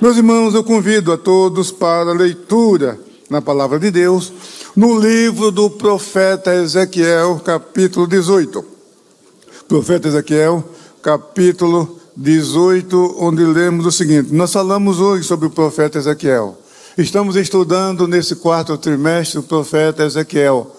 Meus 0.00 0.16
irmãos, 0.16 0.54
eu 0.54 0.64
convido 0.64 1.12
a 1.12 1.18
todos 1.18 1.70
para 1.70 2.10
a 2.10 2.14
leitura 2.14 2.98
na 3.28 3.42
palavra 3.42 3.78
de 3.78 3.90
Deus, 3.90 4.32
no 4.74 4.98
livro 4.98 5.50
do 5.50 5.68
profeta 5.68 6.54
Ezequiel, 6.54 7.38
capítulo 7.44 8.06
18. 8.06 8.64
Profeta 9.68 10.08
Ezequiel, 10.08 10.64
capítulo 11.02 12.00
18, 12.16 13.16
onde 13.18 13.44
lemos 13.44 13.84
o 13.84 13.92
seguinte: 13.92 14.32
Nós 14.32 14.50
falamos 14.50 15.00
hoje 15.00 15.24
sobre 15.24 15.48
o 15.48 15.50
profeta 15.50 15.98
Ezequiel. 15.98 16.56
Estamos 16.96 17.36
estudando 17.36 18.08
nesse 18.08 18.36
quarto 18.36 18.78
trimestre 18.78 19.38
o 19.38 19.42
profeta 19.42 20.02
Ezequiel, 20.02 20.74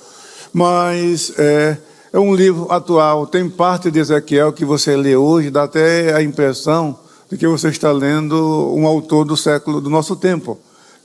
mas 0.52 1.32
é, 1.38 1.78
é 2.12 2.18
um 2.18 2.34
livro 2.34 2.72
atual. 2.72 3.28
Tem 3.28 3.48
parte 3.48 3.92
de 3.92 4.00
Ezequiel 4.00 4.52
que 4.52 4.66
você 4.66 4.98
lê 4.98 5.16
hoje, 5.16 5.52
dá 5.52 5.66
até 5.66 6.12
a 6.12 6.24
impressão 6.24 6.98
de 7.32 7.38
que 7.38 7.48
você 7.48 7.70
está 7.70 7.93
lendo 7.93 8.36
um 8.75 8.86
autor 8.86 9.23
do 9.23 9.38
século 9.38 9.79
do 9.79 9.89
nosso 9.89 10.18
tempo. 10.18 10.59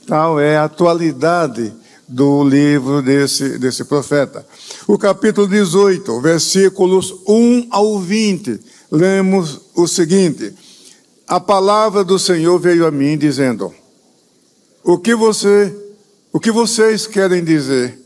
Tal 0.05 0.37
é 0.37 0.57
a 0.57 0.65
atualidade 0.65 1.73
do 2.05 2.43
livro 2.43 3.01
desse, 3.01 3.57
desse 3.57 3.85
profeta. 3.85 4.45
O 4.85 4.97
capítulo 4.97 5.47
18, 5.47 6.19
versículos 6.19 7.15
1 7.25 7.67
ao 7.71 7.99
20, 7.99 8.59
lemos 8.91 9.61
o 9.73 9.87
seguinte: 9.87 10.53
A 11.25 11.39
palavra 11.39 12.03
do 12.03 12.19
Senhor 12.19 12.59
veio 12.59 12.85
a 12.85 12.91
mim 12.91 13.17
dizendo: 13.17 13.73
O 14.83 14.97
que 14.97 15.15
você, 15.15 15.73
o 16.33 16.41
que 16.41 16.51
vocês 16.51 17.07
querem 17.07 17.41
dizer? 17.41 17.97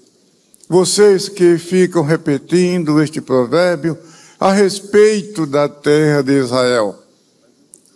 Vocês 0.70 1.28
que 1.28 1.58
ficam 1.58 2.04
repetindo 2.04 3.02
este 3.02 3.20
provérbio 3.20 3.98
a 4.40 4.52
respeito 4.52 5.46
da 5.48 5.68
terra 5.68 6.22
de 6.22 6.34
Israel. 6.34 7.01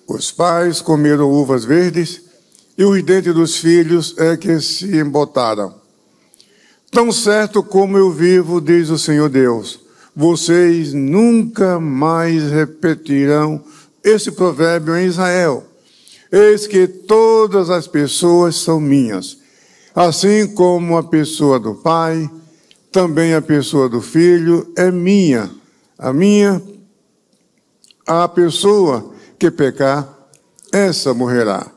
Os 0.07 0.31
pais 0.31 0.81
comeram 0.81 1.31
uvas 1.31 1.65
verdes 1.65 2.21
e 2.77 2.83
os 2.83 3.01
dentes 3.03 3.33
dos 3.33 3.57
filhos 3.57 4.15
é 4.17 4.37
que 4.37 4.59
se 4.59 4.97
embotaram. 4.97 5.73
Tão 6.91 7.11
certo 7.11 7.63
como 7.63 7.97
eu 7.97 8.11
vivo, 8.11 8.61
diz 8.61 8.89
o 8.89 8.99
Senhor 8.99 9.29
Deus, 9.29 9.79
vocês 10.15 10.93
nunca 10.93 11.79
mais 11.79 12.51
repetirão 12.51 13.63
esse 14.03 14.31
provérbio 14.31 14.95
em 14.95 15.07
Israel. 15.07 15.63
Eis 16.31 16.67
que 16.67 16.87
todas 16.87 17.69
as 17.69 17.87
pessoas 17.87 18.55
são 18.55 18.79
minhas, 18.79 19.37
assim 19.95 20.47
como 20.47 20.97
a 20.97 21.03
pessoa 21.03 21.59
do 21.59 21.75
pai, 21.75 22.29
também 22.91 23.33
a 23.33 23.41
pessoa 23.41 23.89
do 23.89 24.01
filho 24.01 24.71
é 24.77 24.91
minha. 24.91 25.49
A 25.97 26.13
minha, 26.13 26.61
a 28.05 28.27
pessoa 28.27 29.14
que 29.37 29.51
pecar, 29.51 30.07
essa 30.71 31.13
morrerá. 31.13 31.67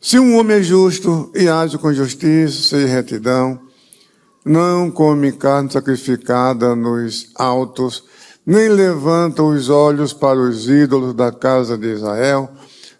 Se 0.00 0.18
um 0.18 0.36
homem 0.36 0.58
é 0.58 0.62
justo 0.62 1.30
e 1.34 1.48
age 1.48 1.78
com 1.78 1.92
justiça 1.92 2.76
e 2.76 2.84
retidão, 2.84 3.58
não 4.44 4.90
come 4.90 5.32
carne 5.32 5.72
sacrificada 5.72 6.76
nos 6.76 7.30
altos, 7.34 8.04
nem 8.46 8.68
levanta 8.68 9.42
os 9.42 9.70
olhos 9.70 10.12
para 10.12 10.38
os 10.38 10.68
ídolos 10.68 11.14
da 11.14 11.32
casa 11.32 11.78
de 11.78 11.86
Israel, 11.86 12.50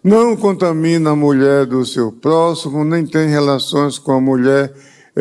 não 0.03 0.35
contamina 0.35 1.11
a 1.11 1.15
mulher 1.15 1.65
do 1.65 1.85
seu 1.85 2.11
próximo, 2.11 2.83
nem 2.83 3.05
tem 3.05 3.27
relações 3.29 3.99
com 3.99 4.13
a 4.13 4.21
mulher 4.21 4.73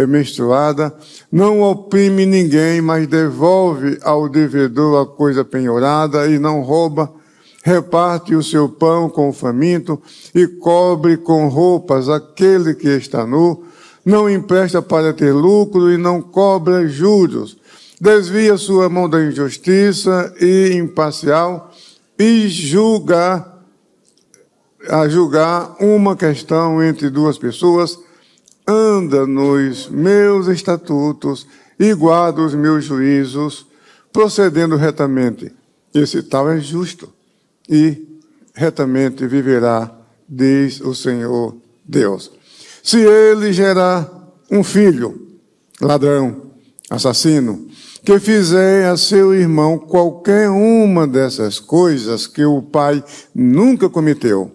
menstruada, 0.09 0.95
não 1.31 1.61
oprime 1.61 2.27
ninguém, 2.27 2.81
mas 2.81 3.07
devolve 3.07 3.99
ao 4.03 4.29
devedor 4.29 5.03
a 5.03 5.07
coisa 5.07 5.45
penhorada 5.45 6.27
e 6.27 6.39
não 6.39 6.63
rouba, 6.63 7.13
reparte 7.65 8.35
o 8.35 8.43
seu 8.43 8.69
pão 8.69 9.09
com 9.09 9.31
o 9.31 9.33
faminto 9.33 10.01
e 10.35 10.47
cobre 10.47 11.17
com 11.17 11.49
roupas 11.49 12.11
aquele 12.11 12.75
que 12.75 12.89
está 12.89 13.27
nu, 13.27 13.65
não 14.05 14.29
empresta 14.29 14.83
para 14.83 15.15
ter 15.15 15.33
lucro 15.33 15.91
e 15.91 15.97
não 15.97 16.21
cobra 16.21 16.87
juros, 16.87 17.57
desvia 17.99 18.59
sua 18.59 18.91
mão 18.91 19.09
da 19.09 19.25
injustiça 19.25 20.35
e 20.39 20.75
imparcial 20.75 21.73
e 22.19 22.47
julga 22.49 23.51
a 24.91 25.09
julgar 25.09 25.75
uma 25.81 26.15
questão 26.15 26.83
entre 26.83 27.09
duas 27.09 27.39
pessoas, 27.39 27.99
anda 28.69 29.27
nos 29.27 29.89
meus 29.89 30.49
estatutos 30.49 31.47
e 31.81 31.95
guarda 31.95 32.43
os 32.43 32.55
meus 32.55 32.85
juízos, 32.85 33.67
procedendo 34.13 34.77
retamente. 34.77 35.51
Esse 35.95 36.23
tal 36.23 36.51
é 36.51 36.61
justo 36.61 37.14
e 37.69 38.21
retamente 38.55 39.27
viverá, 39.27 39.91
diz 40.29 40.81
o 40.81 40.95
Senhor 40.95 41.57
Deus. 41.85 42.31
Se 42.83 42.99
ele 42.99 43.53
gerar 43.53 44.09
um 44.51 44.63
filho, 44.63 45.39
ladrão, 45.81 46.51
assassino, 46.91 47.67
que 48.05 48.19
fizer 48.21 48.87
a 48.87 48.97
seu 48.97 49.35
irmão 49.35 49.79
qualquer 49.79 50.51
uma 50.51 51.07
dessas 51.07 51.59
coisas 51.59 52.27
que 52.27 52.45
o 52.45 52.61
pai 52.61 53.03
nunca 53.35 53.89
cometeu, 53.89 54.53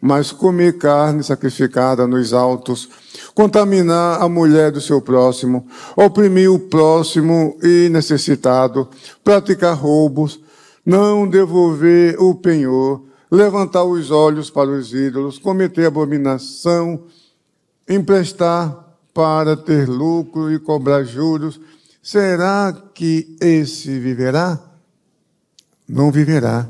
mas 0.00 0.32
comer 0.32 0.76
carne 0.76 1.22
sacrificada 1.22 2.06
nos 2.06 2.32
altos, 2.32 2.88
contaminar 3.34 4.20
a 4.20 4.28
mulher 4.28 4.70
do 4.70 4.80
seu 4.80 5.00
próximo, 5.00 5.66
oprimir 5.96 6.50
o 6.50 6.58
próximo 6.58 7.56
e 7.62 7.88
necessitado, 7.88 8.88
praticar 9.24 9.74
roubos, 9.74 10.40
não 10.90 11.28
devolver 11.28 12.20
o 12.20 12.34
penhor, 12.34 13.02
levantar 13.30 13.84
os 13.84 14.10
olhos 14.10 14.50
para 14.50 14.70
os 14.70 14.92
ídolos, 14.92 15.38
cometer 15.38 15.86
abominação, 15.86 17.04
emprestar 17.88 18.98
para 19.14 19.56
ter 19.56 19.88
lucro 19.88 20.52
e 20.52 20.58
cobrar 20.58 21.04
juros, 21.04 21.60
será 22.02 22.72
que 22.92 23.36
esse 23.40 23.98
viverá? 23.98 24.58
Não 25.88 26.10
viverá 26.10 26.68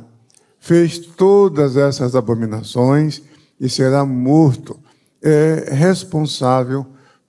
fez 0.60 0.98
todas 0.98 1.76
essas 1.76 2.14
abominações 2.14 3.22
e 3.58 3.68
será 3.68 4.04
morto. 4.04 4.78
É 5.22 5.70
responsável 5.72 6.86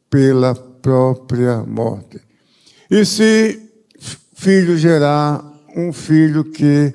pela 0.09 0.53
própria 0.53 1.63
morte. 1.63 2.19
E 2.89 3.05
se 3.05 3.69
filho 4.33 4.77
gerar 4.77 5.50
um 5.75 5.91
filho 5.93 6.43
que 6.43 6.93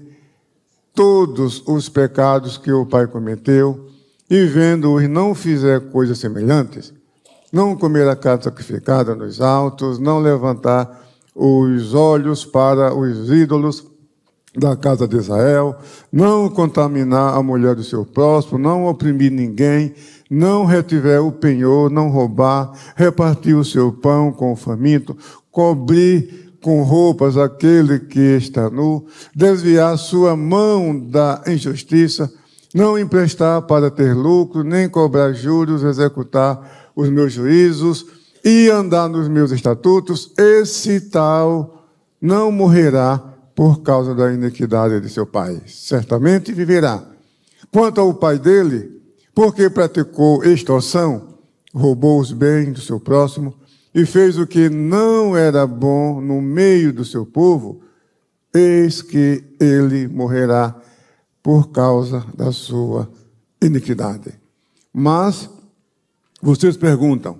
todos 0.95 1.63
os 1.67 1.89
pecados 1.89 2.57
que 2.57 2.73
o 2.73 2.87
pai 2.87 3.07
cometeu, 3.07 3.89
e 4.29 4.45
vendo-os 4.47 5.09
não 5.09 5.35
fizer 5.35 5.81
coisas 5.91 6.19
semelhantes, 6.19 6.93
não 7.53 7.77
comer 7.77 8.09
a 8.09 8.17
carne 8.17 8.43
sacrificada 8.43 9.15
nos 9.15 9.41
altos, 9.41 9.99
não 9.99 10.19
levantar 10.19 11.05
os 11.35 11.95
olhos 11.95 12.45
para 12.45 12.95
os 12.95 13.31
ídolos, 13.31 13.85
da 14.57 14.75
casa 14.75 15.07
de 15.07 15.17
Israel, 15.17 15.77
não 16.11 16.49
contaminar 16.49 17.35
a 17.35 17.43
mulher 17.43 17.75
do 17.75 17.85
seu 17.85 18.07
próximo, 18.07 18.59
não 18.59 18.87
oprimir 18.87 19.31
ninguém, 19.31 19.95
não 20.31 20.65
retiver 20.65 21.23
o 21.23 21.31
penhor, 21.31 21.91
não 21.91 22.09
roubar, 22.09 22.73
repartir 22.97 23.55
o 23.55 23.65
seu 23.65 23.93
pão 23.93 24.33
com 24.33 24.53
o 24.53 24.57
faminto, 24.57 25.17
cobrir 25.51 26.46
com 26.67 26.83
roupas 26.83 27.37
aquele 27.37 28.01
que 28.01 28.19
está 28.19 28.69
nu, 28.69 29.07
desviar 29.33 29.97
sua 29.97 30.35
mão 30.35 30.99
da 30.99 31.41
injustiça, 31.47 32.29
não 32.75 32.99
emprestar 32.99 33.63
para 33.63 33.89
ter 33.89 34.13
lucro, 34.13 34.65
nem 34.65 34.89
cobrar 34.89 35.33
juros, 35.33 35.85
executar 35.85 36.91
os 36.97 37.09
meus 37.09 37.33
juízos 37.33 38.07
e 38.45 38.69
andar 38.69 39.09
nos 39.09 39.29
meus 39.29 39.53
estatutos, 39.53 40.33
esse 40.37 41.03
tal 41.03 41.87
não 42.21 42.51
morrerá 42.51 43.17
por 43.55 43.83
causa 43.83 44.13
da 44.13 44.33
iniquidade 44.33 45.01
de 45.01 45.09
seu 45.09 45.25
pai. 45.25 45.63
Certamente 45.69 46.53
viverá. 46.53 47.01
Quanto 47.73 48.01
ao 48.01 48.13
pai 48.13 48.41
dele, 48.41 48.91
porque 49.33 49.71
praticou 49.71 50.43
extorsão, 50.43 51.39
roubou 51.73 52.19
os 52.19 52.33
bens 52.33 52.73
do 52.73 52.81
seu 52.81 52.99
próximo 52.99 53.55
e 53.97 54.05
fez 54.05 54.37
o 54.37 54.47
que 54.47 54.69
não 54.69 55.35
era 55.35 55.67
bom 55.67 56.21
no 56.21 56.43
meio 56.43 56.93
do 56.93 57.03
seu 57.03 57.25
povo, 57.25 57.81
eis 58.53 59.01
que 59.01 59.43
ele 59.59 60.07
morrerá 60.07 60.77
por 61.43 61.71
causa 61.71 62.23
da 62.37 62.53
sua 62.53 63.11
iniquidade. 63.59 64.35
Mas 64.93 65.49
vocês 66.43 66.77
perguntam, 66.77 67.39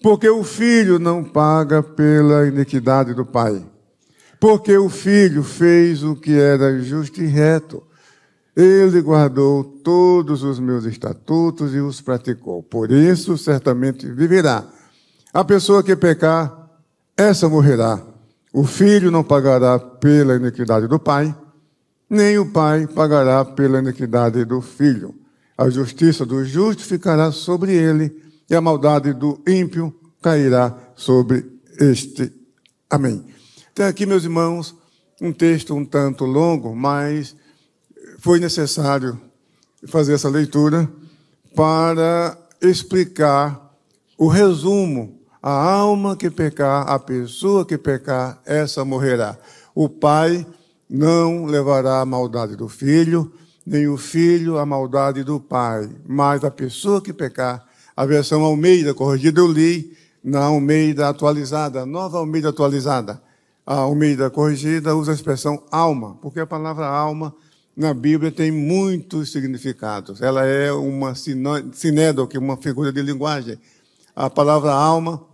por 0.00 0.20
que 0.20 0.28
o 0.28 0.44
filho 0.44 1.00
não 1.00 1.24
paga 1.24 1.82
pela 1.82 2.46
iniquidade 2.46 3.12
do 3.12 3.26
pai? 3.26 3.66
Porque 4.38 4.76
o 4.76 4.88
filho 4.88 5.42
fez 5.42 6.04
o 6.04 6.14
que 6.14 6.38
era 6.38 6.80
justo 6.80 7.20
e 7.20 7.26
reto. 7.26 7.82
Ele 8.54 9.00
guardou 9.00 9.64
todos 9.64 10.44
os 10.44 10.60
meus 10.60 10.84
estatutos 10.84 11.74
e 11.74 11.80
os 11.80 12.00
praticou. 12.00 12.62
Por 12.62 12.92
isso, 12.92 13.36
certamente 13.36 14.08
viverá. 14.08 14.64
A 15.32 15.42
pessoa 15.44 15.82
que 15.82 15.96
pecar, 15.96 16.68
essa 17.16 17.48
morrerá. 17.48 17.98
O 18.52 18.64
filho 18.64 19.10
não 19.10 19.24
pagará 19.24 19.78
pela 19.78 20.36
iniquidade 20.36 20.86
do 20.86 20.98
pai, 20.98 21.34
nem 22.08 22.38
o 22.38 22.52
pai 22.52 22.86
pagará 22.86 23.42
pela 23.42 23.78
iniquidade 23.78 24.44
do 24.44 24.60
filho. 24.60 25.14
A 25.56 25.70
justiça 25.70 26.26
do 26.26 26.44
justo 26.44 26.82
ficará 26.82 27.32
sobre 27.32 27.72
ele, 27.72 28.14
e 28.50 28.54
a 28.54 28.60
maldade 28.60 29.14
do 29.14 29.40
ímpio 29.48 29.94
cairá 30.20 30.76
sobre 30.94 31.46
este. 31.80 32.30
Amém. 32.90 33.24
Então, 33.72 33.86
aqui, 33.86 34.04
meus 34.04 34.24
irmãos, 34.24 34.74
um 35.18 35.32
texto 35.32 35.74
um 35.74 35.82
tanto 35.82 36.26
longo, 36.26 36.76
mas 36.76 37.34
foi 38.18 38.38
necessário 38.38 39.18
fazer 39.86 40.12
essa 40.12 40.28
leitura 40.28 40.86
para 41.56 42.36
explicar 42.60 43.74
o 44.18 44.28
resumo. 44.28 45.21
A 45.42 45.50
alma 45.50 46.14
que 46.14 46.30
pecar, 46.30 46.88
a 46.88 47.00
pessoa 47.00 47.66
que 47.66 47.76
pecar, 47.76 48.40
essa 48.46 48.84
morrerá. 48.84 49.36
O 49.74 49.88
pai 49.88 50.46
não 50.88 51.46
levará 51.46 52.00
a 52.00 52.06
maldade 52.06 52.54
do 52.54 52.68
filho, 52.68 53.32
nem 53.66 53.88
o 53.88 53.96
filho 53.96 54.56
a 54.56 54.64
maldade 54.64 55.24
do 55.24 55.40
pai, 55.40 55.90
mas 56.06 56.44
a 56.44 56.50
pessoa 56.50 57.02
que 57.02 57.12
pecar, 57.12 57.66
a 57.96 58.06
versão 58.06 58.44
Almeida 58.44 58.94
corrigida 58.94 59.40
eu 59.40 59.50
li 59.50 59.96
na 60.22 60.44
Almeida 60.44 61.08
atualizada, 61.08 61.84
nova 61.84 62.18
Almeida 62.18 62.50
atualizada. 62.50 63.20
A 63.66 63.74
Almeida 63.74 64.30
corrigida 64.30 64.94
usa 64.94 65.10
a 65.10 65.14
expressão 65.14 65.64
alma, 65.72 66.16
porque 66.22 66.38
a 66.38 66.46
palavra 66.46 66.86
alma 66.86 67.34
na 67.76 67.92
Bíblia 67.92 68.30
tem 68.30 68.52
muitos 68.52 69.32
significados. 69.32 70.22
Ela 70.22 70.44
é 70.44 70.70
uma 70.72 71.14
sinédoque, 71.16 72.38
uma 72.38 72.56
figura 72.56 72.92
de 72.92 73.02
linguagem. 73.02 73.58
A 74.14 74.30
palavra 74.30 74.72
alma 74.72 75.31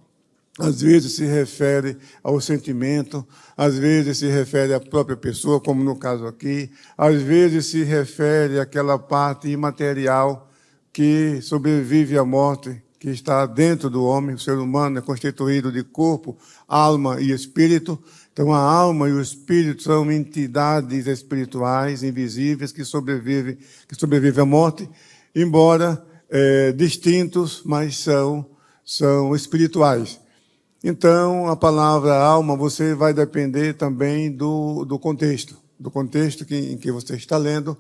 às 0.59 0.83
vezes 0.83 1.13
se 1.13 1.25
refere 1.25 1.97
ao 2.23 2.41
sentimento, 2.41 3.27
às 3.57 3.79
vezes 3.79 4.19
se 4.19 4.27
refere 4.27 4.75
à 4.75 4.81
própria 4.81 5.17
pessoa, 5.17 5.61
como 5.61 5.85
no 5.85 5.97
caso 5.97 6.27
aqui, 6.27 6.71
às 6.97 7.23
vezes 7.23 7.67
se 7.67 7.85
refere 7.85 8.59
àquela 8.59 8.99
parte 8.99 9.49
imaterial 9.49 10.51
que 10.93 11.41
sobrevive 11.43 12.19
à 12.19 12.25
morte, 12.25 12.83
que 12.99 13.09
está 13.11 13.47
dentro 13.47 13.89
do 13.89 14.03
homem. 14.03 14.35
O 14.35 14.39
ser 14.39 14.59
humano 14.59 14.99
é 14.99 15.01
constituído 15.01 15.71
de 15.71 15.85
corpo, 15.85 16.37
alma 16.67 17.21
e 17.21 17.31
espírito. 17.31 17.97
Então, 18.33 18.53
a 18.53 18.59
alma 18.59 19.09
e 19.09 19.13
o 19.13 19.21
espírito 19.21 19.85
são 19.85 20.11
entidades 20.11 21.07
espirituais 21.07 22.03
invisíveis 22.03 22.73
que 22.73 22.85
sobrevivem, 22.85 23.57
que 23.87 23.95
sobrevivem 23.95 24.43
à 24.43 24.47
morte, 24.47 24.89
embora 25.35 26.05
é, 26.29 26.73
distintos, 26.73 27.63
mas 27.65 27.97
são, 27.99 28.45
são 28.85 29.37
espirituais. 29.37 30.21
Então, 30.83 31.49
a 31.49 31.57
palavra 31.57 32.17
alma, 32.17 32.57
você 32.57 32.95
vai 32.95 33.13
depender 33.13 33.75
também 33.75 34.31
do, 34.31 34.85
do 34.85 34.97
contexto, 34.97 35.57
do 35.79 35.91
contexto 35.91 36.45
que, 36.45 36.55
em 36.55 36.79
que 36.79 36.93
você 36.93 37.17
está 37.17 37.37
lendo, 37.37 37.77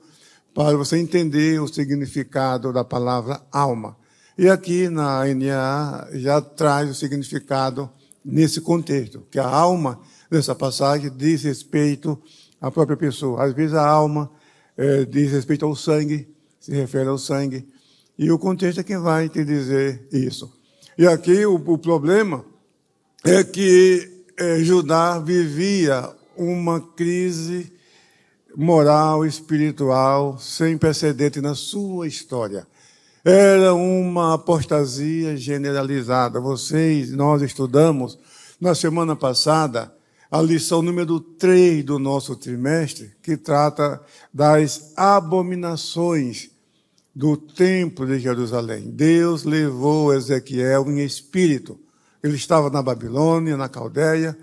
para 0.52 0.76
você 0.76 0.98
entender 0.98 1.60
o 1.60 1.68
significado 1.68 2.72
da 2.72 2.82
palavra 2.82 3.40
alma. 3.52 3.96
E 4.36 4.48
aqui 4.48 4.88
na 4.88 5.22
NA 5.32 6.08
já 6.14 6.40
traz 6.40 6.90
o 6.90 6.94
significado 6.94 7.88
nesse 8.24 8.60
contexto, 8.60 9.22
que 9.30 9.38
a 9.38 9.46
alma, 9.46 10.00
nessa 10.28 10.54
passagem, 10.54 11.08
diz 11.16 11.44
respeito 11.44 12.20
à 12.60 12.68
própria 12.68 12.96
pessoa. 12.96 13.44
Às 13.44 13.54
vezes 13.54 13.74
a 13.74 13.88
alma 13.88 14.28
é, 14.76 15.04
diz 15.04 15.30
respeito 15.30 15.64
ao 15.64 15.76
sangue, 15.76 16.28
se 16.58 16.72
refere 16.72 17.08
ao 17.08 17.18
sangue, 17.18 17.68
e 18.18 18.32
o 18.32 18.38
contexto 18.40 18.80
é 18.80 18.84
quem 18.84 18.98
vai 18.98 19.28
te 19.28 19.44
dizer 19.44 20.08
isso. 20.12 20.52
E 20.98 21.06
aqui 21.06 21.46
o, 21.46 21.54
o 21.54 21.78
problema 21.78 22.44
é 23.24 23.42
que 23.42 24.24
é, 24.36 24.58
Judá 24.60 25.18
vivia 25.18 26.08
uma 26.36 26.80
crise 26.80 27.72
moral, 28.56 29.26
espiritual, 29.26 30.38
sem 30.38 30.78
precedente 30.78 31.40
na 31.40 31.54
sua 31.54 32.06
história. 32.06 32.66
Era 33.24 33.74
uma 33.74 34.34
apostasia 34.34 35.36
generalizada. 35.36 36.40
Vocês, 36.40 37.10
nós 37.10 37.42
estudamos 37.42 38.18
na 38.60 38.74
semana 38.74 39.16
passada 39.16 39.92
a 40.30 40.40
lição 40.40 40.82
número 40.82 41.18
3 41.18 41.84
do 41.84 41.98
nosso 41.98 42.36
trimestre, 42.36 43.12
que 43.22 43.36
trata 43.36 44.00
das 44.32 44.92
abominações 44.96 46.50
do 47.14 47.36
templo 47.36 48.06
de 48.06 48.20
Jerusalém. 48.20 48.90
Deus 48.90 49.42
levou 49.42 50.14
Ezequiel 50.14 50.88
em 50.88 51.00
espírito 51.04 51.78
ele 52.22 52.36
estava 52.36 52.70
na 52.70 52.82
Babilônia, 52.82 53.56
na 53.56 53.68
Caldeia, 53.68 54.36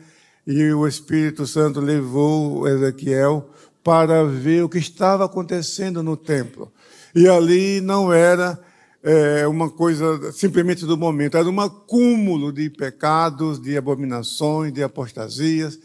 e 0.45 0.72
o 0.72 0.88
Espírito 0.88 1.48
Santo 1.48 1.80
levou 1.80 2.68
Ezequiel 2.68 3.50
para 3.83 4.24
ver 4.25 4.63
o 4.63 4.69
que 4.69 4.77
estava 4.77 5.25
acontecendo 5.25 6.01
no 6.01 6.16
templo. 6.18 6.72
E 7.13 7.27
ali 7.27 7.81
não 7.81 8.12
era 8.12 8.60
é, 9.04 9.48
uma 9.48 9.69
coisa 9.69 10.31
simplesmente 10.31 10.86
do 10.86 10.98
momento, 10.98 11.38
era 11.38 11.48
um 11.48 11.62
acúmulo 11.62 12.51
de 12.51 12.69
pecados, 12.69 13.62
de 13.62 13.78
abominações, 13.78 14.74
de 14.74 14.81
apostasias, 14.81 15.80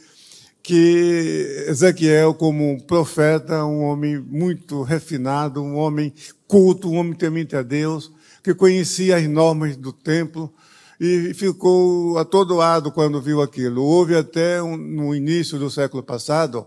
que 0.62 1.64
Ezequiel, 1.68 2.34
como 2.34 2.70
um 2.70 2.80
profeta, 2.80 3.64
um 3.64 3.82
homem 3.82 4.18
muito 4.18 4.82
refinado, 4.82 5.62
um 5.62 5.76
homem 5.76 6.12
culto, 6.46 6.90
um 6.90 6.96
homem 6.96 7.14
temente 7.14 7.56
a 7.56 7.62
Deus, 7.62 8.10
que 8.42 8.54
conhecia 8.54 9.16
as 9.16 9.26
normas 9.28 9.76
do 9.76 9.92
templo, 9.92 10.52
e 11.00 11.32
ficou 11.32 12.18
atordoado 12.18 12.92
quando 12.92 13.22
viu 13.22 13.40
aquilo. 13.40 13.82
Houve 13.82 14.14
até 14.14 14.62
um, 14.62 14.76
no 14.76 15.14
início 15.14 15.58
do 15.58 15.70
século 15.70 16.02
passado 16.02 16.66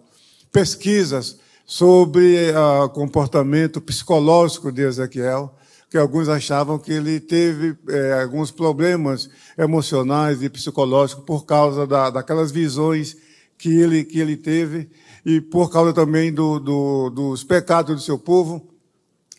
pesquisas 0.52 1.38
sobre 1.66 2.52
o 2.52 2.90
comportamento 2.90 3.80
psicológico 3.80 4.72
de 4.72 4.82
Ezequiel, 4.82 5.54
que 5.90 5.98
alguns 5.98 6.28
achavam 6.28 6.80
que 6.80 6.92
ele 6.92 7.20
teve 7.20 7.78
é, 7.88 8.22
alguns 8.24 8.50
problemas 8.50 9.30
emocionais 9.56 10.42
e 10.42 10.50
psicológicos 10.50 11.24
por 11.24 11.46
causa 11.46 11.86
da, 11.86 12.10
daquelas 12.10 12.52
visões 12.52 13.16
que 13.56 13.70
ele, 13.70 14.04
que 14.04 14.20
ele 14.20 14.36
teve 14.36 14.90
e 15.24 15.40
por 15.40 15.72
causa 15.72 15.94
também 15.94 16.34
do, 16.34 16.60
do, 16.60 17.10
dos 17.12 17.44
pecados 17.44 17.96
do 17.96 18.02
seu 18.02 18.18
povo. 18.18 18.68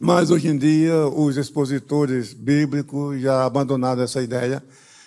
Mas 0.00 0.30
hoje 0.30 0.48
em 0.48 0.56
dia 0.56 1.06
os 1.08 1.36
expositores 1.36 2.32
bíblicos 2.32 3.20
já 3.20 3.44
abandonaram 3.44 4.02
essa 4.02 4.22
ideia 4.22 4.62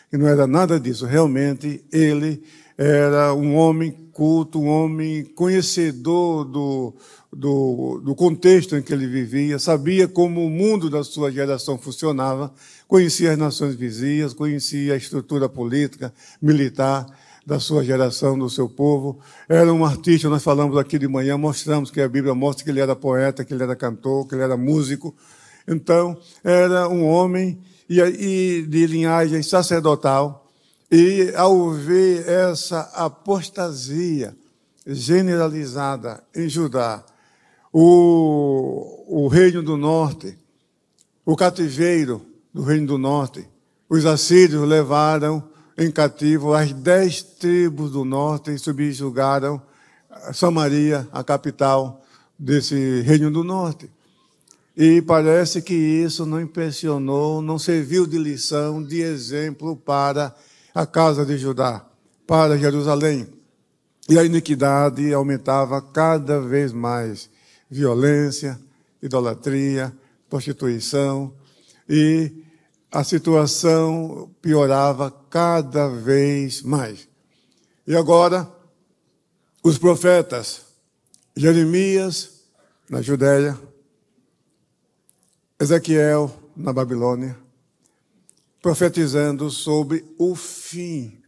que 0.09 0.17
não 0.17 0.27
era 0.27 0.47
nada 0.47 0.79
disso. 0.79 1.05
Realmente, 1.05 1.83
ele 1.91 2.43
era 2.77 3.33
um 3.33 3.55
homem 3.55 3.91
culto, 4.13 4.59
um 4.59 4.67
homem 4.67 5.23
conhecedor 5.23 6.45
do, 6.45 6.95
do, 7.31 8.01
do, 8.03 8.15
contexto 8.15 8.75
em 8.75 8.81
que 8.81 8.93
ele 8.93 9.07
vivia, 9.07 9.59
sabia 9.59 10.07
como 10.07 10.45
o 10.45 10.49
mundo 10.49 10.89
da 10.89 11.03
sua 11.03 11.31
geração 11.31 11.77
funcionava, 11.77 12.51
conhecia 12.87 13.31
as 13.31 13.37
nações 13.37 13.75
vizinhas, 13.75 14.33
conhecia 14.33 14.93
a 14.93 14.97
estrutura 14.97 15.47
política, 15.47 16.13
militar 16.41 17.05
da 17.45 17.59
sua 17.59 17.83
geração, 17.83 18.37
do 18.37 18.49
seu 18.49 18.67
povo. 18.67 19.19
Era 19.47 19.71
um 19.73 19.85
artista, 19.85 20.29
nós 20.29 20.43
falamos 20.43 20.77
aqui 20.77 20.99
de 20.99 21.07
manhã, 21.07 21.37
mostramos 21.37 21.89
que 21.89 22.01
a 22.01 22.09
Bíblia 22.09 22.35
mostra 22.35 22.63
que 22.63 22.69
ele 22.69 22.81
era 22.81 22.95
poeta, 22.95 23.45
que 23.45 23.53
ele 23.53 23.63
era 23.63 23.75
cantor, 23.75 24.27
que 24.27 24.35
ele 24.35 24.43
era 24.43 24.57
músico. 24.57 25.15
Então, 25.67 26.17
era 26.43 26.87
um 26.89 27.05
homem 27.05 27.59
e, 27.89 27.99
e 27.99 28.61
de 28.63 28.87
linhagem 28.87 29.41
sacerdotal. 29.41 30.45
E 30.89 31.33
ao 31.35 31.71
ver 31.71 32.27
essa 32.27 32.81
apostasia 32.93 34.35
generalizada 34.85 36.23
em 36.33 36.47
Judá, 36.47 37.03
o, 37.73 39.03
o 39.07 39.27
reino 39.27 39.61
do 39.61 39.75
norte, 39.75 40.37
o 41.25 41.35
cativeiro 41.35 42.25
do 42.53 42.63
reino 42.63 42.87
do 42.87 42.97
norte, 42.97 43.47
os 43.89 44.05
assírios 44.05 44.67
levaram 44.67 45.43
em 45.77 45.91
cativo 45.91 46.53
as 46.53 46.73
dez 46.73 47.21
tribos 47.21 47.91
do 47.91 48.03
norte 48.03 48.51
e 48.51 48.57
subjugaram 48.57 49.61
Samaria, 50.33 51.07
a 51.11 51.23
capital 51.23 52.01
desse 52.37 53.01
reino 53.01 53.31
do 53.31 53.43
norte. 53.43 53.89
E 54.79 55.01
parece 55.01 55.59
que 55.59 55.73
isso 55.73 56.23
não 56.23 56.39
impressionou, 56.39 57.41
não 57.41 57.57
serviu 57.57 58.05
de 58.05 58.19
lição, 58.19 58.83
de 58.83 59.01
exemplo 59.01 59.75
para 59.75 60.35
a 60.71 60.85
casa 60.85 61.25
de 61.25 61.35
Judá, 61.35 61.83
para 62.27 62.59
Jerusalém. 62.59 63.27
E 64.07 64.19
a 64.19 64.23
iniquidade 64.23 65.11
aumentava 65.11 65.81
cada 65.81 66.39
vez 66.39 66.71
mais. 66.71 67.27
Violência, 67.67 68.59
idolatria, 69.01 69.91
prostituição. 70.29 71.33
E 71.89 72.31
a 72.91 73.03
situação 73.03 74.29
piorava 74.43 75.09
cada 75.27 75.87
vez 75.87 76.61
mais. 76.61 77.09
E 77.87 77.95
agora, 77.95 78.47
os 79.63 79.79
profetas, 79.79 80.61
Jeremias, 81.35 82.43
na 82.87 83.01
Judéia, 83.01 83.57
Ezequiel, 85.59 86.31
na 86.55 86.71
Babilônia, 86.71 87.35
profetizando 88.61 89.49
sobre 89.49 90.05
o 90.15 90.35
fim, 90.35 91.19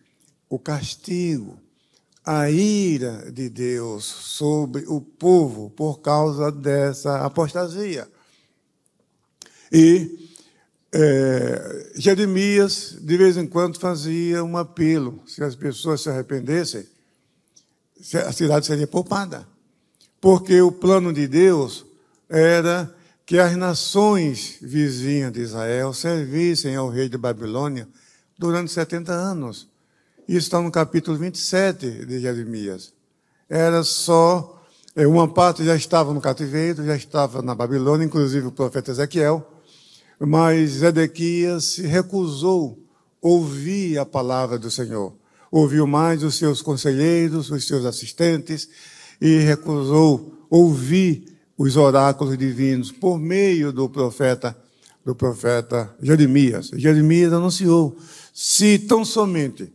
o 0.48 0.60
castigo, 0.60 1.60
a 2.24 2.48
ira 2.52 3.32
de 3.32 3.50
Deus 3.50 4.06
sobre 4.06 4.86
o 4.88 5.02
povo 5.02 5.72
por 5.72 6.00
causa 6.02 6.52
dessa 6.52 7.26
apostasia. 7.26 8.08
E 9.72 10.30
é, 10.92 11.92
Jeremias, 11.96 12.98
de 13.02 13.18
vez 13.18 13.36
em 13.36 13.48
quando, 13.48 13.80
fazia 13.80 14.44
um 14.44 14.58
apelo: 14.58 15.24
se 15.26 15.44
as 15.44 15.56
pessoas 15.56 16.02
se 16.02 16.10
arrependessem, 16.10 16.86
a 18.28 18.32
cidade 18.32 18.68
seria 18.68 18.86
poupada. 18.86 19.48
Porque 20.22 20.62
o 20.62 20.72
plano 20.72 21.12
de 21.12 21.28
Deus 21.28 21.84
era 22.30 22.96
que 23.30 23.38
as 23.38 23.56
nações 23.56 24.58
vizinhas 24.60 25.32
de 25.32 25.42
Israel 25.42 25.94
servissem 25.94 26.76
ao 26.76 26.90
rei 26.90 27.08
de 27.08 27.16
Babilônia 27.16 27.88
durante 28.40 28.72
70 28.72 29.12
anos. 29.14 29.68
Isso 30.28 30.48
está 30.48 30.60
no 30.60 30.72
capítulo 30.72 31.16
27 31.16 32.08
de 32.08 32.20
Jeremias. 32.22 32.92
Era 33.48 33.84
só, 33.84 34.60
é, 34.96 35.06
uma 35.06 35.28
parte 35.28 35.64
já 35.64 35.76
estava 35.76 36.12
no 36.12 36.20
cativeiro, 36.20 36.84
já 36.84 36.96
estava 36.96 37.44
na 37.44 37.54
Babilônia, 37.54 38.04
inclusive 38.04 38.48
o 38.48 38.52
profeta 38.52 38.90
Ezequiel, 38.90 39.48
mas 40.20 40.72
Zedequias 40.72 41.66
se 41.66 41.84
recusou 41.84 42.80
ouvir 43.22 44.00
a 44.00 44.08
palavra 44.08 44.58
do 44.58 44.72
Senhor. 44.72 45.14
Ouviu 45.52 45.86
mais 45.86 46.24
os 46.24 46.34
seus 46.34 46.64
conselheiros, 46.64 47.52
os 47.52 47.68
seus 47.68 47.86
assistentes, 47.86 48.68
e 49.22 49.38
recusou 49.38 50.34
ouvir 50.50 51.39
os 51.60 51.76
oráculos 51.76 52.38
divinos 52.38 52.90
por 52.90 53.20
meio 53.20 53.74
do 53.74 53.90
profeta 53.90 54.58
do 55.06 55.14
profeta 55.14 55.94
Jeremias. 56.02 56.72
Jeremias 56.74 57.34
anunciou: 57.34 57.98
se 58.34 58.80
tão 58.80 59.04
somente 59.04 59.72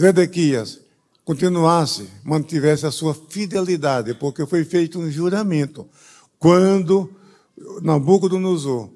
Zedequias 0.00 0.80
continuasse, 1.26 2.08
mantivesse 2.24 2.86
a 2.86 2.90
sua 2.90 3.14
fidelidade, 3.14 4.14
porque 4.14 4.46
foi 4.46 4.64
feito 4.64 4.98
um 4.98 5.10
juramento 5.10 5.86
quando 6.38 7.12
Nabucodonosor 7.82 8.88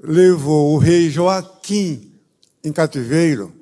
levou 0.00 0.74
o 0.74 0.78
rei 0.78 1.10
Joaquim 1.10 2.12
em 2.62 2.72
cativeiro 2.72 3.52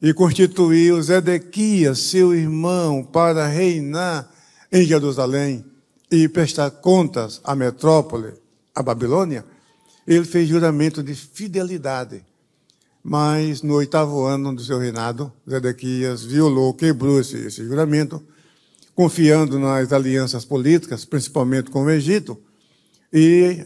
e 0.00 0.12
constituiu 0.14 1.02
Zedequias, 1.02 1.98
seu 1.98 2.34
irmão, 2.34 3.02
para 3.02 3.46
reinar 3.46 4.30
em 4.70 4.84
Jerusalém 4.84 5.71
e 6.12 6.28
prestar 6.28 6.70
contas 6.70 7.40
à 7.42 7.56
metrópole, 7.56 8.34
à 8.74 8.82
Babilônia, 8.82 9.46
ele 10.06 10.26
fez 10.26 10.46
juramento 10.46 11.02
de 11.02 11.14
fidelidade. 11.14 12.22
Mas 13.02 13.62
no 13.62 13.74
oitavo 13.74 14.22
ano 14.26 14.54
do 14.54 14.62
seu 14.62 14.78
reinado, 14.78 15.32
Zedequias 15.48 16.22
violou, 16.22 16.74
quebrou 16.74 17.18
esse, 17.18 17.38
esse 17.38 17.64
juramento, 17.64 18.22
confiando 18.94 19.58
nas 19.58 19.90
alianças 19.90 20.44
políticas, 20.44 21.06
principalmente 21.06 21.70
com 21.70 21.84
o 21.84 21.90
Egito, 21.90 22.38
e 23.10 23.64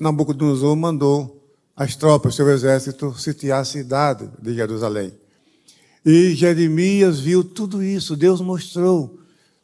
Nabucodonosor 0.00 0.74
mandou 0.74 1.46
as 1.76 1.94
tropas, 1.94 2.34
seu 2.34 2.48
exército, 2.48 3.14
sitiar 3.18 3.60
a 3.60 3.64
cidade 3.66 4.30
de 4.40 4.54
Jerusalém. 4.54 5.12
E 6.04 6.34
Jeremias 6.34 7.20
viu 7.20 7.44
tudo 7.44 7.82
isso, 7.82 8.16
Deus 8.16 8.40
mostrou 8.40 9.21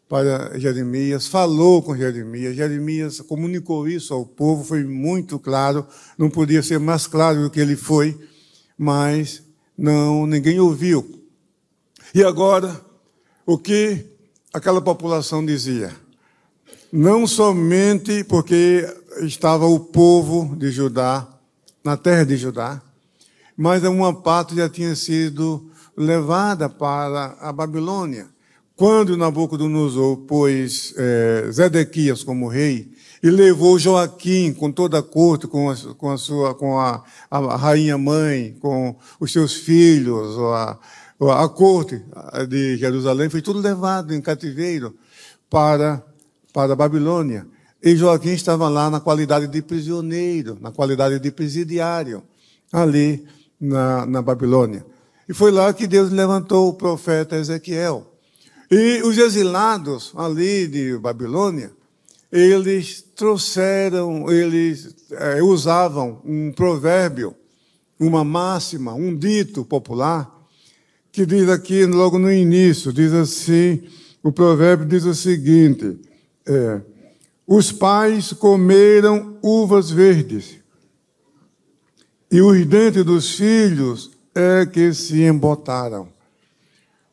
para 0.09 0.59
Jeremias, 0.59 1.27
falou 1.27 1.83
com 1.83 1.97
Jeremias, 1.97 2.57
Jeremias 2.57 3.21
comunicou 3.21 3.87
isso 3.87 4.15
ao 4.15 4.25
povo, 4.25 4.65
foi 4.65 4.83
muito 4.83 5.39
claro, 5.39 5.87
não 6.17 6.31
podia 6.31 6.63
ser 6.63 6.81
mais 6.81 7.07
claro 7.07 7.43
do 7.43 7.51
que 7.51 7.61
ele 7.61 7.77
foi, 7.77 8.19
mas 8.77 9.43
não 9.77 10.27
ninguém 10.27 10.59
ouviu. 10.59 11.23
E 12.15 12.25
agora, 12.25 12.81
o 13.45 13.59
que 13.59 14.07
aquela 14.53 14.81
população 14.81 15.45
dizia? 15.45 15.95
Não 16.91 17.27
somente 17.27 18.25
porque 18.25 18.87
estava 19.21 19.67
o 19.67 19.79
povo 19.79 20.57
de 20.57 20.71
Judá 20.71 21.29
na 21.85 21.99
terra 21.99 22.25
de 22.25 22.37
Judá, 22.37 22.81
mas 23.55 23.85
uma 23.85 24.15
parte 24.15 24.57
já 24.57 24.71
tinha 24.71 24.97
sido 24.97 25.71
levada 25.95 26.69
para 26.69 27.37
a 27.41 27.53
Babilônia. 27.53 28.38
Quando 28.79 29.17
Nabucodonosor 29.17 30.19
pôs 30.19 30.95
é, 30.97 31.51
Zedequias 31.51 32.23
como 32.23 32.47
rei 32.47 32.93
e 33.21 33.29
levou 33.29 33.77
Joaquim 33.77 34.53
com 34.53 34.71
toda 34.71 35.01
a 35.01 35.03
corte, 35.03 35.49
com 35.49 35.69
a, 35.69 35.75
com 35.97 36.13
a 36.13 36.17
sua, 36.17 36.55
com 36.55 36.79
a, 36.79 37.03
a, 37.29 37.57
rainha 37.57 37.99
mãe, 37.99 38.57
com 38.61 38.95
os 39.19 39.33
seus 39.33 39.55
filhos, 39.55 40.39
a, 40.39 40.79
a 41.43 41.49
corte 41.49 42.01
de 42.49 42.77
Jerusalém, 42.77 43.29
foi 43.29 43.43
tudo 43.43 43.59
levado 43.59 44.15
em 44.15 44.21
cativeiro 44.21 44.95
para, 45.51 46.01
para 46.53 46.75
a 46.75 46.77
Babilônia. 46.77 47.49
E 47.83 47.97
Joaquim 47.97 48.31
estava 48.31 48.69
lá 48.69 48.89
na 48.89 49.01
qualidade 49.01 49.49
de 49.49 49.61
prisioneiro, 49.61 50.57
na 50.61 50.71
qualidade 50.71 51.19
de 51.19 51.33
presidiário, 51.33 52.23
ali 52.73 53.27
na, 53.61 54.07
na 54.07 54.23
Babilônia. 54.23 54.87
E 55.29 55.35
foi 55.35 55.51
lá 55.51 55.73
que 55.73 55.89
Deus 55.89 56.13
levantou 56.13 56.69
o 56.69 56.75
profeta 56.75 57.35
Ezequiel. 57.35 58.08
E 58.71 59.03
os 59.03 59.17
exilados 59.17 60.13
ali 60.15 60.67
de 60.67 60.99
Babilônia, 60.99 61.73
eles 62.31 63.03
trouxeram, 63.17 64.31
eles 64.31 64.95
é, 65.13 65.43
usavam 65.43 66.21
um 66.25 66.53
provérbio, 66.53 67.35
uma 67.99 68.23
máxima, 68.23 68.93
um 68.93 69.17
dito 69.17 69.65
popular, 69.65 70.31
que 71.11 71.25
diz 71.25 71.49
aqui 71.49 71.87
logo 71.87 72.19
no 72.19 72.31
início, 72.31 72.93
diz 72.93 73.13
assim, 73.13 73.83
o 74.23 74.31
provérbio 74.31 74.87
diz 74.87 75.05
o 75.05 75.15
seguinte, 75.15 75.99
é, 76.47 76.81
os 77.47 77.73
pais 77.73 78.35
comeram 78.35 79.39
uvas 79.43 79.91
verdes, 79.91 80.59
e 82.31 82.43
os 82.43 82.67
dentes 82.67 83.05
dos 83.05 83.35
filhos 83.35 84.11
é 84.35 84.67
que 84.67 84.93
se 84.93 85.23
embotaram. 85.23 86.18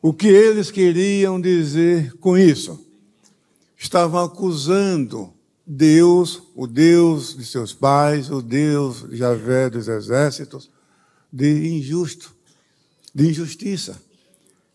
O 0.08 0.12
que 0.12 0.28
eles 0.28 0.70
queriam 0.70 1.40
dizer 1.40 2.12
com 2.18 2.38
isso? 2.38 2.80
Estavam 3.76 4.24
acusando 4.24 5.34
Deus, 5.66 6.44
o 6.54 6.64
Deus 6.64 7.36
de 7.36 7.44
seus 7.44 7.74
pais, 7.74 8.30
o 8.30 8.40
Deus 8.40 9.04
Javé 9.10 9.68
dos 9.68 9.88
exércitos, 9.88 10.70
de 11.32 11.76
injusto, 11.76 12.32
de 13.12 13.30
injustiça. 13.30 14.00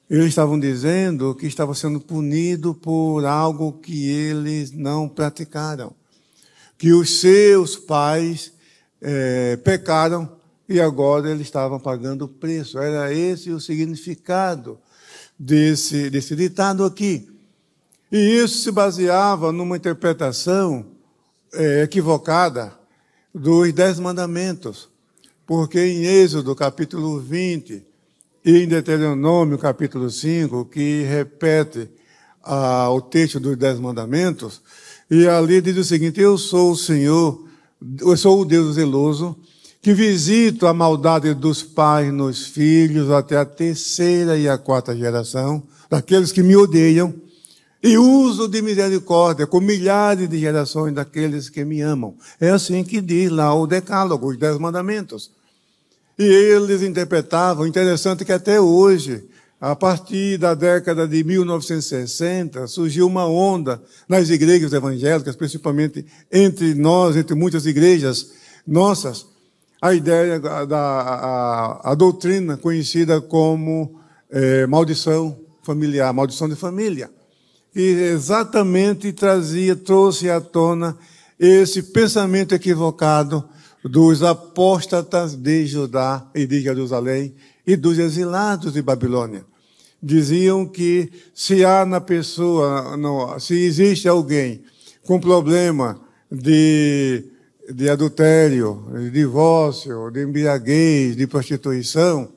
Eles 0.10 0.26
estavam 0.26 0.60
dizendo 0.60 1.34
que 1.34 1.48
estava 1.48 1.74
sendo 1.74 2.02
punido 2.02 2.76
por 2.76 3.24
algo 3.24 3.72
que 3.72 4.10
eles 4.10 4.74
não 4.74 5.08
praticaram. 5.08 5.94
Que 6.78 6.92
os 6.92 7.22
seus 7.22 7.78
pais 7.78 8.52
é, 9.00 9.56
pecaram 9.56 10.30
e 10.68 10.82
agora 10.82 11.32
eles 11.32 11.48
estavam 11.48 11.80
pagando 11.80 12.26
o 12.26 12.28
preço. 12.28 12.78
Era 12.80 13.14
esse 13.14 13.50
o 13.50 13.62
significado 13.62 14.78
desse, 15.42 16.10
desse 16.12 16.36
ditado 16.36 16.86
aqui. 16.86 17.28
E 18.12 18.18
isso 18.18 18.60
se 18.60 18.72
baseava 18.72 19.52
numa 19.52 19.76
interpretação 19.76 20.86
é, 21.54 21.82
equivocada 21.82 22.74
dos 23.34 23.74
Dez 23.74 24.00
Mandamentos. 24.00 24.90
Porque 25.48 25.80
em 25.80 26.06
Êxodo, 26.06 26.56
capítulo 26.56 27.20
20, 27.20 27.84
e 28.46 28.58
em 28.58 28.68
Deuteronômio, 28.68 29.58
capítulo 29.58 30.10
5, 30.10 30.66
que 30.66 31.04
repete 31.04 31.90
ah, 32.44 32.90
o 32.92 33.02
texto 33.02 33.40
dos 33.40 33.58
Dez 33.58 33.80
Mandamentos, 33.80 34.62
e 35.10 35.28
ali 35.28 35.60
diz 35.62 35.78
o 35.78 35.84
seguinte: 35.84 36.22
Eu 36.22 36.38
sou 36.38 36.72
o 36.72 36.78
Senhor, 36.78 37.48
eu 38.00 38.16
sou 38.16 38.42
o 38.42 38.46
Deus 38.46 38.76
zeloso, 38.76 39.36
que 39.82 39.94
visito 39.94 40.68
a 40.68 40.74
maldade 40.74 41.34
dos 41.34 41.64
pais 41.64 42.14
nos 42.14 42.46
filhos 42.46 43.10
até 43.10 43.38
a 43.38 43.46
terceira 43.46 44.38
e 44.38 44.48
a 44.48 44.58
quarta 44.58 44.96
geração, 44.96 45.64
daqueles 45.90 46.32
que 46.32 46.44
me 46.44 46.56
odeiam, 46.56 47.14
e 47.84 47.98
uso 47.98 48.48
de 48.48 48.62
misericórdia 48.62 49.48
com 49.48 49.60
milhares 49.60 50.30
de 50.30 50.38
gerações 50.38 50.94
daqueles 50.94 51.50
que 51.50 51.66
me 51.66 51.82
amam. 51.82 52.16
É 52.40 52.52
assim 52.52 52.84
que 52.84 53.02
diz 53.02 53.32
lá 53.32 53.56
o 53.56 53.66
Decálogo, 53.66 54.30
os 54.30 54.38
Dez 54.38 54.60
Mandamentos. 54.60 55.32
E 56.18 56.24
eles 56.24 56.84
interpretavam, 56.84 57.66
interessante 57.66 58.24
que 58.24 58.32
até 58.32 58.62
hoje, 58.62 59.24
a 59.60 59.76
partir 59.76 60.38
da 60.38 60.54
década 60.54 61.08
de 61.08 61.24
1960, 61.24 62.68
surgiu 62.68 63.08
uma 63.08 63.26
onda 63.26 63.82
nas 64.08 64.30
igrejas 64.30 64.74
evangélicas, 64.74 65.36
principalmente 65.36 66.06
entre 66.32 66.76
nós, 66.76 67.16
entre 67.16 67.34
muitas 67.34 67.66
igrejas 67.66 68.34
nossas, 68.68 69.26
a 69.82 69.94
ideia 69.96 70.40
da 70.40 70.78
a, 70.78 71.92
a 71.92 71.96
doutrina 71.96 72.56
conhecida 72.56 73.20
como 73.20 74.00
é, 74.30 74.68
maldição 74.68 75.38
familiar, 75.64 76.14
maldição 76.14 76.48
de 76.48 76.56
família. 76.56 77.10
E 77.76 77.82
exatamente 77.82 79.12
trazia, 79.12 79.76
trouxe 79.76 80.30
à 80.30 80.40
tona 80.40 80.98
esse 81.40 81.82
pensamento 81.82 82.54
equivocado 82.54 83.44
dos 83.84 84.22
apóstatas 84.22 85.36
de 85.36 85.66
Judá 85.66 86.30
e 86.36 86.46
de 86.46 86.62
Jerusalém 86.62 87.34
e 87.66 87.76
dos 87.76 87.98
exilados 87.98 88.74
de 88.74 88.82
Babilônia. 88.82 89.44
Diziam 90.04 90.66
que 90.66 91.12
se 91.34 91.66
há 91.66 91.86
na 91.86 92.02
pessoa, 92.02 92.98
se 93.40 93.56
existe 93.56 94.08
alguém 94.08 94.64
com 95.04 95.20
problema 95.20 96.00
de 96.32 97.24
de 97.74 97.90
adultério, 97.90 98.86
de 98.94 99.10
divórcio, 99.10 100.10
de 100.12 100.24
embriaguez, 100.24 101.16
de 101.16 101.28
prostituição, 101.28 102.30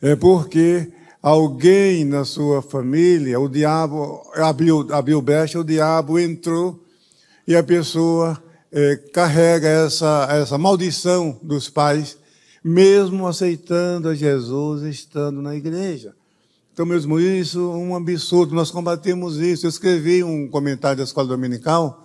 é 0.00 0.14
porque 0.16 0.92
alguém 1.22 2.04
na 2.04 2.24
sua 2.24 2.60
família, 2.60 3.40
o 3.40 3.48
diabo 3.48 4.22
abriu, 4.34 4.86
abriu 4.92 5.22
brecha, 5.22 5.58
o 5.58 5.64
diabo 5.64 6.18
entrou 6.18 6.84
e 7.46 7.56
a 7.56 7.62
pessoa 7.62 8.42
é, 8.70 8.96
carrega 9.12 9.68
essa, 9.68 10.28
essa 10.30 10.58
maldição 10.58 11.38
dos 11.42 11.70
pais, 11.70 12.18
mesmo 12.62 13.26
aceitando 13.26 14.08
a 14.08 14.14
Jesus 14.14 14.82
estando 14.82 15.40
na 15.40 15.54
igreja. 15.54 16.14
Então, 16.72 16.84
mesmo 16.84 17.20
isso, 17.20 17.70
um 17.70 17.94
absurdo, 17.94 18.54
nós 18.54 18.70
combatemos 18.70 19.38
isso. 19.38 19.64
Eu 19.64 19.70
escrevi 19.70 20.24
um 20.24 20.48
comentário 20.48 20.98
da 20.98 21.04
escola 21.04 21.28
dominical 21.28 22.03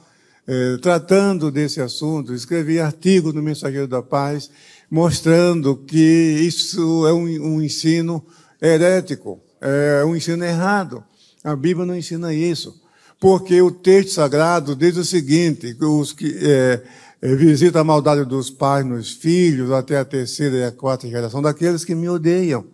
é, 0.52 0.78
tratando 0.78 1.52
desse 1.52 1.80
assunto, 1.80 2.34
escrevi 2.34 2.80
artigo 2.80 3.32
no 3.32 3.40
Mensageiro 3.44 3.88
da 3.88 4.02
Paz, 4.02 4.50
mostrando 4.90 5.78
que 5.78 6.40
isso 6.42 7.06
é 7.06 7.14
um, 7.14 7.26
um 7.26 7.62
ensino 7.62 8.26
herético, 8.60 9.40
é 9.62 10.04
um 10.04 10.16
ensino 10.16 10.44
errado. 10.44 11.04
A 11.44 11.56
Bíblia 11.56 11.86
não 11.86 11.96
ensina 11.96 12.34
isso. 12.34 12.82
Porque 13.20 13.62
o 13.62 13.70
texto 13.70 14.14
sagrado 14.14 14.76
diz 14.76 14.98
o 14.98 15.06
seguinte: 15.06 15.78
os 15.80 16.14
que 16.14 16.36
é, 16.42 16.82
é, 17.22 17.36
visitam 17.36 17.82
a 17.82 17.84
maldade 17.84 18.26
dos 18.26 18.50
pais 18.50 18.84
nos 18.84 19.12
filhos, 19.12 19.70
até 19.70 20.00
a 20.00 20.06
terceira 20.06 20.56
e 20.56 20.64
a 20.64 20.72
quarta 20.72 21.08
geração, 21.08 21.44
daqueles 21.44 21.86
que 21.86 21.94
me 21.94 22.10
odeiam, 22.10 22.66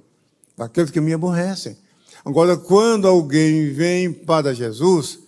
daqueles 0.57 0.91
que 0.91 1.01
me 1.01 1.11
aborrecem. 1.11 1.75
Agora, 2.23 2.55
quando 2.55 3.05
alguém 3.05 3.73
vem 3.73 4.13
para 4.13 4.53
Jesus, 4.53 5.24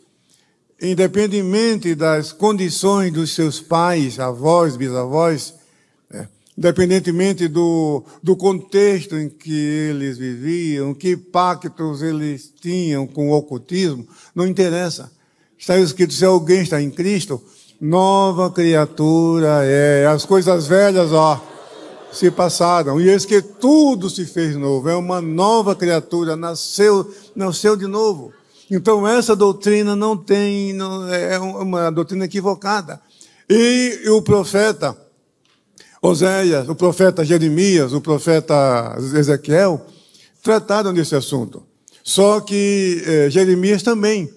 independentemente 0.81 1.95
das 1.95 2.31
condições 2.31 3.11
dos 3.11 3.33
seus 3.33 3.59
pais, 3.59 4.19
avós, 4.19 4.75
bisavós, 4.77 5.53
independentemente 6.57 7.47
do, 7.47 8.03
do 8.21 8.35
contexto 8.35 9.15
em 9.15 9.29
que 9.29 9.53
eles 9.53 10.17
viviam, 10.17 10.93
que 10.93 11.15
pactos 11.15 12.01
eles 12.01 12.51
tinham 12.59 13.05
com 13.05 13.29
o 13.29 13.33
ocultismo, 13.33 14.07
não 14.33 14.47
interessa. 14.47 15.11
Está 15.57 15.77
escrito: 15.77 16.13
se 16.13 16.25
alguém 16.25 16.61
está 16.61 16.81
em 16.81 16.89
Cristo, 16.89 17.41
nova 17.79 18.49
criatura 18.49 19.63
é. 19.63 20.07
As 20.07 20.25
coisas 20.25 20.67
velhas, 20.67 21.11
ó, 21.11 21.43
se 22.11 22.31
passaram. 22.31 22.99
E 22.99 23.09
eis 23.09 23.25
que 23.25 23.41
tudo 23.41 24.09
se 24.09 24.25
fez 24.25 24.55
novo. 24.55 24.89
É 24.89 24.95
uma 24.95 25.21
nova 25.21 25.75
criatura, 25.75 26.35
nasceu, 26.35 27.13
nasceu 27.35 27.75
de 27.75 27.85
novo. 27.85 28.33
Então, 28.69 29.07
essa 29.07 29.35
doutrina 29.35 29.95
não 29.95 30.17
tem, 30.17 30.73
não, 30.73 31.11
é 31.11 31.39
uma 31.39 31.89
doutrina 31.89 32.25
equivocada. 32.25 33.01
E 33.49 34.09
o 34.09 34.21
profeta, 34.21 34.95
Oséias, 36.01 36.67
o 36.67 36.75
profeta 36.75 37.23
Jeremias, 37.23 37.93
o 37.93 38.01
profeta 38.01 38.97
Ezequiel, 39.15 39.85
trataram 40.43 40.93
desse 40.93 41.15
assunto. 41.15 41.63
Só 42.03 42.41
que 42.41 43.03
eh, 43.05 43.29
Jeremias 43.29 43.83
também 43.83 44.29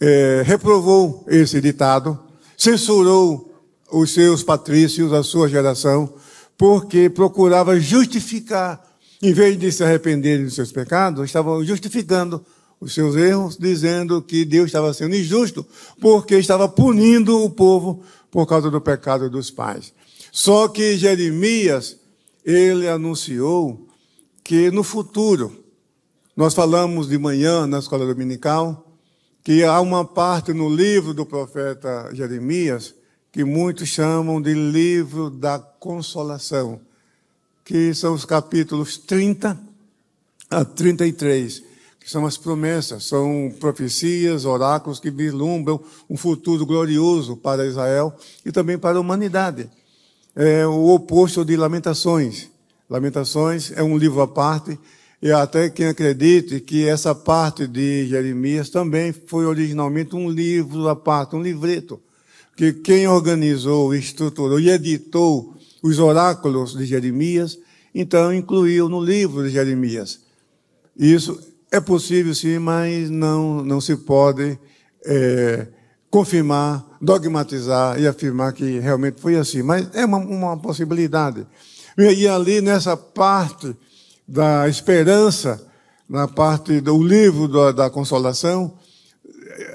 eh, 0.00 0.42
reprovou 0.44 1.24
esse 1.28 1.60
ditado, 1.60 2.18
censurou 2.56 3.54
os 3.90 4.12
seus 4.12 4.42
patrícios, 4.42 5.12
a 5.12 5.22
sua 5.22 5.48
geração, 5.48 6.14
porque 6.56 7.08
procurava 7.08 7.80
justificar, 7.80 8.82
em 9.22 9.32
vez 9.32 9.58
de 9.58 9.72
se 9.72 9.82
arrependerem 9.82 10.44
dos 10.44 10.54
seus 10.54 10.70
pecados, 10.70 11.24
estavam 11.24 11.64
justificando 11.64 12.44
os 12.80 12.94
seus 12.94 13.14
erros, 13.14 13.56
dizendo 13.58 14.22
que 14.22 14.44
Deus 14.44 14.66
estava 14.66 14.92
sendo 14.94 15.14
injusto, 15.14 15.66
porque 16.00 16.36
estava 16.36 16.68
punindo 16.68 17.44
o 17.44 17.50
povo 17.50 18.02
por 18.30 18.46
causa 18.46 18.70
do 18.70 18.80
pecado 18.80 19.28
dos 19.28 19.50
pais. 19.50 19.92
Só 20.32 20.66
que 20.66 20.96
Jeremias, 20.96 21.98
ele 22.44 22.88
anunciou 22.88 23.86
que 24.42 24.70
no 24.70 24.82
futuro, 24.82 25.62
nós 26.34 26.54
falamos 26.54 27.08
de 27.08 27.18
manhã 27.18 27.66
na 27.66 27.80
escola 27.80 28.06
dominical, 28.06 28.86
que 29.44 29.62
há 29.62 29.80
uma 29.80 30.04
parte 30.04 30.52
no 30.52 30.74
livro 30.74 31.12
do 31.12 31.26
profeta 31.26 32.10
Jeremias 32.14 32.94
que 33.32 33.44
muitos 33.44 33.88
chamam 33.88 34.40
de 34.40 34.54
livro 34.54 35.30
da 35.30 35.58
consolação, 35.58 36.80
que 37.64 37.94
são 37.94 38.14
os 38.14 38.24
capítulos 38.24 38.98
30 38.98 39.58
a 40.50 40.64
33, 40.64 41.62
que 42.00 42.10
são 42.10 42.26
as 42.26 42.36
promessas, 42.36 43.04
são 43.04 43.52
profecias, 43.60 44.44
oráculos 44.44 44.98
que 44.98 45.10
vislumbram 45.10 45.80
um 46.08 46.16
futuro 46.16 46.66
glorioso 46.66 47.36
para 47.36 47.66
Israel 47.66 48.16
e 48.44 48.50
também 48.50 48.78
para 48.78 48.96
a 48.96 49.00
humanidade 49.00 49.68
é 50.34 50.66
o 50.66 50.88
oposto 50.88 51.44
de 51.44 51.56
Lamentações. 51.56 52.48
Lamentações 52.88 53.72
é 53.72 53.82
um 53.82 53.96
livro 53.96 54.20
à 54.20 54.28
parte, 54.28 54.78
e 55.22 55.30
até 55.30 55.68
quem 55.68 55.86
acredite 55.86 56.60
que 56.60 56.86
essa 56.86 57.14
parte 57.14 57.66
de 57.66 58.06
Jeremias 58.06 58.70
também 58.70 59.12
foi 59.12 59.44
originalmente 59.44 60.16
um 60.16 60.30
livro 60.30 60.88
à 60.88 60.96
parte, 60.96 61.36
um 61.36 61.42
livreto, 61.42 62.00
que 62.56 62.72
quem 62.72 63.06
organizou, 63.06 63.94
estruturou 63.94 64.58
e 64.58 64.70
editou 64.70 65.54
os 65.82 65.98
oráculos 65.98 66.74
de 66.76 66.84
Jeremias, 66.84 67.58
então 67.94 68.32
incluiu 68.32 68.88
no 68.88 69.02
livro 69.02 69.44
de 69.44 69.50
Jeremias. 69.50 70.20
Isso 70.96 71.38
é 71.70 71.80
possível 71.80 72.34
sim, 72.34 72.58
mas 72.58 73.08
não, 73.08 73.64
não 73.64 73.80
se 73.80 73.96
pode 73.96 74.58
é, 75.04 75.68
confirmar, 76.10 76.84
dogmatizar 77.00 78.00
e 78.00 78.06
afirmar 78.06 78.52
que 78.52 78.80
realmente 78.80 79.20
foi 79.20 79.36
assim. 79.36 79.62
Mas 79.62 79.88
é 79.94 80.04
uma, 80.04 80.18
uma 80.18 80.56
possibilidade. 80.56 81.46
E 81.96 82.26
ali 82.26 82.60
nessa 82.60 82.96
parte 82.96 83.76
da 84.26 84.68
esperança, 84.68 85.64
na 86.08 86.26
parte 86.26 86.80
do 86.80 87.00
livro 87.02 87.46
da, 87.46 87.72
da 87.72 87.90
consolação, 87.90 88.76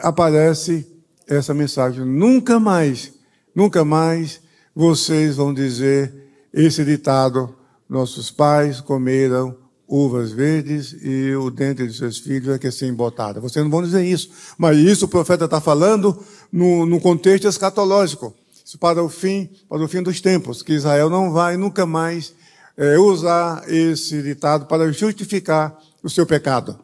aparece 0.01 0.85
essa 1.27 1.53
mensagem. 1.53 2.03
Nunca 2.03 2.59
mais, 2.59 3.13
nunca 3.53 3.85
mais 3.85 4.41
vocês 4.75 5.37
vão 5.37 5.53
dizer 5.53 6.13
esse 6.53 6.83
ditado: 6.83 7.55
nossos 7.87 8.31
pais 8.31 8.81
comeram 8.81 9.64
uvas 9.87 10.31
verdes 10.31 10.95
e 11.01 11.35
o 11.35 11.49
dente 11.49 11.85
de 11.85 11.93
seus 11.93 12.17
filhos 12.17 12.55
é 12.55 12.59
que 12.59 12.67
é 12.67 12.87
embotada. 12.87 13.39
Vocês 13.39 13.63
não 13.63 13.71
vão 13.71 13.83
dizer 13.83 14.03
isso. 14.03 14.29
Mas 14.57 14.77
isso 14.77 15.05
o 15.05 15.07
profeta 15.07 15.45
está 15.45 15.61
falando 15.61 16.17
no, 16.51 16.85
no 16.85 16.99
contexto 16.99 17.47
escatológico. 17.47 18.33
Isso 18.65 18.77
para 18.79 19.03
o 19.03 19.09
fim, 19.09 19.49
para 19.69 19.83
o 19.83 19.87
fim 19.87 20.01
dos 20.01 20.19
tempos, 20.19 20.63
que 20.63 20.73
Israel 20.73 21.09
não 21.09 21.31
vai 21.31 21.55
nunca 21.55 21.85
mais 21.85 22.33
é, 22.75 22.97
usar 22.97 23.63
esse 23.67 24.21
ditado 24.21 24.65
para 24.65 24.91
justificar 24.91 25.77
o 26.01 26.09
seu 26.09 26.25
pecado. 26.25 26.79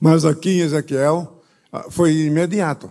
Mas 0.00 0.24
aqui 0.24 0.50
em 0.50 0.60
Ezequiel 0.60 1.42
ah, 1.72 1.86
foi 1.90 2.12
imediato. 2.14 2.90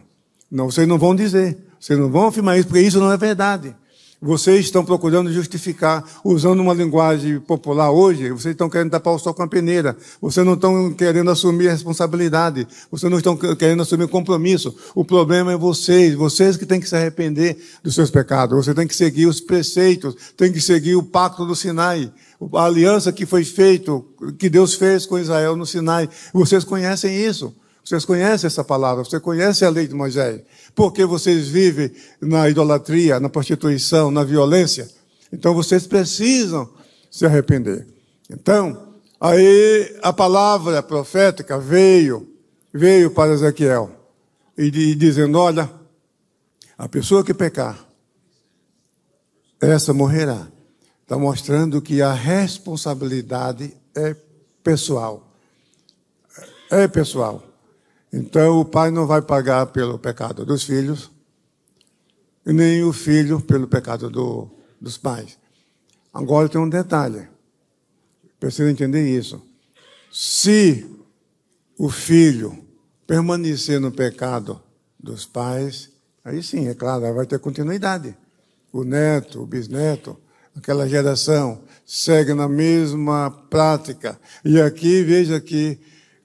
Não, 0.50 0.70
vocês 0.70 0.88
não 0.88 0.98
vão 0.98 1.16
dizer, 1.16 1.58
vocês 1.80 1.98
não 1.98 2.10
vão 2.10 2.28
afirmar 2.28 2.58
isso, 2.58 2.68
porque 2.68 2.82
isso 2.82 3.00
não 3.00 3.12
é 3.12 3.18
verdade. 3.18 3.76
Vocês 4.20 4.66
estão 4.66 4.84
procurando 4.84 5.32
justificar, 5.32 6.04
usando 6.24 6.60
uma 6.60 6.74
linguagem 6.74 7.40
popular 7.40 7.92
hoje, 7.92 8.32
vocês 8.32 8.54
estão 8.54 8.68
querendo 8.68 8.90
tapar 8.90 9.14
o 9.14 9.20
sol 9.20 9.32
com 9.32 9.44
a 9.44 9.48
peneira, 9.48 9.96
vocês 10.20 10.44
não 10.44 10.56
estão 10.56 10.92
querendo 10.92 11.30
assumir 11.30 11.68
a 11.68 11.72
responsabilidade, 11.74 12.68
vocês 12.90 13.12
não 13.12 13.20
estão 13.20 13.38
querendo 13.38 13.84
assumir 13.84 14.08
compromisso. 14.08 14.76
O 14.96 15.06
problema 15.06 15.52
é 15.52 15.56
vocês, 15.56 16.16
vocês 16.16 16.58
que 16.58 16.66
têm 16.66 16.80
que 16.80 16.90
se 16.90 16.96
arrepender 16.96 17.64
dos 17.84 17.94
seus 17.94 18.10
pecados, 18.10 18.66
você 18.66 18.74
tem 18.74 18.88
que 18.88 18.96
seguir 18.96 19.28
os 19.28 19.40
preceitos, 19.40 20.16
tem 20.36 20.52
que 20.52 20.62
seguir 20.62 20.96
o 20.96 21.04
pacto 21.04 21.46
do 21.46 21.56
Sinai, 21.56 22.12
a 22.56 22.64
aliança 22.64 23.12
que 23.12 23.24
foi 23.24 23.44
feita, 23.44 24.02
que 24.40 24.50
Deus 24.50 24.74
fez 24.74 25.06
com 25.06 25.20
Israel 25.20 25.56
no 25.56 25.66
Sinai. 25.66 26.10
Vocês 26.34 26.64
conhecem 26.64 27.16
isso. 27.24 27.54
Vocês 27.88 28.04
conhecem 28.04 28.48
essa 28.48 28.66
palavra, 28.66 29.06
você 29.06 29.18
conhece 29.18 29.64
a 29.64 29.70
lei 29.70 29.88
de 29.88 29.96
Moisés. 29.96 30.42
Porque 30.78 31.04
vocês 31.06 31.48
vivem 31.48 31.92
na 32.22 32.48
idolatria, 32.48 33.20
na 33.20 33.30
prostituição, 33.30 34.12
na 34.12 34.24
violência. 34.24 34.88
Então 35.34 35.56
vocês 35.56 35.88
precisam 35.88 36.70
se 37.10 37.26
arrepender. 37.26 37.88
Então, 38.30 38.94
aí 39.20 39.98
a 40.04 40.14
palavra 40.14 40.84
profética 40.84 41.58
veio, 41.58 42.32
veio 42.72 43.10
para 43.10 43.34
Ezequiel, 43.34 43.90
e 44.56 44.70
dizendo: 44.94 45.40
olha, 45.40 45.68
a 46.78 46.88
pessoa 46.88 47.24
que 47.24 47.34
pecar, 47.34 47.84
essa 49.60 49.92
morrerá. 49.96 50.48
Está 51.02 51.18
mostrando 51.18 51.82
que 51.82 52.04
a 52.04 52.14
responsabilidade 52.14 53.76
é 53.96 54.16
pessoal. 54.64 55.34
É 56.70 56.88
pessoal. 56.88 57.42
Então 58.12 58.60
o 58.60 58.66
pai 58.66 58.90
não 58.92 59.06
vai 59.06 59.22
pagar 59.22 59.68
pelo 59.68 60.00
pecado 60.00 60.46
dos 60.46 60.64
filhos, 60.64 61.12
nem 62.46 62.84
o 62.84 62.94
filho 62.94 63.42
pelo 63.42 63.68
pecado 63.68 64.10
do, 64.10 64.50
dos 64.80 64.98
pais. 64.98 65.38
Agora 66.14 66.48
tem 66.48 66.60
um 66.60 66.70
detalhe. 66.70 67.28
Precisa 68.40 68.70
entender 68.72 69.08
isso. 69.08 69.42
Se 70.12 70.86
o 71.78 71.90
filho 71.90 72.58
permanecer 73.06 73.80
no 73.80 73.92
pecado 73.92 74.62
dos 75.00 75.26
pais, 75.26 75.90
aí 76.24 76.42
sim, 76.42 76.68
é 76.68 76.74
claro, 76.74 77.14
vai 77.14 77.26
ter 77.26 77.40
continuidade. 77.40 78.16
o 78.72 78.84
neto, 78.84 79.42
o 79.42 79.46
bisneto, 79.46 80.18
aquela 80.56 80.88
geração, 80.88 81.62
segue 81.86 82.34
na 82.34 82.48
mesma 82.48 83.32
prática. 83.50 84.20
E 84.44 84.60
aqui, 84.60 85.04
veja 85.04 85.38
aqui, 85.38 85.80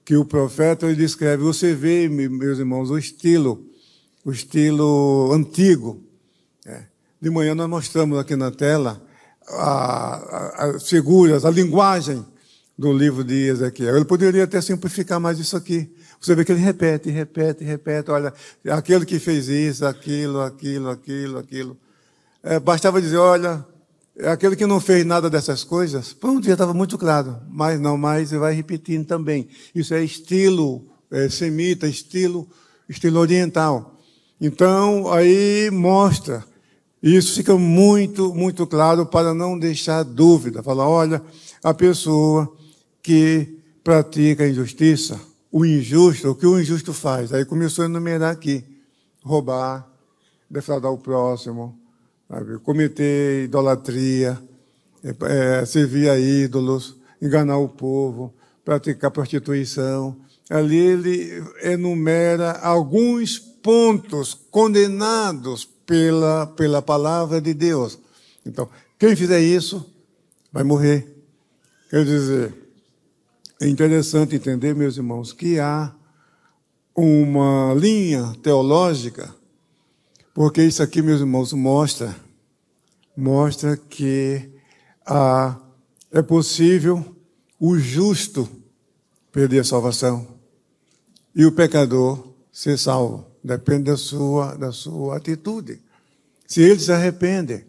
que 0.05 0.15
o 0.15 0.25
profeta 0.25 0.85
ele 0.85 0.95
descreve, 0.95 1.43
você 1.43 1.73
vê, 1.73 2.09
meus 2.09 2.59
irmãos, 2.59 2.89
o 2.89 2.97
estilo, 2.97 3.65
o 4.25 4.31
estilo 4.31 5.31
antigo. 5.33 6.03
É. 6.65 6.83
De 7.21 7.29
manhã 7.29 7.55
nós 7.55 7.69
mostramos 7.69 8.19
aqui 8.19 8.35
na 8.35 8.51
tela 8.51 9.01
as 9.47 10.87
figuras, 10.87 11.45
a 11.45 11.51
linguagem 11.51 12.25
do 12.77 12.91
livro 12.91 13.23
de 13.23 13.47
Ezequiel. 13.47 13.95
Ele 13.95 14.05
poderia 14.05 14.43
até 14.43 14.59
simplificar 14.61 15.19
mais 15.19 15.39
isso 15.39 15.55
aqui. 15.55 15.89
Você 16.19 16.33
vê 16.35 16.45
que 16.45 16.51
ele 16.51 16.61
repete, 16.61 17.09
repete, 17.09 17.63
repete. 17.63 18.09
Olha, 18.09 18.33
aquele 18.69 19.05
que 19.05 19.19
fez 19.19 19.47
isso, 19.47 19.85
aquilo, 19.85 20.41
aquilo, 20.41 20.89
aquilo, 20.89 21.37
aquilo. 21.37 21.77
É, 22.41 22.59
bastava 22.59 23.01
dizer, 23.01 23.17
olha, 23.17 23.65
aquele 24.21 24.55
que 24.55 24.65
não 24.65 24.79
fez 24.79 25.05
nada 25.05 25.29
dessas 25.29 25.63
coisas. 25.63 26.13
Pronto, 26.13 26.45
já 26.45 26.53
estava 26.53 26.73
muito 26.73 26.97
claro. 26.97 27.37
Mas 27.49 27.79
não, 27.79 27.97
mas 27.97 28.31
vai 28.31 28.53
repetindo 28.53 29.05
também. 29.05 29.47
Isso 29.73 29.93
é 29.93 30.03
estilo 30.03 30.87
é, 31.13 31.29
semita, 31.29 31.87
estilo, 31.87 32.47
estilo 32.89 33.19
oriental. 33.19 33.99
Então, 34.41 35.13
aí 35.13 35.69
mostra. 35.71 36.43
Isso 37.01 37.35
fica 37.35 37.55
muito, 37.55 38.33
muito 38.33 38.65
claro 38.65 39.05
para 39.05 39.33
não 39.33 39.59
deixar 39.59 40.03
dúvida. 40.03 40.63
Fala, 40.63 40.87
olha, 40.87 41.21
a 41.63 41.73
pessoa 41.73 42.51
que 43.01 43.59
pratica 43.83 44.43
a 44.43 44.49
injustiça, 44.49 45.19
o 45.51 45.63
injusto, 45.63 46.31
o 46.31 46.35
que 46.35 46.47
o 46.47 46.59
injusto 46.59 46.93
faz? 46.93 47.31
Aí 47.31 47.45
começou 47.45 47.83
a 47.83 47.87
enumerar 47.87 48.31
aqui: 48.31 48.65
roubar, 49.21 49.87
defraudar 50.49 50.91
o 50.91 50.97
próximo, 50.97 51.77
sabe? 52.27 52.57
cometer 52.59 53.45
idolatria, 53.45 54.41
é, 55.03 55.65
servir 55.65 56.09
a 56.09 56.17
ídolos, 56.17 56.95
enganar 57.21 57.57
o 57.57 57.69
povo, 57.69 58.33
praticar 58.63 59.11
prostituição. 59.11 60.15
Ali 60.49 60.77
ele 60.77 61.43
enumera 61.61 62.51
alguns 62.51 63.39
pontos 63.39 64.33
condenados 64.51 65.65
pela, 65.85 66.47
pela 66.47 66.81
palavra 66.81 67.39
de 67.41 67.53
Deus. 67.53 67.97
Então, 68.45 68.69
quem 68.99 69.15
fizer 69.15 69.39
isso 69.39 69.85
vai 70.51 70.63
morrer. 70.63 71.07
Quer 71.89 72.05
dizer, 72.05 72.53
é 73.61 73.67
interessante 73.67 74.35
entender, 74.35 74.75
meus 74.75 74.97
irmãos, 74.97 75.31
que 75.31 75.59
há 75.59 75.93
uma 76.95 77.73
linha 77.73 78.35
teológica, 78.43 79.33
porque 80.33 80.63
isso 80.63 80.81
aqui, 80.81 81.01
meus 81.01 81.19
irmãos, 81.19 81.53
mostra, 81.53 82.15
mostra 83.15 83.77
que 83.77 84.49
ah, 85.05 85.59
é 86.11 86.21
possível 86.21 87.15
o 87.59 87.77
justo 87.77 88.49
perder 89.31 89.59
a 89.59 89.63
salvação 89.63 90.27
e 91.35 91.45
o 91.45 91.51
pecador 91.51 92.33
ser 92.51 92.77
salvo. 92.77 93.25
Depende 93.43 93.91
da 93.91 93.97
sua, 93.97 94.55
da 94.55 94.71
sua 94.71 95.17
atitude. 95.17 95.81
Se 96.47 96.61
ele 96.61 96.79
se 96.79 96.91
arrepende, 96.91 97.65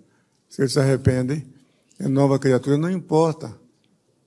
se 0.48 0.62
ele 0.62 0.68
se 0.68 0.78
arrepende, 0.78 1.44
é 1.98 2.08
nova 2.08 2.38
criatura, 2.38 2.76
não 2.76 2.90
importa 2.90 3.54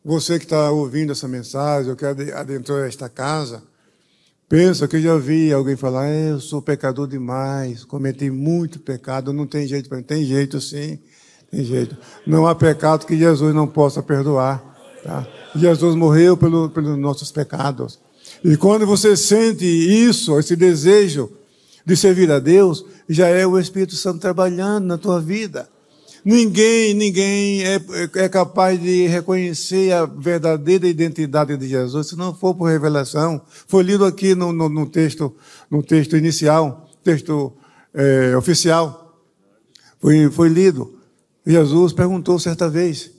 você 0.03 0.39
que 0.39 0.45
está 0.45 0.71
ouvindo 0.71 1.11
essa 1.11 1.27
mensagem, 1.27 1.91
ou 1.91 1.97
que 1.97 2.05
adentrou 2.05 2.79
esta 2.79 3.09
casa, 3.09 3.61
pensa 4.49 4.87
que 4.87 5.01
já 5.01 5.17
vi 5.17 5.51
alguém 5.51 5.75
falar, 5.75 6.07
é, 6.07 6.31
eu 6.31 6.39
sou 6.39 6.61
pecador 6.61 7.07
demais, 7.07 7.83
cometi 7.83 8.29
muito 8.29 8.79
pecado, 8.79 9.33
não 9.33 9.45
tem 9.45 9.67
jeito 9.67 9.89
para 9.89 9.97
mim. 9.97 10.03
Tem 10.03 10.23
jeito 10.23 10.59
sim, 10.61 10.99
tem 11.51 11.63
jeito. 11.63 11.97
Não 12.25 12.47
há 12.47 12.55
pecado 12.55 13.05
que 13.05 13.17
Jesus 13.17 13.53
não 13.53 13.67
possa 13.67 14.01
perdoar. 14.01 14.63
Tá? 15.03 15.27
Jesus 15.55 15.95
morreu 15.95 16.37
pelo, 16.37 16.69
pelos 16.69 16.97
nossos 16.97 17.31
pecados. 17.31 17.99
E 18.43 18.55
quando 18.55 18.85
você 18.85 19.15
sente 19.15 19.65
isso, 19.65 20.37
esse 20.39 20.55
desejo 20.55 21.31
de 21.85 21.95
servir 21.95 22.29
a 22.31 22.39
Deus, 22.39 22.85
já 23.07 23.27
é 23.27 23.47
o 23.47 23.57
Espírito 23.57 23.95
Santo 23.95 24.19
trabalhando 24.19 24.85
na 24.85 24.97
tua 24.97 25.21
vida. 25.21 25.69
Ninguém, 26.29 26.93
ninguém 26.93 27.63
é, 27.63 27.79
é 28.15 28.27
capaz 28.27 28.77
de 28.81 29.07
reconhecer 29.07 29.93
a 29.93 30.05
verdadeira 30.05 30.85
identidade 30.85 31.55
de 31.55 31.69
Jesus 31.69 32.07
se 32.07 32.17
não 32.17 32.35
for 32.35 32.53
por 32.53 32.65
revelação. 32.65 33.41
Foi 33.65 33.81
lido 33.81 34.03
aqui 34.03 34.35
no, 34.35 34.51
no, 34.51 34.67
no 34.67 34.85
texto, 34.85 35.33
no 35.71 35.81
texto 35.81 36.17
inicial, 36.17 36.89
texto 37.01 37.53
é, 37.93 38.35
oficial. 38.35 39.17
Foi, 40.01 40.29
foi 40.29 40.49
lido. 40.49 40.99
Jesus 41.45 41.93
perguntou 41.93 42.37
certa 42.37 42.69
vez: 42.69 43.09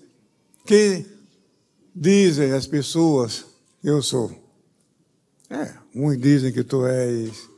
Que 0.67 1.07
dizem 1.97 2.53
as 2.53 2.67
pessoas 2.67 3.47
que 3.81 3.89
eu 3.89 4.03
sou? 4.03 4.31
É, 5.49 5.73
uns 5.95 6.21
dizem 6.21 6.53
que 6.53 6.63
tu 6.63 6.85
és 6.85 7.49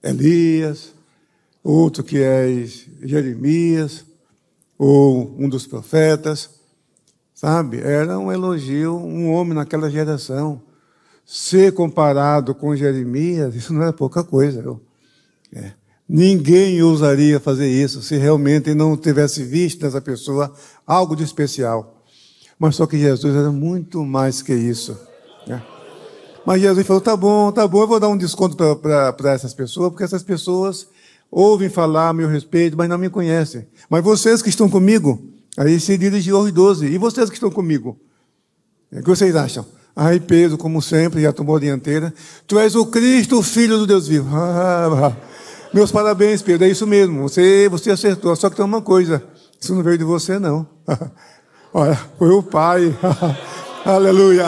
Elias, 0.00 0.94
outro 1.64 2.04
que 2.04 2.18
és 2.18 2.86
Jeremias 3.02 4.11
ou 4.84 5.32
um 5.38 5.48
dos 5.48 5.64
profetas, 5.64 6.50
sabe? 7.32 7.78
Era 7.80 8.18
um 8.18 8.32
elogio, 8.32 8.96
um 8.96 9.32
homem 9.32 9.54
naquela 9.54 9.88
geração. 9.88 10.60
Ser 11.24 11.72
comparado 11.72 12.52
com 12.52 12.74
Jeremias, 12.74 13.54
isso 13.54 13.72
não 13.72 13.80
era 13.80 13.92
pouca 13.92 14.24
coisa. 14.24 14.76
É. 15.54 15.70
Ninguém 16.08 16.82
ousaria 16.82 17.38
fazer 17.38 17.68
isso 17.68 18.02
se 18.02 18.16
realmente 18.16 18.74
não 18.74 18.96
tivesse 18.96 19.44
visto 19.44 19.84
nessa 19.84 20.00
pessoa 20.00 20.52
algo 20.84 21.14
de 21.14 21.22
especial. 21.22 22.02
Mas 22.58 22.74
só 22.74 22.84
que 22.84 22.98
Jesus 22.98 23.36
era 23.36 23.52
muito 23.52 24.04
mais 24.04 24.42
que 24.42 24.52
isso. 24.52 24.98
Né? 25.46 25.62
Mas 26.44 26.60
Jesus 26.60 26.84
falou: 26.84 27.00
tá 27.00 27.16
bom, 27.16 27.52
tá 27.52 27.68
bom, 27.68 27.82
eu 27.82 27.86
vou 27.86 28.00
dar 28.00 28.08
um 28.08 28.16
desconto 28.16 28.56
para 28.56 29.32
essas 29.32 29.54
pessoas, 29.54 29.90
porque 29.90 30.02
essas 30.02 30.24
pessoas 30.24 30.88
ouvem 31.32 31.70
falar 31.70 32.10
a 32.10 32.12
meu 32.12 32.28
respeito, 32.28 32.76
mas 32.76 32.90
não 32.90 32.98
me 32.98 33.08
conhecem. 33.08 33.66
Mas 33.88 34.04
vocês 34.04 34.42
que 34.42 34.50
estão 34.50 34.68
comigo, 34.68 35.18
aí 35.56 35.80
se 35.80 35.96
dirigiu 35.96 36.36
aos 36.36 36.52
doze, 36.52 36.86
e 36.86 36.98
vocês 36.98 37.30
que 37.30 37.36
estão 37.36 37.50
comigo? 37.50 37.98
O 38.92 39.02
que 39.02 39.08
vocês 39.08 39.34
acham? 39.34 39.64
Aí 39.96 40.20
Pedro, 40.20 40.58
como 40.58 40.82
sempre, 40.82 41.22
já 41.22 41.32
tomou 41.32 41.56
a 41.56 41.60
dianteira. 41.60 42.12
Tu 42.46 42.58
és 42.58 42.74
o 42.74 42.84
Cristo, 42.86 43.38
o 43.38 43.42
Filho 43.42 43.78
do 43.78 43.86
Deus 43.86 44.06
vivo. 44.06 44.28
Meus 45.72 45.90
parabéns, 45.90 46.42
Pedro, 46.42 46.66
é 46.66 46.70
isso 46.70 46.86
mesmo. 46.86 47.22
Você, 47.22 47.66
você 47.70 47.90
acertou. 47.90 48.36
Só 48.36 48.50
que 48.50 48.56
tem 48.56 48.64
uma 48.64 48.82
coisa: 48.82 49.22
isso 49.58 49.74
não 49.74 49.82
veio 49.82 49.96
de 49.96 50.04
você, 50.04 50.38
não. 50.38 50.66
Olha, 51.72 51.98
foi 52.18 52.30
o 52.30 52.42
Pai. 52.42 52.94
Aleluia. 53.84 54.46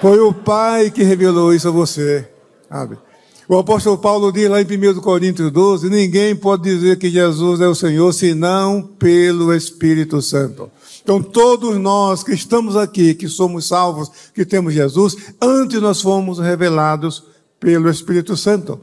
Foi 0.00 0.18
o 0.18 0.32
Pai 0.32 0.90
que 0.90 1.02
revelou 1.02 1.54
isso 1.54 1.68
a 1.68 1.70
você. 1.70 2.26
Sabe? 2.68 2.98
O 3.50 3.58
apóstolo 3.58 3.98
Paulo 3.98 4.30
diz 4.30 4.48
lá 4.48 4.62
em 4.62 4.64
1 4.64 5.00
Coríntios 5.00 5.50
12: 5.50 5.90
ninguém 5.90 6.36
pode 6.36 6.62
dizer 6.62 6.96
que 7.00 7.10
Jesus 7.10 7.60
é 7.60 7.66
o 7.66 7.74
Senhor 7.74 8.12
senão 8.12 8.80
pelo 8.80 9.52
Espírito 9.52 10.22
Santo. 10.22 10.70
Então, 11.02 11.20
todos 11.20 11.76
nós 11.76 12.22
que 12.22 12.32
estamos 12.32 12.76
aqui, 12.76 13.12
que 13.12 13.26
somos 13.26 13.66
salvos, 13.66 14.08
que 14.32 14.44
temos 14.44 14.72
Jesus, 14.72 15.16
antes 15.42 15.80
nós 15.80 16.00
fomos 16.00 16.38
revelados 16.38 17.24
pelo 17.58 17.90
Espírito 17.90 18.36
Santo. 18.36 18.80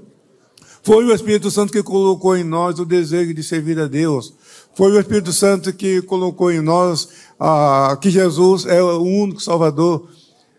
Foi 0.84 1.06
o 1.06 1.14
Espírito 1.14 1.50
Santo 1.50 1.72
que 1.72 1.82
colocou 1.82 2.36
em 2.36 2.44
nós 2.44 2.78
o 2.78 2.84
desejo 2.84 3.34
de 3.34 3.44
servir 3.44 3.80
a 3.80 3.88
Deus. 3.88 4.34
Foi 4.76 4.92
o 4.92 5.00
Espírito 5.00 5.32
Santo 5.32 5.72
que 5.72 6.02
colocou 6.02 6.52
em 6.52 6.60
nós 6.60 7.08
ah, 7.40 7.98
que 8.02 8.10
Jesus 8.10 8.66
é 8.66 8.84
o 8.84 9.02
único 9.02 9.42
Salvador. 9.42 10.10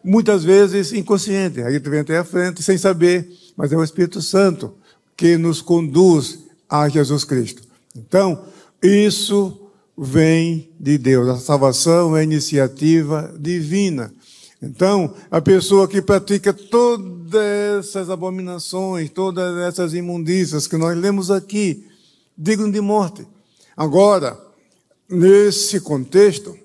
Muitas 0.05 0.45
vezes 0.45 0.93
inconsciente. 0.93 1.63
Aí 1.63 1.81
tu 1.81 1.91
vem 1.91 2.01
até 2.01 2.19
a 2.19 2.25
frente 2.25 2.63
sem 2.63 2.79
saber 2.79 3.29
mas 3.59 3.73
é 3.73 3.77
o 3.77 3.83
Espírito 3.83 4.23
Santo 4.23 4.73
que 5.17 5.37
nos 5.37 5.61
conduz 5.61 6.45
a 6.71 6.89
Jesus 6.89 7.25
Cristo. 7.25 7.65
Então, 7.97 8.45
isso 8.81 9.73
vem 9.99 10.71
de 10.79 10.97
Deus. 10.97 11.29
A 11.29 11.37
salvação 11.39 12.17
é 12.17 12.23
iniciativa 12.23 13.35
divina. 13.37 14.15
Então, 14.63 15.13
a 15.29 15.41
pessoa 15.41 15.89
que 15.89 16.01
pratica 16.01 16.53
todas 16.53 17.35
essas 17.35 18.11
abominações, 18.11 19.11
todas 19.11 19.59
essas 19.59 19.93
imundícias 19.93 20.69
que 20.69 20.77
nós 20.77 20.97
lemos 20.97 21.29
aqui, 21.29 21.85
digam 22.37 22.71
de 22.71 22.81
morte. 22.81 23.27
Agora, 23.77 24.39
nesse 25.09 25.81
contexto, 25.81 26.57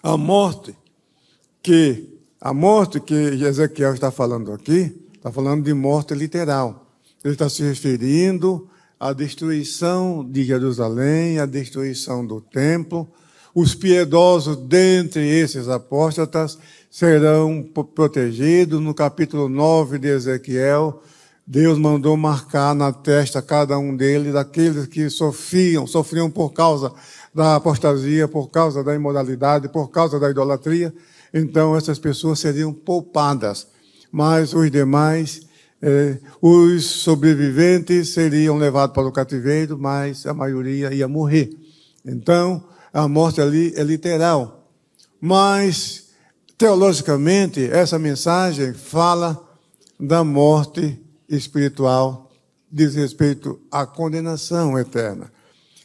a 0.00 0.16
morte 0.16 0.72
que 1.60 2.19
a 2.40 2.54
morte 2.54 3.00
que 3.00 3.14
Ezequiel 3.14 3.94
está 3.94 4.10
falando 4.10 4.52
aqui 4.52 5.08
Está 5.20 5.30
falando 5.30 5.62
de 5.62 5.74
morte 5.74 6.14
literal. 6.14 6.86
Ele 7.22 7.34
está 7.34 7.46
se 7.46 7.62
referindo 7.62 8.66
à 8.98 9.12
destruição 9.12 10.26
de 10.26 10.44
Jerusalém, 10.44 11.38
à 11.38 11.44
destruição 11.44 12.26
do 12.26 12.40
templo. 12.40 13.06
Os 13.54 13.74
piedosos 13.74 14.56
dentre 14.56 15.20
esses 15.20 15.68
apóstatas 15.68 16.58
serão 16.90 17.62
protegidos. 17.94 18.80
No 18.80 18.94
capítulo 18.94 19.46
9 19.46 19.98
de 19.98 20.08
Ezequiel, 20.08 21.02
Deus 21.46 21.78
mandou 21.78 22.16
marcar 22.16 22.74
na 22.74 22.94
testa 22.94 23.42
cada 23.42 23.78
um 23.78 23.94
deles, 23.94 24.32
daqueles 24.32 24.86
que 24.86 25.10
sofriam, 25.10 25.86
sofriam 25.86 26.30
por 26.30 26.54
causa 26.54 26.90
da 27.34 27.56
apostasia, 27.56 28.26
por 28.26 28.48
causa 28.48 28.82
da 28.82 28.94
imoralidade, 28.94 29.68
por 29.68 29.90
causa 29.90 30.18
da 30.18 30.30
idolatria. 30.30 30.94
Então 31.32 31.76
essas 31.76 31.98
pessoas 31.98 32.40
seriam 32.40 32.72
poupadas, 32.72 33.66
mas 34.10 34.52
os 34.52 34.70
demais, 34.70 35.42
eh, 35.80 36.18
os 36.40 36.84
sobreviventes 36.84 38.10
seriam 38.10 38.56
levados 38.58 38.94
para 38.94 39.06
o 39.06 39.12
cativeiro, 39.12 39.78
mas 39.78 40.26
a 40.26 40.34
maioria 40.34 40.92
ia 40.92 41.06
morrer. 41.06 41.50
Então 42.04 42.64
a 42.92 43.06
morte 43.06 43.40
ali 43.40 43.72
é 43.76 43.82
literal. 43.82 44.68
Mas 45.20 46.08
teologicamente 46.58 47.64
essa 47.64 47.98
mensagem 47.98 48.74
fala 48.74 49.48
da 49.98 50.24
morte 50.24 50.98
espiritual, 51.28 52.30
diz 52.70 52.94
respeito 52.94 53.60
à 53.70 53.86
condenação 53.86 54.78
eterna. 54.78 55.30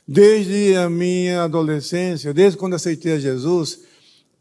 Desde 0.07 0.75
a 0.75 0.89
minha 0.89 1.43
adolescência, 1.43 2.33
desde 2.33 2.57
quando 2.57 2.75
aceitei 2.75 3.13
a 3.13 3.19
Jesus, 3.19 3.79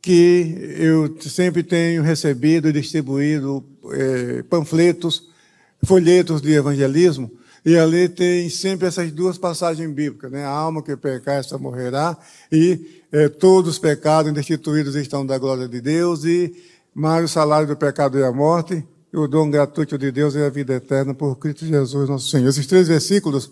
que 0.05 0.75
eu 0.77 1.17
sempre 1.19 1.63
tenho 1.63 2.03
recebido 2.03 2.69
e 2.69 2.73
distribuído 2.73 3.65
é, 3.91 4.43
panfletos, 4.43 5.31
folhetos 5.83 6.43
de 6.43 6.53
evangelismo, 6.53 7.31
e 7.65 7.79
ali 7.79 8.07
tem 8.07 8.51
sempre 8.51 8.87
essas 8.87 9.11
duas 9.11 9.39
passagens 9.39 9.91
bíblicas, 9.91 10.31
né? 10.31 10.45
A 10.45 10.51
alma 10.51 10.83
que 10.83 10.95
pecar, 10.95 11.37
essa 11.37 11.57
morrerá, 11.57 12.19
e 12.53 13.01
é, 13.11 13.31
todos 13.31 13.71
os 13.71 13.79
pecados 13.79 14.31
destituídos 14.35 14.95
estão 14.95 15.25
da 15.25 15.39
glória 15.39 15.67
de 15.67 15.81
Deus, 15.81 16.27
e 16.27 16.55
mas 16.95 17.25
o 17.25 17.29
salário 17.29 17.67
do 17.67 17.75
pecado 17.75 18.19
é 18.19 18.27
a 18.27 18.33
morte, 18.33 18.85
e 19.11 19.17
o 19.17 19.27
dom 19.27 19.49
gratuito 19.49 19.97
de 19.97 20.13
Deus 20.13 20.37
é 20.37 20.45
a 20.45 20.51
vida 20.51 20.75
eterna 20.75 21.15
por 21.15 21.39
Cristo 21.39 21.65
Jesus, 21.65 22.11
nosso 22.11 22.29
Senhor. 22.29 22.51
Esses 22.51 22.67
três 22.67 22.89
versículos 22.89 23.51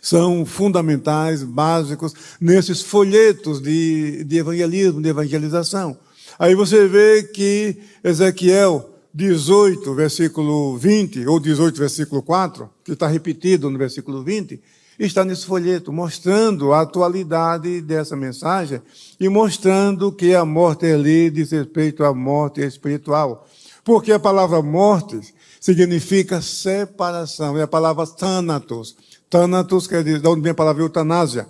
são 0.00 0.44
fundamentais, 0.44 1.42
básicos, 1.42 2.14
nesses 2.40 2.82
folhetos 2.82 3.60
de, 3.60 4.24
de 4.24 4.38
evangelismo, 4.38 5.00
de 5.00 5.08
evangelização. 5.08 5.96
Aí 6.38 6.54
você 6.54 6.86
vê 6.86 7.22
que 7.22 7.76
Ezequiel 8.02 8.90
18, 9.12 9.94
versículo 9.94 10.76
20, 10.76 11.26
ou 11.26 11.40
18, 11.40 11.78
versículo 11.78 12.22
4, 12.22 12.70
que 12.84 12.92
está 12.92 13.06
repetido 13.06 13.68
no 13.68 13.78
versículo 13.78 14.22
20, 14.22 14.60
está 14.98 15.24
nesse 15.24 15.46
folheto, 15.46 15.92
mostrando 15.92 16.72
a 16.72 16.82
atualidade 16.82 17.80
dessa 17.80 18.14
mensagem 18.14 18.80
e 19.18 19.28
mostrando 19.28 20.12
que 20.12 20.34
a 20.34 20.44
morte 20.44 20.86
ali 20.86 21.30
diz 21.30 21.50
respeito 21.50 22.04
à 22.04 22.14
morte 22.14 22.60
espiritual. 22.60 23.46
Porque 23.82 24.12
a 24.12 24.18
palavra 24.18 24.60
morte 24.62 25.20
significa 25.60 26.40
separação, 26.40 27.58
é 27.58 27.62
a 27.62 27.66
palavra 27.66 28.06
thanatos. 28.06 28.96
Thanatos 29.30 29.86
quer 29.86 30.02
dizer, 30.02 30.20
da 30.20 30.28
onde 30.28 30.42
vem 30.42 30.50
a 30.50 30.54
palavra 30.54 30.82
eutanásia. 30.82 31.46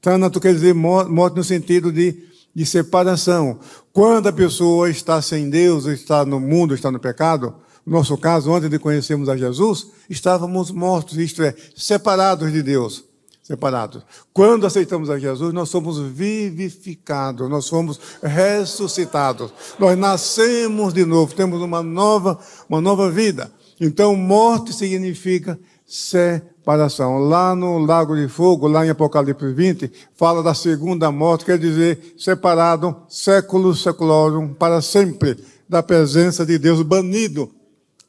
Thanatos 0.00 0.40
quer 0.40 0.54
dizer 0.54 0.72
morte 0.72 1.36
no 1.36 1.42
sentido 1.42 1.90
de, 1.90 2.16
de 2.54 2.64
separação. 2.64 3.58
Quando 3.92 4.28
a 4.28 4.32
pessoa 4.32 4.88
está 4.88 5.20
sem 5.20 5.50
Deus, 5.50 5.86
está 5.86 6.24
no 6.24 6.38
mundo, 6.38 6.74
está 6.74 6.92
no 6.92 7.00
pecado, 7.00 7.54
no 7.84 7.98
nosso 7.98 8.16
caso, 8.16 8.54
antes 8.54 8.70
de 8.70 8.78
conhecermos 8.78 9.28
a 9.28 9.36
Jesus, 9.36 9.88
estávamos 10.08 10.70
mortos, 10.70 11.18
isto 11.18 11.42
é, 11.42 11.54
separados 11.74 12.52
de 12.52 12.62
Deus 12.62 13.04
separados. 13.44 14.02
Quando 14.32 14.66
aceitamos 14.66 15.10
a 15.10 15.18
Jesus, 15.18 15.52
nós 15.52 15.68
somos 15.68 15.98
vivificados, 15.98 17.48
nós 17.48 17.66
somos 17.66 18.00
ressuscitados. 18.22 19.52
Nós 19.78 19.98
nascemos 19.98 20.94
de 20.94 21.04
novo, 21.04 21.34
temos 21.34 21.60
uma 21.60 21.82
nova, 21.82 22.38
uma 22.66 22.80
nova 22.80 23.10
vida. 23.10 23.52
Então, 23.78 24.16
morte 24.16 24.72
significa 24.72 25.58
separação. 25.94 27.18
Lá 27.18 27.54
no 27.54 27.78
Lago 27.78 28.16
de 28.16 28.26
Fogo, 28.26 28.66
lá 28.66 28.84
em 28.84 28.90
Apocalipse 28.90 29.52
20, 29.52 29.92
fala 30.16 30.42
da 30.42 30.52
segunda 30.52 31.12
morte, 31.12 31.44
quer 31.44 31.56
dizer, 31.56 32.16
separado, 32.18 32.96
século 33.08 33.72
seculorum, 33.76 34.52
para 34.52 34.82
sempre, 34.82 35.36
da 35.68 35.84
presença 35.84 36.44
de 36.44 36.58
Deus, 36.58 36.82
banido 36.82 37.48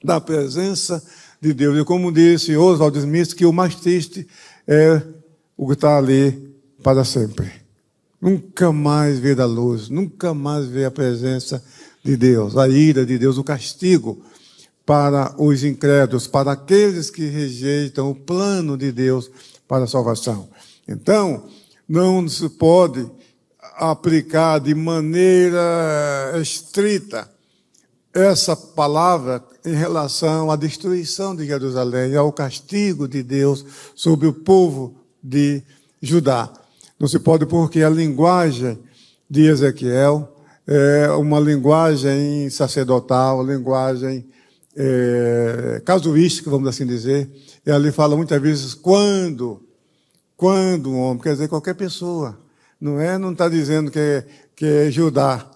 da 0.03 0.19
presença 0.19 1.03
de 1.39 1.53
Deus. 1.53 1.79
E 1.79 1.85
como 1.85 2.11
disse 2.11 2.57
Oswald 2.57 2.97
Smith, 2.97 3.35
que 3.35 3.45
o 3.45 3.53
mais 3.53 3.75
triste 3.75 4.27
é 4.67 4.99
o 5.55 5.67
que 5.67 5.73
está 5.73 5.95
ali 5.95 6.55
para 6.81 7.03
sempre. 7.03 7.51
Nunca 8.19 8.71
mais 8.71 9.19
ver 9.19 9.39
a 9.39 9.45
luz, 9.45 9.89
nunca 9.89 10.33
mais 10.33 10.65
ver 10.65 10.85
a 10.85 10.91
presença 10.91 11.63
de 12.03 12.17
Deus, 12.17 12.57
a 12.57 12.67
ira 12.67 13.05
de 13.05 13.19
Deus, 13.19 13.37
o 13.37 13.43
castigo 13.43 14.23
para 14.85 15.33
os 15.41 15.63
incrédulos, 15.63 16.27
para 16.27 16.51
aqueles 16.51 17.09
que 17.09 17.25
rejeitam 17.25 18.11
o 18.11 18.15
plano 18.15 18.77
de 18.77 18.91
Deus 18.91 19.31
para 19.67 19.85
a 19.85 19.87
salvação. 19.87 20.47
Então, 20.87 21.45
não 21.87 22.27
se 22.27 22.47
pode 22.49 23.09
aplicar 23.77 24.59
de 24.59 24.75
maneira 24.75 26.33
estrita 26.41 27.29
essa 28.13 28.55
palavra 28.55 29.43
em 29.65 29.73
relação 29.73 30.49
à 30.49 30.55
destruição 30.55 31.35
de 31.35 31.45
Jerusalém, 31.45 32.15
ao 32.15 32.31
castigo 32.31 33.07
de 33.07 33.21
Deus 33.21 33.65
sobre 33.95 34.27
o 34.27 34.33
povo 34.33 34.95
de 35.21 35.61
Judá. 36.01 36.53
Não 36.99 37.07
se 37.07 37.19
pode 37.19 37.45
porque 37.45 37.81
a 37.81 37.89
linguagem 37.89 38.79
de 39.29 39.47
Ezequiel 39.47 40.31
é 40.65 41.09
uma 41.11 41.39
linguagem 41.39 42.49
sacerdotal, 42.49 43.43
linguagem 43.43 44.25
é, 44.75 45.81
casuística, 45.85 46.49
vamos 46.49 46.67
assim 46.67 46.85
dizer. 46.85 47.29
E 47.65 47.71
ali 47.71 47.91
fala 47.91 48.15
muitas 48.15 48.41
vezes 48.41 48.73
quando, 48.73 49.61
quando 50.35 50.91
um 50.91 50.99
homem, 50.99 51.21
quer 51.21 51.33
dizer 51.33 51.47
qualquer 51.47 51.75
pessoa. 51.75 52.37
Não 52.79 52.99
é, 52.99 53.17
não 53.17 53.31
está 53.31 53.47
dizendo 53.47 53.89
que 53.89 53.99
é, 53.99 54.25
que 54.55 54.65
é 54.65 54.91
Judá, 54.91 55.49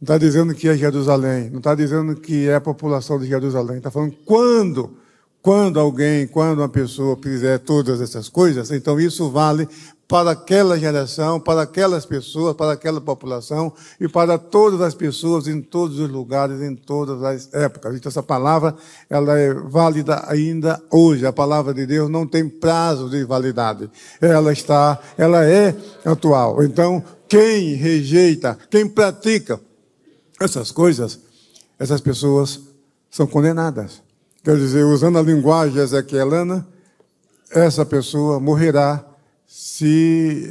não 0.00 0.04
está 0.04 0.18
dizendo 0.18 0.54
que 0.54 0.68
é 0.68 0.76
Jerusalém, 0.76 1.50
não 1.50 1.58
está 1.58 1.74
dizendo 1.74 2.16
que 2.16 2.48
é 2.48 2.56
a 2.56 2.60
população 2.60 3.18
de 3.18 3.26
Jerusalém, 3.26 3.78
está 3.78 3.90
falando 3.90 4.16
quando 4.24 4.96
quando 5.44 5.78
alguém, 5.78 6.26
quando 6.26 6.60
uma 6.60 6.70
pessoa 6.70 7.18
fizer 7.22 7.58
todas 7.58 8.00
essas 8.00 8.30
coisas, 8.30 8.70
então 8.70 8.98
isso 8.98 9.30
vale 9.30 9.68
para 10.08 10.30
aquela 10.30 10.78
geração, 10.78 11.38
para 11.38 11.60
aquelas 11.60 12.06
pessoas, 12.06 12.56
para 12.56 12.72
aquela 12.72 12.98
população 12.98 13.70
e 14.00 14.08
para 14.08 14.38
todas 14.38 14.80
as 14.80 14.94
pessoas 14.94 15.46
em 15.46 15.60
todos 15.60 15.98
os 15.98 16.08
lugares, 16.08 16.62
em 16.62 16.74
todas 16.74 17.22
as 17.22 17.52
épocas. 17.52 17.94
Então 17.94 18.08
essa 18.08 18.22
palavra, 18.22 18.74
ela 19.10 19.38
é 19.38 19.52
válida 19.52 20.24
ainda 20.28 20.82
hoje. 20.90 21.26
A 21.26 21.32
palavra 21.32 21.74
de 21.74 21.84
Deus 21.84 22.08
não 22.08 22.26
tem 22.26 22.48
prazo 22.48 23.10
de 23.10 23.22
validade. 23.22 23.90
Ela 24.22 24.50
está, 24.50 24.98
ela 25.18 25.44
é 25.44 25.76
atual. 26.06 26.64
Então, 26.64 27.04
quem 27.28 27.74
rejeita, 27.74 28.56
quem 28.70 28.88
pratica 28.88 29.60
essas 30.40 30.70
coisas, 30.70 31.20
essas 31.78 32.00
pessoas 32.00 32.60
são 33.10 33.26
condenadas. 33.26 34.02
Quer 34.44 34.58
dizer, 34.58 34.84
usando 34.84 35.18
a 35.18 35.22
linguagem 35.22 35.80
ezequielana, 35.80 36.68
essa 37.50 37.82
pessoa 37.86 38.38
morrerá 38.38 39.02
se 39.46 40.46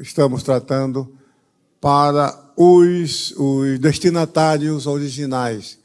estamos 0.00 0.42
tratando 0.42 1.12
para 1.78 2.34
os, 2.56 3.34
os 3.36 3.78
destinatários 3.78 4.86
originais, 4.86 5.78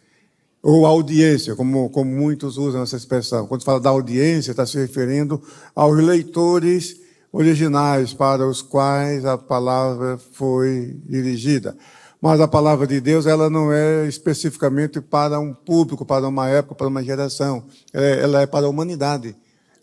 ou 0.64 0.86
audiência, 0.86 1.58
como, 1.58 1.90
como 1.90 2.10
muitos 2.10 2.58
usam 2.58 2.84
essa 2.84 2.96
expressão. 2.96 3.48
Quando 3.48 3.66
fala 3.66 3.82
da 3.82 3.90
audiência, 3.90 4.52
está 4.52 4.66
se 4.66 4.78
referindo 4.78 5.44
aos 5.76 6.02
leitores 6.02 6.96
originais 7.34 8.14
para 8.14 8.48
os 8.48 8.62
quais 8.62 9.26
a 9.26 9.38
palavra 9.38 10.18
foi 10.32 10.98
dirigida. 11.06 11.76
Mas 12.22 12.42
a 12.42 12.48
palavra 12.48 12.88
de 12.88 13.00
Deus, 13.00 13.26
ela 13.26 13.50
não 13.50 13.72
é 13.72 14.08
especificamente 14.08 15.00
para 15.00 15.40
um 15.40 15.54
público, 15.54 16.06
para 16.06 16.28
uma 16.28 16.50
época, 16.50 16.76
para 16.76 16.88
uma 16.88 17.04
geração. 17.04 17.66
É, 17.94 18.22
ela 18.22 18.42
é 18.42 18.48
para 18.48 18.66
a 18.66 18.70
humanidade. 18.70 19.36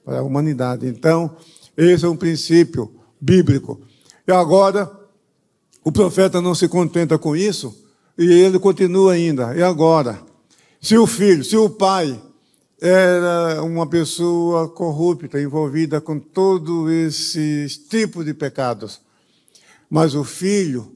Para 0.04 0.18
a 0.18 0.22
humanidade. 0.22 0.86
Então, 0.86 1.36
esse 1.76 2.04
é 2.04 2.08
um 2.08 2.16
princípio 2.16 2.92
bíblico. 3.20 3.80
E 4.26 4.32
agora, 4.32 4.90
o 5.84 5.92
profeta 5.92 6.40
não 6.40 6.54
se 6.54 6.66
contenta 6.66 7.18
com 7.18 7.36
isso, 7.36 7.74
e 8.16 8.24
ele 8.24 8.58
continua 8.58 9.12
ainda. 9.12 9.54
E 9.56 9.62
agora? 9.62 10.20
Se 10.80 10.96
o 10.96 11.06
filho, 11.06 11.44
se 11.44 11.56
o 11.56 11.70
pai 11.70 12.20
era 12.80 13.62
uma 13.62 13.86
pessoa 13.86 14.68
corrupta, 14.68 15.40
envolvida 15.40 16.00
com 16.00 16.18
todos 16.18 16.90
esses 16.90 17.76
tipos 17.76 18.24
de 18.24 18.34
pecados, 18.34 19.00
mas 19.88 20.14
o 20.14 20.24
filho 20.24 20.92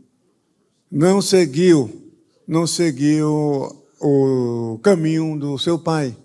não 0.90 1.20
seguiu, 1.20 2.12
não 2.46 2.66
seguiu 2.66 3.84
o 4.00 4.78
caminho 4.82 5.38
do 5.38 5.58
seu 5.58 5.78
pai 5.78 6.16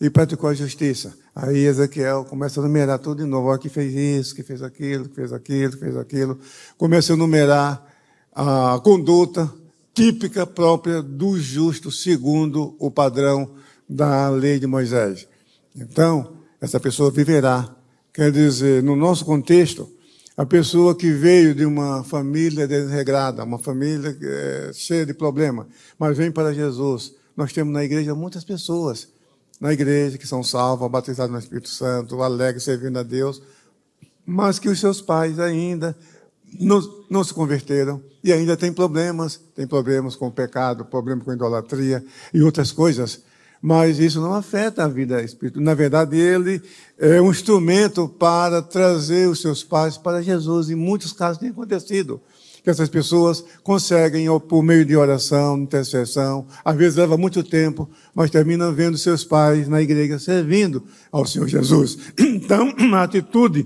e 0.00 0.10
praticou 0.10 0.50
a 0.50 0.54
justiça. 0.54 1.16
Aí 1.34 1.58
Ezequiel 1.58 2.24
começa 2.24 2.60
a 2.60 2.62
numerar 2.62 2.98
tudo 2.98 3.22
de 3.22 3.28
novo. 3.28 3.48
Olha 3.48 3.58
que 3.58 3.68
fez 3.68 3.94
isso, 3.94 4.34
que 4.34 4.42
fez 4.42 4.62
aquilo, 4.62 5.08
que 5.08 5.14
fez 5.14 5.32
aquilo, 5.32 5.72
que 5.72 5.78
fez 5.78 5.96
aquilo. 5.96 6.38
Começa 6.76 7.12
a 7.12 7.16
numerar 7.16 7.86
a 8.34 8.80
conduta 8.82 9.52
típica 9.94 10.46
própria 10.46 11.00
do 11.02 11.38
justo, 11.38 11.90
segundo 11.90 12.74
o 12.78 12.90
padrão 12.90 13.50
da 13.88 14.28
lei 14.28 14.58
de 14.58 14.66
Moisés. 14.66 15.28
Então, 15.74 16.38
essa 16.60 16.80
pessoa 16.80 17.10
viverá. 17.10 17.72
Quer 18.12 18.32
dizer, 18.32 18.82
no 18.82 18.96
nosso 18.96 19.24
contexto, 19.24 19.88
a 20.38 20.46
pessoa 20.46 20.94
que 20.94 21.12
veio 21.12 21.54
de 21.54 21.66
uma 21.66 22.02
família 22.02 22.66
desregrada, 22.66 23.44
uma 23.44 23.58
família 23.58 24.16
é, 24.22 24.70
cheia 24.72 25.04
de 25.04 25.12
problemas, 25.12 25.66
mas 25.98 26.16
vem 26.16 26.30
para 26.30 26.54
Jesus. 26.54 27.14
Nós 27.36 27.52
temos 27.52 27.74
na 27.74 27.84
igreja 27.84 28.14
muitas 28.14 28.42
pessoas 28.42 29.08
na 29.60 29.72
igreja 29.72 30.16
que 30.18 30.26
são 30.26 30.42
salvas, 30.42 30.90
batizadas 30.90 31.32
no 31.32 31.38
Espírito 31.38 31.68
Santo, 31.68 32.22
alegres 32.22 32.62
servindo 32.62 32.98
a 32.98 33.02
Deus, 33.02 33.42
mas 34.24 34.58
que 34.58 34.68
os 34.68 34.78
seus 34.78 35.00
pais 35.00 35.38
ainda 35.38 35.96
não, 36.60 36.80
não 37.10 37.24
se 37.24 37.34
converteram 37.34 38.02
e 38.22 38.32
ainda 38.32 38.56
tem 38.56 38.72
problemas, 38.72 39.40
tem 39.54 39.66
problemas 39.66 40.14
com 40.14 40.28
o 40.28 40.32
pecado, 40.32 40.84
problemas 40.84 41.24
com 41.24 41.30
a 41.30 41.34
idolatria 41.34 42.04
e 42.32 42.42
outras 42.42 42.70
coisas. 42.70 43.22
Mas 43.60 43.98
isso 43.98 44.20
não 44.20 44.34
afeta 44.34 44.84
a 44.84 44.88
vida 44.88 45.22
espiritual. 45.22 45.64
Na 45.64 45.74
verdade, 45.74 46.16
ele 46.16 46.62
é 46.98 47.20
um 47.20 47.30
instrumento 47.30 48.08
para 48.08 48.62
trazer 48.62 49.28
os 49.28 49.40
seus 49.40 49.64
pais 49.64 49.96
para 49.96 50.22
Jesus. 50.22 50.70
Em 50.70 50.74
muitos 50.74 51.12
casos 51.12 51.38
tem 51.38 51.50
acontecido 51.50 52.20
que 52.62 52.70
essas 52.70 52.88
pessoas 52.88 53.42
conseguem, 53.62 54.26
por 54.40 54.62
meio 54.62 54.84
de 54.84 54.96
oração, 54.96 55.56
intercessão, 55.58 56.46
às 56.64 56.76
vezes 56.76 56.96
leva 56.96 57.16
muito 57.16 57.42
tempo, 57.42 57.88
mas 58.14 58.30
terminam 58.30 58.74
vendo 58.74 58.98
seus 58.98 59.24
pais 59.24 59.68
na 59.68 59.80
igreja 59.80 60.18
servindo 60.18 60.84
ao 61.10 61.24
Senhor 61.24 61.48
Jesus. 61.48 61.98
Então, 62.18 62.74
a 62.94 63.02
atitude 63.02 63.64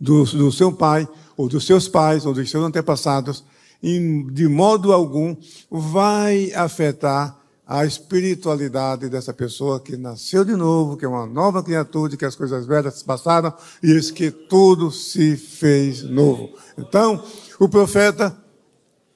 do, 0.00 0.24
do 0.24 0.52
seu 0.52 0.72
pai 0.72 1.08
ou 1.36 1.48
dos 1.48 1.66
seus 1.66 1.88
pais, 1.88 2.26
ou 2.26 2.32
dos 2.32 2.50
seus 2.50 2.64
antepassados, 2.64 3.44
de 3.82 4.46
modo 4.48 4.92
algum 4.92 5.36
vai 5.70 6.52
afetar 6.54 7.36
a 7.72 7.86
espiritualidade 7.86 9.08
dessa 9.08 9.32
pessoa 9.32 9.80
que 9.80 9.96
nasceu 9.96 10.44
de 10.44 10.54
novo, 10.54 10.94
que 10.94 11.06
é 11.06 11.08
uma 11.08 11.24
nova 11.24 11.62
criatura, 11.62 12.18
que 12.18 12.24
as 12.26 12.36
coisas 12.36 12.66
velhas 12.66 13.02
passaram 13.02 13.50
e 13.82 13.92
eis 13.92 14.10
que 14.10 14.30
tudo 14.30 14.90
se 14.90 15.38
fez 15.38 16.02
novo. 16.02 16.50
Então, 16.76 17.24
o 17.58 17.66
profeta 17.70 18.36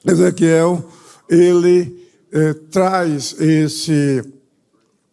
Ezequiel, 0.03 0.83
ele 1.29 2.09
eh, 2.31 2.55
traz 2.71 3.39
esse, 3.39 4.23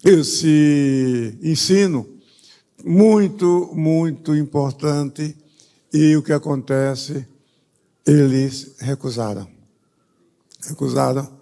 esse 0.03 1.39
ensino 1.43 2.09
muito, 2.83 3.71
muito 3.75 4.35
importante 4.35 5.37
e 5.93 6.17
o 6.17 6.23
que 6.23 6.33
acontece? 6.33 7.29
Eles 8.07 8.77
recusaram. 8.79 9.47
Recusaram. 10.67 11.34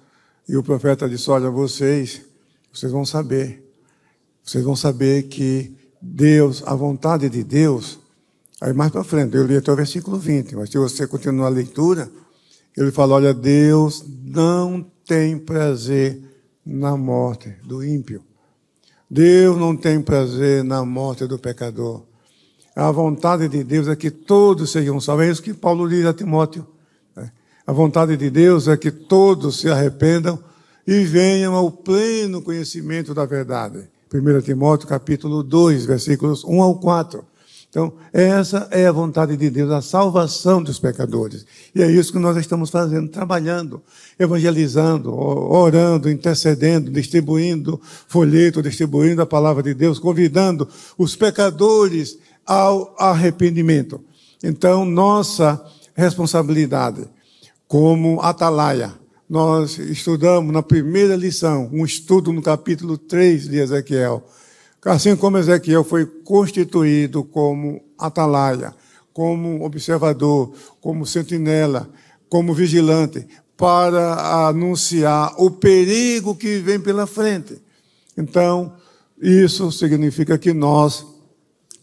E 0.49 0.57
o 0.57 0.63
profeta 0.63 1.09
disse: 1.09 1.31
Olha, 1.31 1.51
vocês, 1.51 2.23
vocês 2.73 2.93
vão 2.93 3.05
saber. 3.05 3.63
Vocês 4.45 4.65
vão 4.65 4.75
saber 4.75 5.25
que 5.25 5.77
Deus, 6.01 6.63
a 6.67 6.75
vontade 6.75 7.29
de 7.29 7.45
Deus, 7.45 7.99
aí 8.61 8.73
mais 8.73 8.91
para 8.91 9.05
frente, 9.05 9.37
eu 9.37 9.47
li 9.47 9.57
até 9.57 9.71
o 9.71 9.77
versículo 9.77 10.19
20, 10.19 10.57
mas 10.57 10.71
se 10.71 10.79
você 10.79 11.07
continuar 11.07 11.47
a 11.47 11.51
leitura, 11.51 12.11
ele 12.77 12.91
fala: 12.91 13.15
Olha, 13.15 13.33
Deus 13.33 14.05
não 14.25 14.85
tem 15.07 15.39
prazer 15.39 16.21
na 16.65 16.97
morte 16.97 17.55
do 17.65 17.85
ímpio. 17.85 18.23
Deus 19.09 19.59
não 19.59 19.77
tem 19.77 20.01
prazer 20.01 20.65
na 20.65 20.85
morte 20.85 21.27
do 21.27 21.39
pecador. 21.39 22.03
A 22.75 22.91
vontade 22.91 23.47
de 23.49 23.63
Deus 23.63 23.87
é 23.87 23.95
que 23.95 24.11
todos 24.11 24.73
sejam 24.73 24.99
salvos. 24.99 25.27
É 25.27 25.31
isso 25.31 25.43
que 25.43 25.53
Paulo 25.53 25.87
diz 25.89 26.07
a 26.07 26.15
Timóteo. 26.15 26.67
A 27.65 27.73
vontade 27.73 28.17
de 28.17 28.29
Deus 28.29 28.67
é 28.67 28.77
que 28.77 28.91
todos 28.91 29.61
se 29.61 29.69
arrependam 29.69 30.39
e 30.87 31.05
venham 31.05 31.55
ao 31.55 31.71
pleno 31.71 32.43
conhecimento 32.43 33.15
da 33.15 33.25
verdade. 33.25 33.89
1 34.13 34.41
Timóteo 34.41 34.89
capítulo 34.89 35.45
2, 35.45 35.87
versículos 35.87 36.43
1 36.45 36.61
ao 36.61 36.75
4. 36.81 37.25
Então, 37.71 37.93
essa 38.13 38.69
é 38.71 38.87
a 38.87 38.93
vontade 38.93 39.35
de 39.37 39.49
Deus, 39.49 39.71
a 39.71 39.81
salvação 39.81 40.63
dos 40.63 40.79
pecadores. 40.79 41.47
E 41.75 41.81
é 41.81 41.91
isso 41.91 42.13
que 42.13 42.19
nós 42.19 42.37
estamos 42.37 42.69
fazendo, 42.69 43.09
trabalhando, 43.09 43.81
evangelizando, 44.19 45.15
orando, 45.15 46.11
intercedendo, 46.11 46.91
distribuindo 46.91 47.81
folheto, 48.09 48.61
distribuindo 48.61 49.23
a 49.23 49.27
palavra 49.27 49.63
de 49.63 49.73
Deus, 49.73 49.99
convidando 49.99 50.69
os 50.99 51.17
pecadores 51.17 52.19
ao 52.45 52.95
arrependimento. 52.99 54.01
Então, 54.43 54.85
nossa 54.85 55.59
responsabilidade 55.95 57.09
como 57.73 58.21
atalaia, 58.21 58.93
nós 59.27 59.79
estudamos 59.79 60.53
na 60.53 60.63
primeira 60.63 61.17
lição, 61.17 61.71
um 61.73 61.87
estudo 61.87 62.31
no 62.31 62.43
capítulo 62.43 62.99
3 62.99 63.49
de 63.49 63.57
Ezequiel. 63.57 64.23
Assim 64.85 65.17
como 65.17 65.39
Ezequiel 65.39 65.83
foi 65.83 66.05
constituído 66.05 67.25
como 67.25 67.83
atalaia, 67.99 68.75
como 69.15 69.65
observador, 69.65 70.53
como 70.83 71.07
sentinela, 71.07 71.89
como 72.29 72.53
vigilante, 72.53 73.27
para 73.57 74.49
anunciar 74.49 75.33
o 75.39 75.51
perigo 75.51 76.35
que 76.35 76.59
vem 76.59 76.79
pela 76.79 77.07
frente. 77.07 77.59
Então, 78.19 78.75
isso 79.19 79.73
significa 79.73 80.37
que 80.37 80.53
nós 80.53 81.07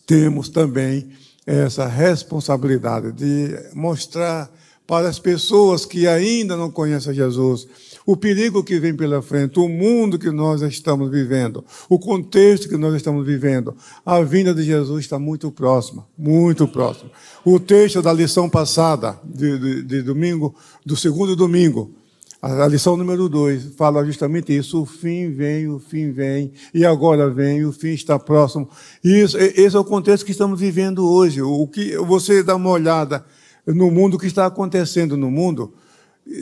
temos 0.05 0.49
também 0.49 1.09
essa 1.47 1.87
responsabilidade 1.87 3.11
de 3.11 3.57
mostrar 3.73 4.51
para 4.89 5.07
as 5.07 5.19
pessoas 5.19 5.85
que 5.85 6.07
ainda 6.07 6.57
não 6.57 6.71
conhecem 6.71 7.13
Jesus 7.13 7.67
o 8.07 8.17
perigo 8.17 8.63
que 8.63 8.79
vem 8.79 8.95
pela 8.95 9.21
frente, 9.21 9.59
o 9.59 9.69
mundo 9.69 10.17
que 10.17 10.31
nós 10.31 10.63
estamos 10.63 11.11
vivendo, 11.11 11.63
o 11.87 11.99
contexto 11.99 12.67
que 12.67 12.75
nós 12.75 12.95
estamos 12.95 13.23
vivendo. 13.23 13.75
A 14.03 14.19
vinda 14.23 14.51
de 14.51 14.63
Jesus 14.63 15.01
está 15.05 15.19
muito 15.19 15.51
próxima, 15.51 16.07
muito 16.17 16.67
próxima. 16.67 17.11
O 17.45 17.59
texto 17.59 18.01
da 18.01 18.11
lição 18.11 18.49
passada, 18.49 19.19
de, 19.23 19.59
de, 19.59 19.83
de 19.83 20.01
domingo, 20.01 20.55
do 20.83 20.97
segundo 20.97 21.35
domingo, 21.35 21.93
a 22.41 22.65
lição 22.65 22.97
número 22.97 23.29
dois 23.29 23.65
fala 23.77 24.03
justamente 24.03 24.57
isso. 24.57 24.81
O 24.81 24.85
fim 24.87 25.29
vem, 25.29 25.67
o 25.67 25.77
fim 25.77 26.11
vem, 26.11 26.51
e 26.73 26.83
agora 26.83 27.29
vem, 27.29 27.63
o 27.63 27.71
fim 27.71 27.89
está 27.89 28.17
próximo. 28.17 28.67
Isso, 29.03 29.37
esse 29.37 29.75
é 29.75 29.79
o 29.79 29.85
contexto 29.85 30.25
que 30.25 30.31
estamos 30.31 30.59
vivendo 30.59 31.07
hoje. 31.07 31.43
O 31.43 31.67
que 31.67 31.95
você 31.97 32.41
dá 32.41 32.55
uma 32.55 32.71
olhada 32.71 33.23
no 33.65 33.91
mundo, 33.91 34.15
o 34.15 34.19
que 34.19 34.27
está 34.27 34.45
acontecendo 34.45 35.15
no 35.17 35.29
mundo, 35.29 35.73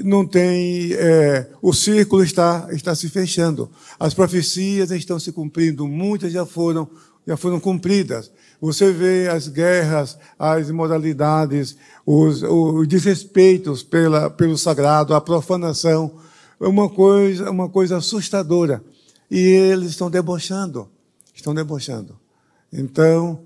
não 0.03 0.25
tem. 0.25 0.93
É, 0.93 1.47
o 1.62 1.73
círculo 1.73 2.23
está, 2.23 2.67
está 2.71 2.93
se 2.93 3.10
fechando. 3.10 3.69
As 3.99 4.13
profecias 4.13 4.91
estão 4.91 5.19
se 5.19 5.32
cumprindo, 5.32 5.88
muitas 5.88 6.32
já 6.32 6.45
foram, 6.45 6.88
já 7.25 7.38
foram 7.38 7.60
cumpridas. 7.60 8.32
Você 8.60 8.91
vê 8.91 9.27
as 9.30 9.47
guerras, 9.47 10.17
as 10.38 10.67
imoralidades, 10.67 11.77
os, 12.06 12.41
os 12.43 12.88
desrespeitos 12.88 13.84
pela, 13.84 14.30
pelo 14.30 14.58
sagrado, 14.58 15.13
a 15.13 15.21
profanação, 15.21 16.15
é 16.60 16.67
uma 16.67 16.89
coisa, 16.89 17.49
uma 17.51 17.69
coisa 17.69 17.97
assustadora. 17.97 18.84
E 19.30 19.38
eles 19.38 19.89
estão 19.89 20.10
debochando, 20.10 20.89
estão 21.34 21.53
debochando. 21.53 22.17
Então, 22.73 23.39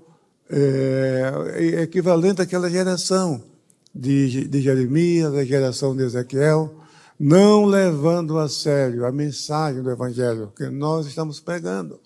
é, 0.48 1.32
é 1.56 1.82
equivalente 1.82 2.40
àquela 2.40 2.70
geração 2.70 3.51
de, 3.94 4.46
de 4.48 4.60
Jeremias, 4.60 5.32
da 5.32 5.44
geração 5.44 5.94
de 5.94 6.02
Ezequiel, 6.02 6.74
não 7.18 7.64
levando 7.64 8.38
a 8.38 8.48
sério 8.48 9.04
a 9.04 9.12
mensagem 9.12 9.82
do 9.82 9.90
Evangelho 9.90 10.52
que 10.56 10.68
nós 10.68 11.06
estamos 11.06 11.38
pregando. 11.40 12.00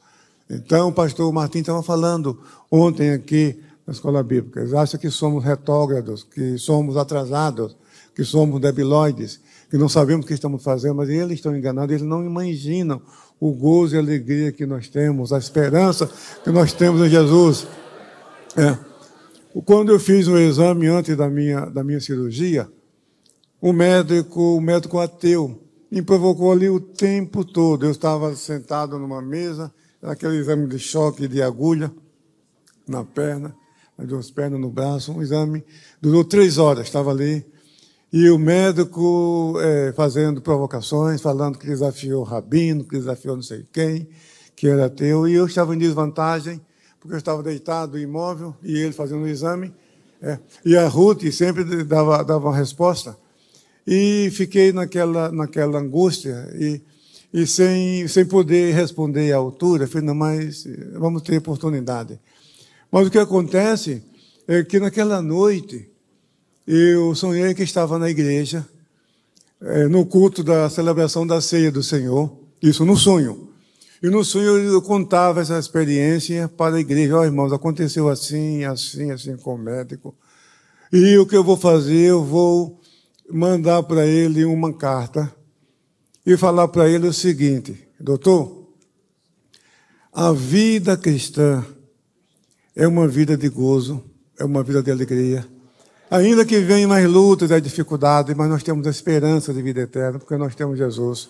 Então, 0.49 0.88
o 0.88 0.92
pastor 0.92 1.33
Martim 1.33 1.59
estava 1.59 1.83
falando 1.83 2.38
ontem 2.70 3.11
aqui 3.11 3.59
na 3.87 3.92
escola 3.92 4.22
bíblica. 4.22 4.61
Eles 4.61 4.75
acham 4.75 4.99
que 4.99 5.11
somos 5.11 5.44
retrógrados, 5.44 6.22
que 6.22 6.59
somos 6.59 6.96
atrasados, 6.96 7.77
que 8.14 8.25
somos 8.25 8.61
debilóides, 8.61 9.40
que 9.70 9.77
não 9.77 9.88
sabemos 9.88 10.25
o 10.25 10.29
que 10.29 10.35
estamos 10.35 10.62
fazendo, 10.62 10.94
mas 10.94 11.09
eles 11.09 11.35
estão 11.35 11.57
enganados, 11.57 11.94
eles 11.94 12.07
não 12.07 12.25
imaginam 12.25 13.01
o 13.38 13.53
gozo 13.53 13.94
e 13.94 13.99
a 13.99 14.01
alegria 14.01 14.53
que 14.53 14.64
nós 14.64 14.88
temos, 14.88 15.33
a 15.33 15.38
esperança 15.38 16.11
que 16.42 16.51
nós 16.51 16.72
temos 16.72 17.01
em 17.01 17.11
Jesus. 17.11 17.66
É. 18.57 18.96
Quando 19.65 19.90
eu 19.90 19.98
fiz 19.98 20.29
um 20.29 20.37
exame 20.37 20.87
antes 20.87 21.17
da 21.17 21.29
minha, 21.31 21.67
da 21.67 21.83
minha 21.83 22.00
cirurgia, 22.00 22.69
o 23.61 23.73
médico, 23.73 24.57
o 24.57 24.61
médico 24.61 24.98
ateu, 24.98 25.61
me 25.90 26.02
provocou 26.02 26.52
ali 26.52 26.69
o 26.69 26.79
tempo 26.79 27.44
todo. 27.44 27.87
Eu 27.87 27.90
estava 27.90 28.35
sentado 28.37 28.98
numa 28.98 29.23
mesa, 29.23 29.73
aquele 30.02 30.37
exame 30.37 30.67
de 30.67 30.79
choque 30.79 31.27
de 31.27 31.40
agulha 31.40 31.90
na 32.87 33.02
perna, 33.02 33.57
nas 33.96 34.07
duas 34.07 34.31
pernas 34.31 34.61
no 34.61 34.71
braço, 34.71 35.13
um 35.13 35.23
exame, 35.23 35.65
durou 36.00 36.23
três 36.23 36.59
horas, 36.59 36.87
estava 36.87 37.11
ali. 37.11 37.44
E 38.13 38.29
o 38.29 38.38
médico 38.38 39.57
é, 39.61 39.92
fazendo 39.92 40.40
provocações, 40.40 41.21
falando 41.21 41.59
que 41.59 41.67
desafiou 41.67 42.21
o 42.21 42.25
rabino, 42.25 42.85
que 42.85 42.96
desafiou 42.96 43.37
não 43.37 43.42
sei 43.42 43.67
quem, 43.73 44.07
que 44.54 44.69
era 44.69 44.87
ateu, 44.87 45.27
e 45.27 45.35
eu 45.35 45.46
estava 45.46 45.75
em 45.75 45.79
desvantagem, 45.79 46.61
porque 47.07 47.15
eu 47.15 47.19
estava 47.19 47.42
deitado, 47.42 47.98
imóvel, 47.98 48.54
e 48.63 48.77
ele 48.77 48.92
fazendo 48.92 49.23
o 49.23 49.29
exame. 49.29 49.73
É, 50.21 50.38
e 50.65 50.77
a 50.77 50.88
Ruth 50.88 51.23
sempre 51.31 51.63
dava, 51.85 52.23
dava 52.25 52.48
uma 52.48 52.57
resposta. 52.57 53.17
E 53.87 54.29
fiquei 54.33 54.73
naquela, 54.73 55.31
naquela 55.31 55.79
angústia. 55.79 56.48
E, 56.59 56.81
e 57.33 57.46
sem, 57.46 58.09
sem 58.09 58.27
poder 58.27 58.75
responder 58.75 59.33
à 59.33 59.37
altura. 59.37 59.87
Falei, 59.87 60.07
não, 60.07 60.15
mas 60.15 60.67
vamos 60.94 61.23
ter 61.23 61.38
oportunidade. 61.38 62.19
Mas 62.90 63.07
o 63.07 63.11
que 63.11 63.19
acontece 63.19 64.02
é 64.48 64.65
que 64.65 64.81
naquela 64.81 65.23
noite 65.23 65.88
eu 66.67 67.15
sonhei 67.15 67.54
que 67.54 67.63
estava 67.63 67.98
na 67.98 68.11
igreja, 68.11 68.67
é, 69.61 69.87
no 69.87 70.04
culto 70.04 70.42
da 70.42 70.69
celebração 70.69 71.25
da 71.25 71.40
ceia 71.40 71.71
do 71.71 71.83
Senhor, 71.83 72.37
isso 72.61 72.85
no 72.85 72.96
sonho. 72.96 73.46
E 74.03 74.09
no 74.09 74.25
sonho 74.25 74.59
eu 74.59 74.83
contava 74.83 75.40
essa 75.40 75.59
experiência 75.59 76.49
para 76.49 76.77
a 76.77 76.81
igreja. 76.81 77.17
Ó, 77.17 77.21
oh, 77.21 77.25
irmãos, 77.25 77.53
aconteceu 77.53 78.09
assim, 78.09 78.65
assim, 78.65 79.11
assim 79.11 79.37
com 79.37 79.55
o 79.55 79.59
médico. 79.59 80.15
E 80.92 81.17
o 81.19 81.27
que 81.27 81.37
eu 81.37 81.42
vou 81.42 81.57
fazer? 81.57 82.11
Eu 82.11 82.25
vou 82.25 82.81
mandar 83.31 83.83
para 83.83 84.07
ele 84.07 84.44
uma 84.44 84.73
carta 84.73 85.33
e 86.25 86.37
falar 86.37 86.69
para 86.69 86.88
ele 86.88 87.07
o 87.07 87.13
seguinte: 87.13 87.88
Doutor, 87.99 88.69
a 90.13 90.33
vida 90.33 90.97
cristã 90.97 91.65
é 92.75 92.87
uma 92.87 93.09
vida 93.09 93.37
de 93.37 93.49
gozo, 93.49 94.05
é 94.38 94.44
uma 94.44 94.63
vida 94.63 94.83
de 94.83 94.90
alegria. 94.90 95.47
Ainda 96.11 96.44
que 96.44 96.61
venham 96.61 96.88
mais 96.88 97.09
lutas 97.09 97.51
e 97.51 97.61
dificuldades, 97.61 98.35
mas 98.37 98.49
nós 98.49 98.63
temos 98.63 98.87
a 98.87 98.90
esperança 98.90 99.53
de 99.53 99.61
vida 99.61 99.81
eterna, 99.81 100.19
porque 100.19 100.37
nós 100.37 100.55
temos 100.55 100.79
Jesus. 100.79 101.29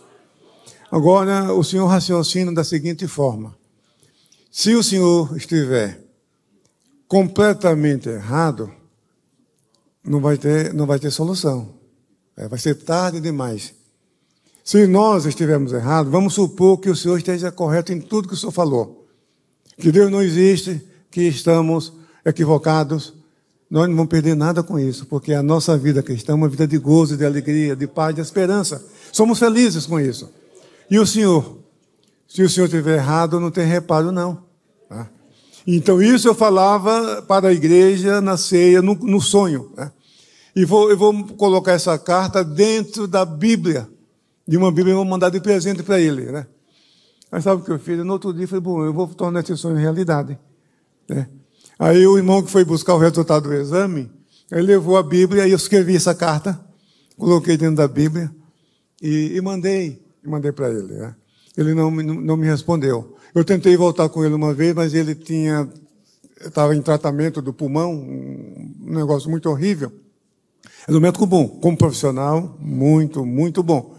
Agora, 0.91 1.53
o 1.53 1.65
Senhor 1.65 1.87
raciocina 1.87 2.53
da 2.53 2.65
seguinte 2.65 3.07
forma: 3.07 3.57
se 4.51 4.75
o 4.75 4.83
Senhor 4.83 5.37
estiver 5.37 6.01
completamente 7.09 8.09
errado, 8.09 8.71
não 10.05 10.21
vai 10.21 10.37
ter, 10.37 10.73
não 10.73 10.87
vai 10.87 10.99
ter 10.99 11.11
solução. 11.11 11.75
É, 12.37 12.49
vai 12.49 12.59
ser 12.59 12.75
tarde 12.75 13.21
demais. 13.21 13.75
Se 14.63 14.87
nós 14.87 15.27
estivermos 15.27 15.73
errados, 15.73 16.11
vamos 16.11 16.35
supor 16.35 16.79
que 16.79 16.91
o 16.91 16.97
Senhor 16.97 17.17
esteja 17.17 17.51
correto 17.53 17.93
em 17.93 18.01
tudo 18.01 18.29
que 18.29 18.35
o 18.35 18.37
Senhor 18.37 18.53
falou. 18.53 19.07
Que 19.79 19.93
Deus 19.93 20.11
não 20.11 20.23
existe, 20.23 20.81
que 21.11 21.23
estamos 21.23 21.93
equivocados. 22.25 23.15
Nós 23.71 23.89
não 23.89 23.97
vamos 23.97 24.11
perder 24.11 24.35
nada 24.35 24.63
com 24.63 24.79
isso, 24.79 25.07
porque 25.07 25.33
a 25.33 25.43
nossa 25.43 25.77
vida 25.79 26.03
cristã 26.03 26.33
é 26.33 26.35
uma 26.35 26.49
vida 26.49 26.67
de 26.67 26.79
gozo, 26.79 27.17
de 27.17 27.25
alegria, 27.25 27.75
de 27.75 27.87
paz, 27.87 28.15
de 28.15 28.21
esperança. 28.21 28.85
Somos 29.13 29.39
felizes 29.39 29.87
com 29.87 29.99
isso. 29.99 30.29
E 30.91 30.99
o 30.99 31.07
Senhor? 31.07 31.59
Se 32.29 32.43
o 32.43 32.49
Senhor 32.49 32.67
estiver 32.67 32.97
errado, 32.97 33.41
não 33.41 33.51
tem 33.51 33.67
reparo, 33.67 34.13
não. 34.13 34.43
Tá? 34.89 35.09
Então, 35.67 36.03
isso 36.03 36.29
eu 36.29 36.35
falava 36.35 37.23
para 37.23 37.49
a 37.49 37.53
igreja 37.53 38.21
na 38.21 38.37
ceia, 38.37 38.83
no, 38.83 38.95
no 38.95 39.21
sonho. 39.21 39.73
Né? 39.77 39.91
E 40.55 40.65
vou, 40.65 40.91
eu 40.91 40.97
vou 40.97 41.25
colocar 41.37 41.73
essa 41.73 41.99
carta 41.99 42.45
dentro 42.45 43.07
da 43.07 43.25
Bíblia. 43.25 43.89
De 44.47 44.57
uma 44.57 44.71
Bíblia 44.71 44.93
eu 44.93 44.99
vou 44.99 45.05
mandar 45.05 45.31
de 45.31 45.41
presente 45.41 45.83
para 45.83 46.01
ele. 46.01 46.27
Né? 46.27 46.47
Mas 47.31 47.45
sabe 47.45 47.63
o 47.63 47.65
que 47.65 47.71
eu 47.71 47.79
fiz? 47.79 47.99
No 47.99 48.13
outro 48.13 48.33
dia 48.33 48.45
eu 48.45 48.49
falei, 48.49 48.63
bom, 48.63 48.85
eu 48.85 48.93
vou 48.93 49.09
tornar 49.09 49.41
esse 49.41 49.57
sonho 49.57 49.77
realidade. 49.77 50.39
Né? 51.09 51.29
Aí 51.79 52.07
o 52.07 52.17
irmão 52.17 52.43
que 52.43 52.51
foi 52.51 52.65
buscar 52.65 52.95
o 52.95 52.99
resultado 52.99 53.49
do 53.49 53.55
exame, 53.55 54.11
ele 54.51 54.63
levou 54.63 54.97
a 54.97 55.03
Bíblia 55.03 55.47
e 55.47 55.51
eu 55.51 55.57
escrevi 55.57 55.97
essa 55.97 56.15
carta, 56.15 56.59
coloquei 57.19 57.57
dentro 57.57 57.77
da 57.77 57.89
Bíblia 57.89 58.31
e, 59.03 59.37
e 59.37 59.41
mandei, 59.41 60.06
mandei 60.29 60.53
para 60.53 60.69
ele. 60.69 60.95
Né? 60.95 61.15
Ele 61.57 61.75
não, 61.75 61.91
não 61.91 62.37
me 62.37 62.47
respondeu. 62.47 63.17
Eu 63.35 63.45
tentei 63.45 63.77
voltar 63.77 64.09
com 64.09 64.25
ele 64.25 64.35
uma 64.35 64.55
vez, 64.55 64.75
mas 64.75 64.95
ele 64.95 65.15
tinha 65.15 65.69
estava 66.45 66.75
em 66.75 66.83
tratamento 66.83 67.41
do 67.41 67.53
pulmão, 67.53 67.93
um 67.95 68.95
negócio 68.95 69.31
muito 69.31 69.49
horrível. 69.49 69.91
Era 70.87 70.97
um 70.97 71.01
médico 71.01 71.27
bom, 71.27 71.49
como 71.49 71.77
profissional, 71.77 72.57
muito, 72.61 73.25
muito 73.25 73.63
bom. 73.63 73.97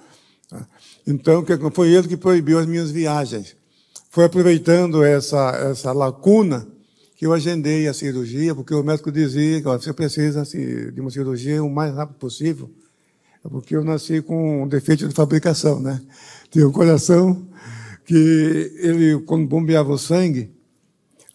Então, 1.06 1.44
foi 1.74 1.92
ele 1.92 2.08
que 2.08 2.18
proibiu 2.18 2.60
as 2.60 2.66
minhas 2.66 2.92
viagens. 2.92 3.56
Foi 4.10 4.26
aproveitando 4.26 5.04
essa, 5.04 5.52
essa 5.72 5.92
lacuna 5.92 6.68
que 7.16 7.26
eu 7.26 7.34
agendei 7.34 7.88
a 7.88 7.94
cirurgia, 7.94 8.54
porque 8.54 8.74
o 8.74 8.84
médico 8.84 9.12
dizia 9.12 9.58
que 9.58 9.64
você 9.64 9.92
precisa 9.92 10.42
assim, 10.42 10.92
de 10.92 11.02
uma 11.02 11.10
cirurgia 11.10 11.64
o 11.64 11.70
mais 11.70 11.94
rápido 11.94 12.18
possível, 12.18 12.70
é 12.70 12.87
porque 13.50 13.76
eu 13.76 13.84
nasci 13.84 14.22
com 14.22 14.64
um 14.64 14.68
defeito 14.68 15.08
de 15.08 15.14
fabricação, 15.14 15.80
né? 15.80 16.02
Tinha 16.50 16.68
um 16.68 16.72
coração 16.72 17.46
que 18.06 18.72
ele, 18.80 19.20
quando 19.26 19.48
bombeava 19.48 19.92
o 19.92 19.98
sangue, 19.98 20.56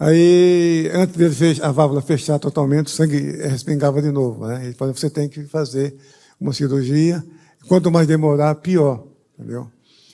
Aí, 0.04 0.90
antes 0.92 1.14
dele 1.14 1.32
fechar, 1.32 1.68
a 1.68 1.70
válvula 1.70 2.02
fechar 2.02 2.36
totalmente, 2.36 2.88
o 2.88 2.90
sangue 2.90 3.36
respingava 3.46 4.02
de 4.02 4.10
novo. 4.10 4.48
Né? 4.48 4.64
Ele 4.64 4.74
falou: 4.74 4.92
você 4.92 5.08
tem 5.08 5.28
que 5.28 5.44
fazer 5.44 5.96
uma 6.40 6.52
cirurgia. 6.52 7.24
Quanto 7.68 7.88
mais 7.88 8.08
demorar, 8.08 8.56
pior. 8.56 9.06
Entendeu? 9.38 9.70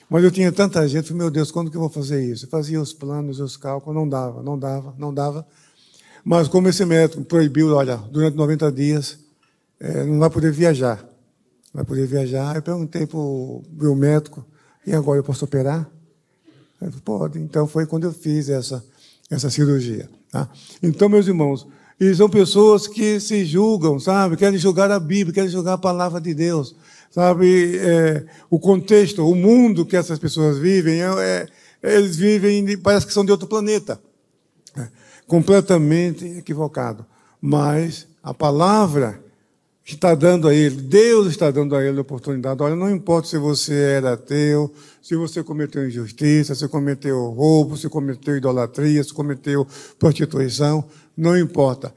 Mas 0.07 0.23
eu 0.23 0.29
tinha 0.29 0.51
tanta 0.51 0.87
gente, 0.87 1.07
falei, 1.07 1.23
meu 1.23 1.31
Deus, 1.31 1.49
quando 1.49 1.71
que 1.71 1.77
eu 1.77 1.81
vou 1.81 1.89
fazer 1.89 2.23
isso? 2.23 2.45
Eu 2.45 2.49
fazia 2.51 2.79
os 2.79 2.93
planos, 2.93 3.39
os 3.39 3.57
cálculos, 3.57 3.95
não 3.95 4.07
dava, 4.07 4.43
não 4.43 4.59
dava, 4.59 4.93
não 4.95 5.11
dava. 5.11 5.47
Mas 6.23 6.47
como 6.47 6.67
esse 6.67 6.85
médico 6.85 7.23
proibiu, 7.23 7.75
olha, 7.75 7.97
durante 7.97 8.37
90 8.37 8.71
dias, 8.71 9.17
é, 9.79 10.03
não 10.03 10.19
vai 10.19 10.29
poder 10.29 10.51
viajar. 10.51 11.03
Vai 11.73 11.83
poder 11.83 12.07
viajar. 12.07 12.55
Eu 12.55 12.61
perguntei 12.61 13.05
para 13.05 13.17
o 13.17 13.63
meu 13.71 13.95
médico, 13.95 14.45
e 14.85 14.93
agora 14.93 15.19
eu 15.19 15.23
posso 15.23 15.45
operar? 15.45 15.89
Ele 16.81 16.91
falou, 16.91 17.19
pode. 17.19 17.39
Então 17.39 17.67
foi 17.67 17.85
quando 17.85 18.05
eu 18.05 18.13
fiz 18.13 18.49
essa 18.49 18.83
essa 19.29 19.49
cirurgia. 19.49 20.09
Tá? 20.31 20.49
Então, 20.81 21.07
meus 21.07 21.27
irmãos, 21.27 21.67
e 21.99 22.13
são 22.15 22.29
pessoas 22.29 22.87
que 22.87 23.19
se 23.19 23.45
julgam, 23.45 23.99
sabe? 23.99 24.37
Querem 24.37 24.57
julgar 24.57 24.89
a 24.89 24.99
Bíblia, 24.99 25.33
querem 25.33 25.49
julgar 25.49 25.73
a 25.73 25.77
palavra 25.77 26.19
de 26.19 26.33
Deus, 26.33 26.75
sabe? 27.11 27.77
É, 27.77 28.25
o 28.49 28.59
contexto, 28.59 29.27
o 29.27 29.35
mundo 29.35 29.85
que 29.85 29.95
essas 29.95 30.17
pessoas 30.17 30.57
vivem, 30.57 31.01
é, 31.01 31.47
é, 31.83 31.95
eles 31.95 32.15
vivem, 32.15 32.77
parece 32.77 33.05
que 33.05 33.13
são 33.13 33.25
de 33.25 33.31
outro 33.31 33.47
planeta, 33.47 34.01
é, 34.77 34.87
completamente 35.27 36.25
equivocado. 36.25 37.05
Mas 37.41 38.07
a 38.23 38.33
palavra 38.33 39.21
está 39.95 40.13
dando 40.15 40.47
a 40.47 40.53
ele, 40.53 40.75
Deus 40.75 41.27
está 41.27 41.49
dando 41.51 41.75
a 41.75 41.83
ele 41.83 41.97
a 41.97 42.01
oportunidade. 42.01 42.61
Olha, 42.61 42.75
não 42.75 42.89
importa 42.89 43.27
se 43.27 43.37
você 43.37 43.73
era 43.73 44.13
ateu, 44.13 44.71
se 45.01 45.15
você 45.15 45.43
cometeu 45.43 45.87
injustiça, 45.87 46.53
se 46.53 46.67
cometeu 46.67 47.29
roubo, 47.29 47.77
se 47.77 47.89
cometeu 47.89 48.37
idolatria, 48.37 49.03
se 49.03 49.13
cometeu 49.13 49.65
prostituição, 49.97 50.83
não 51.15 51.37
importa. 51.37 51.93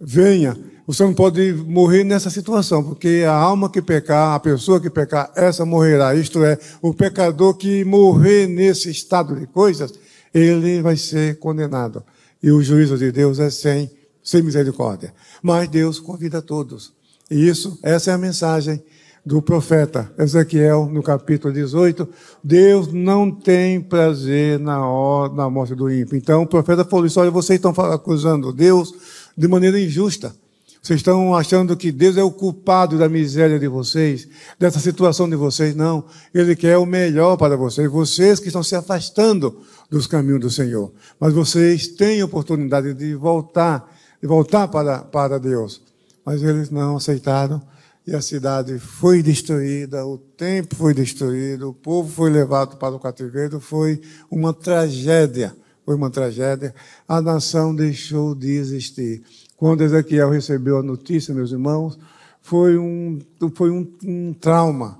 Venha. 0.00 0.56
Você 0.86 1.04
não 1.04 1.14
pode 1.14 1.52
morrer 1.52 2.02
nessa 2.02 2.28
situação, 2.28 2.82
porque 2.82 3.24
a 3.26 3.32
alma 3.32 3.70
que 3.70 3.80
pecar, 3.80 4.34
a 4.34 4.40
pessoa 4.40 4.80
que 4.80 4.90
pecar, 4.90 5.32
essa 5.36 5.64
morrerá. 5.64 6.14
Isto 6.14 6.44
é, 6.44 6.58
o 6.80 6.92
pecador 6.92 7.54
que 7.54 7.84
morrer 7.84 8.48
nesse 8.48 8.90
estado 8.90 9.36
de 9.36 9.46
coisas, 9.46 9.94
ele 10.34 10.82
vai 10.82 10.96
ser 10.96 11.38
condenado. 11.38 12.04
E 12.42 12.50
o 12.50 12.60
juízo 12.62 12.98
de 12.98 13.12
Deus 13.12 13.38
é 13.38 13.48
sem, 13.48 13.90
sem 14.22 14.42
misericórdia. 14.42 15.14
Mas 15.40 15.68
Deus 15.68 16.00
convida 16.00 16.42
todos. 16.42 16.92
Isso, 17.32 17.78
essa 17.82 18.10
é 18.10 18.14
a 18.14 18.18
mensagem 18.18 18.82
do 19.24 19.40
profeta 19.40 20.12
Ezequiel, 20.18 20.86
no 20.92 21.02
capítulo 21.02 21.54
18. 21.54 22.06
Deus 22.42 22.92
não 22.92 23.30
tem 23.30 23.80
prazer 23.80 24.58
na, 24.58 24.86
hora, 24.86 25.32
na 25.32 25.48
morte 25.48 25.74
do 25.74 25.90
ímpio. 25.90 26.16
Então 26.16 26.42
o 26.42 26.46
profeta 26.46 26.84
falou 26.84 27.06
isso: 27.06 27.18
olha, 27.18 27.30
vocês 27.30 27.56
estão 27.56 27.70
acusando 27.86 28.52
Deus 28.52 28.92
de 29.36 29.48
maneira 29.48 29.80
injusta. 29.80 30.34
Vocês 30.82 30.98
estão 30.98 31.34
achando 31.34 31.76
que 31.76 31.92
Deus 31.92 32.16
é 32.16 32.24
o 32.24 32.30
culpado 32.30 32.98
da 32.98 33.08
miséria 33.08 33.56
de 33.56 33.68
vocês, 33.68 34.26
dessa 34.58 34.80
situação 34.80 35.30
de 35.30 35.36
vocês. 35.36 35.76
Não. 35.76 36.04
Ele 36.34 36.56
quer 36.56 36.76
o 36.76 36.84
melhor 36.84 37.36
para 37.36 37.56
vocês. 37.56 37.88
Vocês 37.88 38.40
que 38.40 38.48
estão 38.48 38.64
se 38.64 38.74
afastando 38.74 39.60
dos 39.88 40.08
caminhos 40.08 40.40
do 40.40 40.50
Senhor. 40.50 40.92
Mas 41.20 41.32
vocês 41.32 41.86
têm 41.86 42.20
oportunidade 42.24 42.94
de 42.94 43.14
voltar, 43.14 43.88
de 44.20 44.26
voltar 44.26 44.66
para, 44.66 44.98
para 44.98 45.38
Deus 45.38 45.91
mas 46.24 46.42
eles 46.42 46.70
não 46.70 46.96
aceitaram 46.96 47.62
e 48.06 48.14
a 48.14 48.20
cidade 48.20 48.78
foi 48.78 49.22
destruída, 49.22 50.04
o 50.04 50.18
templo 50.18 50.76
foi 50.76 50.92
destruído, 50.92 51.68
o 51.70 51.74
povo 51.74 52.10
foi 52.10 52.30
levado 52.30 52.76
para 52.76 52.94
o 52.94 52.98
cativeiro, 52.98 53.60
foi 53.60 54.00
uma 54.30 54.52
tragédia, 54.52 55.54
foi 55.84 55.94
uma 55.94 56.10
tragédia. 56.10 56.74
A 57.06 57.20
nação 57.20 57.74
deixou 57.74 58.34
de 58.34 58.50
existir. 58.50 59.22
Quando 59.56 59.82
Ezequiel 59.82 60.30
recebeu 60.30 60.78
a 60.78 60.82
notícia, 60.82 61.32
meus 61.32 61.52
irmãos, 61.52 61.96
foi 62.40 62.76
um, 62.76 63.20
foi 63.54 63.70
um, 63.70 63.86
um 64.04 64.34
trauma. 64.34 64.98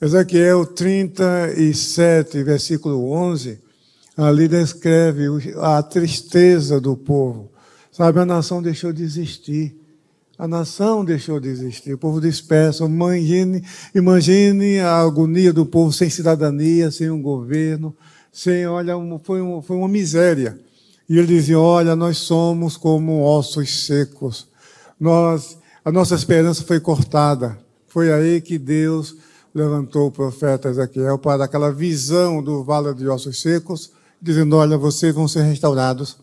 Ezequiel 0.00 0.64
37, 0.64 2.42
versículo 2.42 3.12
11, 3.12 3.60
ali 4.16 4.48
descreve 4.48 5.26
a 5.58 5.82
tristeza 5.82 6.80
do 6.80 6.96
povo. 6.96 7.52
Sabe, 7.92 8.20
a 8.20 8.24
nação 8.24 8.62
deixou 8.62 8.90
de 8.90 9.02
existir. 9.02 9.81
A 10.38 10.48
nação 10.48 11.04
deixou 11.04 11.38
de 11.38 11.48
existir, 11.48 11.92
o 11.92 11.98
povo 11.98 12.20
disperso. 12.20 12.84
Imagine, 12.84 13.62
imagine 13.94 14.80
a 14.80 15.00
agonia 15.00 15.52
do 15.52 15.66
povo 15.66 15.92
sem 15.92 16.08
cidadania, 16.08 16.90
sem 16.90 17.10
um 17.10 17.20
governo, 17.20 17.94
sem, 18.32 18.66
olha, 18.66 18.94
foi, 19.22 19.40
foi 19.62 19.76
uma 19.76 19.88
miséria. 19.88 20.58
E 21.08 21.18
ele 21.18 21.26
dizia: 21.26 21.60
Olha, 21.60 21.94
nós 21.94 22.18
somos 22.18 22.76
como 22.76 23.22
ossos 23.22 23.84
secos. 23.86 24.48
Nós, 24.98 25.58
a 25.84 25.92
nossa 25.92 26.14
esperança 26.14 26.64
foi 26.64 26.80
cortada. 26.80 27.58
Foi 27.86 28.10
aí 28.10 28.40
que 28.40 28.58
Deus 28.58 29.16
levantou 29.54 30.06
o 30.06 30.10
profeta 30.10 30.70
Ezequiel 30.70 31.18
para 31.18 31.44
aquela 31.44 31.70
visão 31.70 32.42
do 32.42 32.64
vale 32.64 32.94
de 32.94 33.06
ossos 33.06 33.42
secos, 33.42 33.92
dizendo: 34.20 34.56
Olha, 34.56 34.78
vocês 34.78 35.14
vão 35.14 35.28
ser 35.28 35.42
restaurados, 35.42 36.16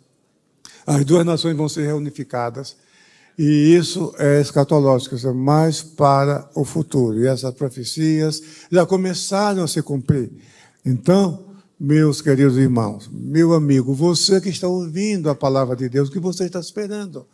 as 0.88 1.06
duas 1.06 1.24
nações 1.24 1.56
vão 1.56 1.70
ser 1.70 1.86
reunificadas. 1.86 2.76
E 3.42 3.74
isso 3.74 4.14
é 4.20 4.42
escatológico, 4.42 5.16
é 5.16 5.32
mais 5.32 5.82
para 5.82 6.50
o 6.54 6.66
futuro. 6.66 7.18
E 7.22 7.26
essas 7.26 7.54
profecias 7.54 8.44
já 8.70 8.86
começaram 8.86 9.64
a 9.64 9.68
se 9.68 9.82
cumprir. 9.82 10.30
Então, 10.86 11.46
meus 11.80 12.22
queridos 12.22 12.58
irmãos, 12.58 13.10
meu 13.10 13.54
amigo, 13.54 13.94
você 13.94 14.42
que 14.42 14.50
está 14.50 14.68
ouvindo 14.68 15.30
a 15.30 15.36
palavra 15.36 15.74
de 15.74 15.88
Deus, 15.88 16.10
o 16.10 16.12
que 16.12 16.20
você 16.20 16.48
está 16.48 16.60
esperando? 16.60 17.26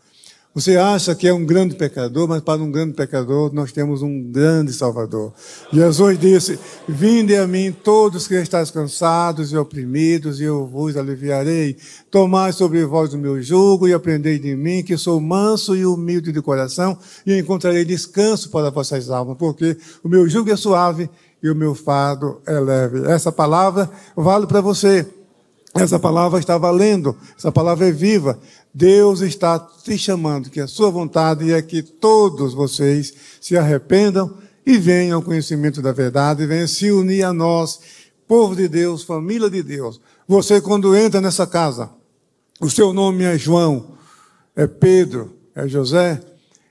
Você 0.56 0.78
acha 0.78 1.14
que 1.14 1.28
é 1.28 1.34
um 1.34 1.45
grande 1.45 1.76
pecador, 1.76 2.30
mas 2.30 2.41
para 2.41 2.64
um 2.64 2.72
grande 2.72 2.93
pecador 2.93 3.53
nós 3.53 3.74
temos 3.74 4.01
um 4.01 4.24
grande 4.32 4.72
Salvador. 4.72 5.34
Jesus 5.70 6.18
disse: 6.18 6.58
Vinde 6.88 7.36
a 7.36 7.45
mim 7.45 7.74
todos 7.74 8.26
que 8.26 8.36
estáis 8.36 8.72
cansados 8.72 9.51
e 9.51 9.58
oprimidos, 9.58 10.39
e 10.39 10.45
eu 10.45 10.66
vos 10.66 10.95
aliviarei. 10.95 11.76
Tomai 12.10 12.53
sobre 12.53 12.86
vós 12.86 13.14
o 13.14 13.18
meu 13.18 13.41
jugo 13.41 13.86
e 13.86 13.91
aprendei 13.91 14.39
de 14.39 14.56
mim, 14.56 14.82
que 14.82 14.95
sou 14.95 15.20
manso 15.20 15.76
e 15.76 15.86
humilde 15.86 16.32
de 16.32 16.41
coração, 16.41 16.97
e 17.28 17.38
encontrarei 17.38 17.84
descanso 17.84 18.49
para 18.49 18.72
vossas 18.72 19.10
almas, 19.10 19.36
porque 19.38 19.76
o 20.01 20.08
meu 20.08 20.26
jugo 20.30 20.49
é 20.49 20.56
suave 20.56 21.10
e 21.43 21.49
o 21.49 21.56
meu 21.56 21.76
fardo 21.76 22.39
é 22.47 22.58
leve. 22.58 23.06
Essa 23.12 23.30
palavra 23.30 23.91
vale 24.16 24.47
para 24.47 24.62
você. 24.62 25.06
Essa 25.76 25.99
palavra 25.99 26.39
está 26.39 26.58
valendo, 26.58 27.18
essa 27.38 27.51
palavra 27.51 27.89
é 27.89 27.91
viva. 27.91 28.39
Deus 28.78 29.21
está 29.21 29.57
te 29.57 29.97
chamando, 29.97 30.49
que 30.49 30.59
a 30.59 30.67
sua 30.67 30.91
vontade 30.91 31.53
é 31.53 31.61
que 31.61 31.82
todos 31.82 32.53
vocês 32.53 33.13
se 33.39 33.55
arrependam 33.55 34.38
e 34.65 34.78
venham 34.78 35.15
ao 35.15 35.23
conhecimento 35.23 35.82
da 35.82 35.93
verdade, 35.93 36.43
e 36.43 36.45
venham 36.45 36.67
se 36.67 36.91
unir 36.91 37.23
a 37.23 37.32
nós, 37.32 37.80
povo 38.28 38.53
de 38.53 38.67
Deus, 38.67 39.01
família 39.01 39.49
de 39.49 39.63
Deus. 39.63 40.01
Você, 40.28 40.59
quando 40.59 40.93
entra 40.93 41.21
nessa 41.21 41.47
casa, 41.47 41.89
o 42.59 42.69
seu 42.69 42.91
nome 42.91 43.23
é 43.23 43.38
João, 43.38 43.95
é 44.53 44.67
Pedro, 44.67 45.34
é 45.55 45.65
José, 45.69 46.21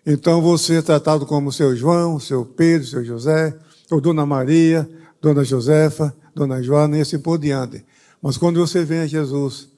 então 0.04 0.42
você 0.42 0.74
é 0.74 0.82
tratado 0.82 1.24
como 1.24 1.50
seu 1.50 1.74
João, 1.74 2.20
seu 2.20 2.44
Pedro, 2.44 2.86
seu 2.86 3.02
José, 3.02 3.56
ou 3.90 3.98
Dona 3.98 4.26
Maria, 4.26 4.86
Dona 5.22 5.42
Josefa, 5.42 6.14
Dona 6.34 6.62
Joana, 6.62 6.98
e 6.98 7.00
assim 7.00 7.18
por 7.18 7.38
diante. 7.38 7.82
Mas 8.20 8.36
quando 8.36 8.60
você 8.60 8.84
vem 8.84 8.98
a 8.98 9.06
Jesus, 9.06 9.70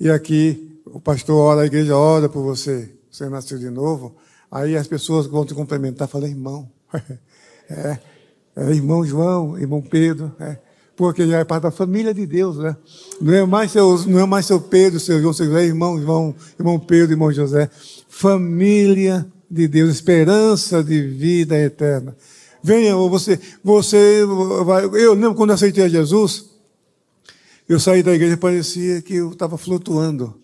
e 0.00 0.10
aqui 0.10 0.69
o 0.86 1.00
pastor 1.00 1.36
ora, 1.36 1.62
a 1.62 1.66
igreja 1.66 1.96
ora 1.96 2.28
por 2.28 2.42
você, 2.42 2.94
você 3.10 3.28
nasceu 3.28 3.58
de 3.58 3.70
novo, 3.70 4.14
aí 4.50 4.76
as 4.76 4.86
pessoas 4.86 5.26
vão 5.26 5.44
te 5.44 5.54
cumprimentar, 5.54 6.08
falam, 6.08 6.28
irmão, 6.28 6.70
é, 7.68 7.98
é, 8.56 8.70
irmão 8.70 9.04
João, 9.04 9.58
irmão 9.58 9.80
Pedro, 9.80 10.32
é, 10.40 10.58
porque 10.96 11.26
já 11.26 11.38
é 11.38 11.44
parte 11.44 11.62
da 11.62 11.70
família 11.70 12.12
de 12.12 12.26
Deus, 12.26 12.58
né? 12.58 12.76
Não 13.20 13.32
é 13.32 13.46
mais 13.46 13.70
seu, 13.70 14.06
não 14.06 14.20
é 14.20 14.26
mais 14.26 14.44
seu 14.44 14.60
Pedro, 14.60 15.00
seu 15.00 15.20
João, 15.20 15.32
seu 15.32 15.46
José, 15.46 15.64
irmão 15.64 16.00
João, 16.00 16.34
irmão 16.58 16.78
Pedro, 16.78 17.12
irmão 17.12 17.32
José. 17.32 17.70
Família 18.08 19.26
de 19.50 19.66
Deus, 19.66 19.90
esperança 19.90 20.84
de 20.84 21.00
vida 21.00 21.58
eterna. 21.58 22.14
Venha, 22.62 22.94
você, 22.94 23.40
você 23.64 24.24
vai. 24.64 24.84
Eu 24.84 25.14
lembro 25.14 25.34
quando 25.34 25.50
eu 25.50 25.54
aceitei 25.54 25.88
Jesus, 25.88 26.50
eu 27.68 27.80
saí 27.80 28.02
da 28.02 28.12
igreja 28.12 28.36
parecia 28.36 29.00
que 29.00 29.14
eu 29.14 29.30
estava 29.30 29.56
flutuando. 29.56 30.39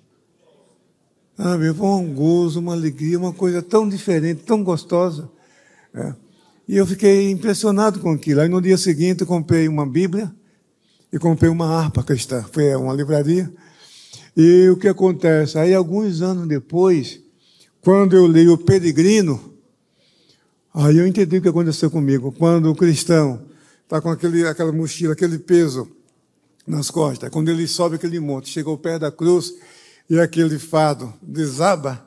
Meu, 1.38 1.74
foi 1.74 1.86
um 1.86 2.14
gozo, 2.14 2.60
uma 2.60 2.72
alegria, 2.72 3.18
uma 3.18 3.32
coisa 3.32 3.60
tão 3.60 3.86
diferente, 3.86 4.42
tão 4.42 4.64
gostosa. 4.64 5.28
É. 5.94 6.14
E 6.66 6.76
eu 6.76 6.86
fiquei 6.86 7.30
impressionado 7.30 8.00
com 8.00 8.10
aquilo. 8.10 8.40
Aí 8.40 8.48
no 8.48 8.60
dia 8.60 8.78
seguinte 8.78 9.20
eu 9.20 9.26
comprei 9.26 9.68
uma 9.68 9.86
Bíblia 9.86 10.32
e 11.12 11.18
comprei 11.18 11.50
uma 11.50 11.66
harpa 11.66 12.02
cristã. 12.02 12.44
Foi 12.50 12.74
uma 12.74 12.94
livraria. 12.94 13.52
E 14.34 14.68
o 14.70 14.76
que 14.76 14.88
acontece? 14.88 15.58
Aí 15.58 15.74
alguns 15.74 16.22
anos 16.22 16.48
depois, 16.48 17.20
quando 17.82 18.16
eu 18.16 18.26
li 18.26 18.48
o 18.48 18.56
Peregrino, 18.58 19.54
aí 20.74 20.96
eu 20.96 21.06
entendi 21.06 21.36
o 21.36 21.42
que 21.42 21.48
aconteceu 21.48 21.90
comigo. 21.90 22.32
Quando 22.32 22.70
o 22.70 22.74
cristão 22.74 23.42
está 23.84 24.00
com 24.00 24.10
aquele, 24.10 24.46
aquela 24.46 24.72
mochila, 24.72 25.12
aquele 25.12 25.38
peso 25.38 25.88
nas 26.66 26.90
costas. 26.90 27.30
Quando 27.30 27.50
ele 27.50 27.68
sobe 27.68 27.96
aquele 27.96 28.18
monte, 28.18 28.48
chegou 28.48 28.76
perto 28.76 29.02
da 29.02 29.12
cruz 29.12 29.54
e 30.08 30.18
aquele 30.18 30.58
fado 30.58 31.12
desaba. 31.22 32.00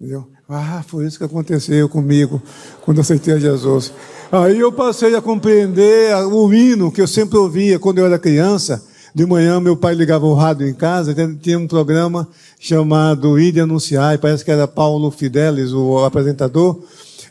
Entendeu? 0.00 0.28
Ah, 0.48 0.82
foi 0.86 1.06
isso 1.06 1.18
que 1.18 1.24
aconteceu 1.24 1.88
comigo 1.88 2.42
quando 2.82 3.00
aceitei 3.00 3.34
a 3.34 3.38
Jesus. 3.38 3.92
Aí 4.30 4.58
eu 4.58 4.72
passei 4.72 5.14
a 5.14 5.22
compreender 5.22 6.14
o 6.26 6.52
hino 6.52 6.90
que 6.90 7.00
eu 7.00 7.06
sempre 7.06 7.38
ouvia 7.38 7.78
quando 7.78 7.98
eu 7.98 8.06
era 8.06 8.18
criança. 8.18 8.82
De 9.14 9.26
manhã, 9.26 9.60
meu 9.60 9.76
pai 9.76 9.94
ligava 9.94 10.24
o 10.24 10.32
rádio 10.32 10.66
em 10.66 10.72
casa, 10.72 11.14
tinha 11.40 11.58
um 11.58 11.68
programa 11.68 12.26
chamado 12.58 13.38
Ide 13.38 13.60
Anunciar, 13.60 14.14
e 14.14 14.18
parece 14.18 14.42
que 14.42 14.50
era 14.50 14.66
Paulo 14.66 15.10
Fidelis, 15.10 15.70
o 15.72 15.98
apresentador. 16.02 16.82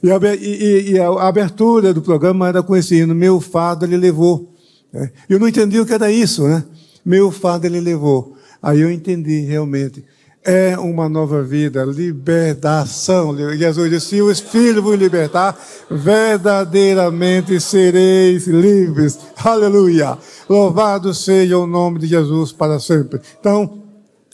E 0.03 0.11
a, 0.11 0.19
e, 0.35 0.91
e 0.91 0.99
a 0.99 1.09
abertura 1.27 1.91
do 1.91 2.01
programa 2.01 2.47
era 2.47 2.61
com 2.61 2.75
esse 2.75 2.97
hino, 2.97 3.15
Meu 3.15 3.41
Fado 3.41 3.83
Ele 3.83 3.97
Levou. 3.97 4.51
É. 4.93 5.09
Eu 5.29 5.39
não 5.39 5.47
entendi 5.47 5.79
o 5.79 5.85
que 5.85 5.93
era 5.93 6.11
isso, 6.11 6.47
né? 6.47 6.63
Meu 7.05 7.31
fardo 7.31 7.65
ele 7.65 7.79
levou. 7.79 8.35
Aí 8.61 8.81
eu 8.81 8.91
entendi 8.91 9.41
realmente. 9.41 10.03
É 10.43 10.75
uma 10.77 11.07
nova 11.07 11.43
vida, 11.43 11.85
libertação. 11.85 13.37
Jesus 13.55 13.91
disse: 13.91 14.07
se 14.07 14.21
o 14.21 14.31
Espírito 14.31 14.81
vos 14.81 14.97
libertar, 14.97 15.55
verdadeiramente 15.89 17.59
sereis 17.59 18.47
livres. 18.47 19.19
Aleluia. 19.37 20.17
Louvado 20.49 21.13
seja 21.13 21.59
o 21.59 21.67
nome 21.67 21.99
de 21.99 22.07
Jesus 22.07 22.51
para 22.51 22.79
sempre. 22.79 23.21
Então, 23.39 23.83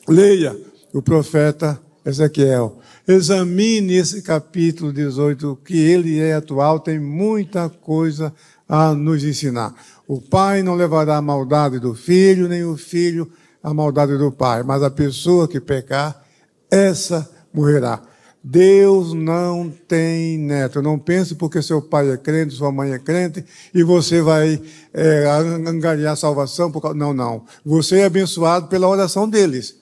leia 0.07 0.55
o 0.93 1.01
profeta 1.01 1.78
Ezequiel. 2.05 2.80
Examine 3.05 3.95
esse 3.95 4.21
capítulo 4.21 4.93
18, 4.93 5.59
que 5.65 5.78
ele 5.78 6.19
é 6.19 6.36
atual, 6.36 6.80
tem 6.80 6.99
muita 6.99 7.69
coisa 7.69 8.34
a 8.67 8.93
nos 8.93 9.23
ensinar. 9.23 9.73
O 10.07 10.21
pai 10.21 10.63
não 10.63 10.75
levará 10.75 11.17
a 11.17 11.21
maldade 11.21 11.80
do 11.80 11.93
filho, 11.93 12.47
nem 12.47 12.63
o 12.63 12.78
filho 12.78 13.30
a 13.68 13.74
maldade 13.74 14.18
do 14.18 14.32
pai, 14.32 14.63
mas 14.63 14.82
a 14.82 14.89
pessoa 14.89 15.45
que 15.45 15.59
pecar, 15.59 16.24
essa 16.72 17.30
morrerá. 17.53 18.01
Deus 18.41 19.13
não 19.13 19.70
tem 19.70 20.38
neto. 20.38 20.82
Não 20.82 20.97
pense 20.97 21.36
porque 21.36 21.61
seu 21.61 21.82
pai 21.82 22.09
é 22.09 22.15
crente, 22.15 22.53
sua 22.53 22.72
mãe 22.72 22.93
é 22.93 22.99
crente, 22.99 23.43
e 23.74 23.84
você 23.84 24.22
vai 24.22 24.61
é, 24.93 25.26
angariar 25.68 26.15
salvação. 26.15 26.72
Por... 26.72 26.95
Não, 26.95 27.13
não. 27.13 27.43
Você 27.65 27.99
é 27.99 28.05
abençoado 28.05 28.68
pela 28.68 28.88
oração 28.88 29.30
deles. 29.30 29.76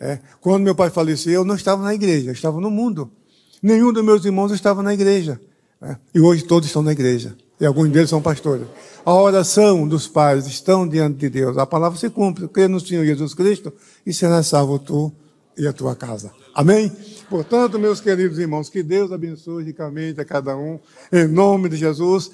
É. 0.00 0.18
Quando 0.40 0.64
meu 0.64 0.74
pai 0.74 0.88
faleceu, 0.88 1.34
eu 1.34 1.44
não 1.44 1.56
estava 1.56 1.82
na 1.82 1.94
igreja, 1.94 2.30
eu 2.30 2.32
estava 2.32 2.58
no 2.58 2.70
mundo. 2.70 3.10
Nenhum 3.62 3.92
dos 3.92 4.02
meus 4.02 4.24
irmãos 4.24 4.50
estava 4.50 4.82
na 4.82 4.94
igreja. 4.94 5.38
É. 5.82 5.96
E 6.14 6.20
hoje 6.20 6.42
todos 6.42 6.68
estão 6.68 6.82
na 6.82 6.92
igreja. 6.92 7.36
E 7.60 7.66
alguns 7.66 7.90
deles 7.90 8.10
são 8.10 8.20
pastores 8.20 8.66
a 9.06 9.14
oração 9.14 9.86
dos 9.86 10.08
pais 10.08 10.48
estão 10.48 10.86
diante 10.86 11.18
de 11.18 11.30
Deus. 11.30 11.56
A 11.56 11.64
palavra 11.64 11.96
se 11.96 12.10
cumpre. 12.10 12.48
Crê 12.48 12.66
no 12.66 12.80
Senhor 12.80 13.06
Jesus 13.06 13.32
Cristo 13.34 13.72
e 14.04 14.12
será 14.12 14.42
salvo 14.42 14.80
tu 14.80 15.12
e 15.56 15.64
a 15.64 15.72
tua 15.72 15.94
casa. 15.94 16.32
Amém? 16.52 16.90
Portanto, 17.30 17.78
meus 17.78 18.00
queridos 18.00 18.36
irmãos, 18.36 18.68
que 18.68 18.82
Deus 18.82 19.12
abençoe 19.12 19.62
ricamente 19.62 20.20
a 20.20 20.24
cada 20.24 20.56
um. 20.56 20.80
Em 21.12 21.28
nome 21.28 21.68
de 21.68 21.76
Jesus. 21.76 22.32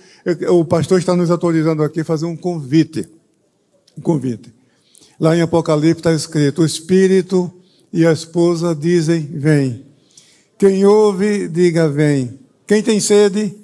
O 0.49 0.64
pastor 0.64 0.99
está 0.99 1.14
nos 1.14 1.31
autorizando 1.31 1.83
aqui 1.83 2.01
a 2.01 2.05
fazer 2.07 2.25
um 2.25 2.37
convite. 2.37 3.07
Um 3.99 4.01
convite. 4.01 4.51
Lá 5.20 5.37
em 5.37 5.43
Apocalipse 5.43 6.01
está 6.01 6.14
escrito: 6.14 6.62
O 6.62 6.64
Espírito 6.64 7.53
e 7.93 8.07
a 8.07 8.12
esposa 8.12 8.75
dizem: 8.75 9.20
Vem. 9.31 9.85
Quem 10.57 10.87
ouve, 10.87 11.49
diga: 11.49 11.87
Vem. 11.87 12.41
Quem 12.66 12.83
tem 12.83 12.99
sede, 12.99 13.55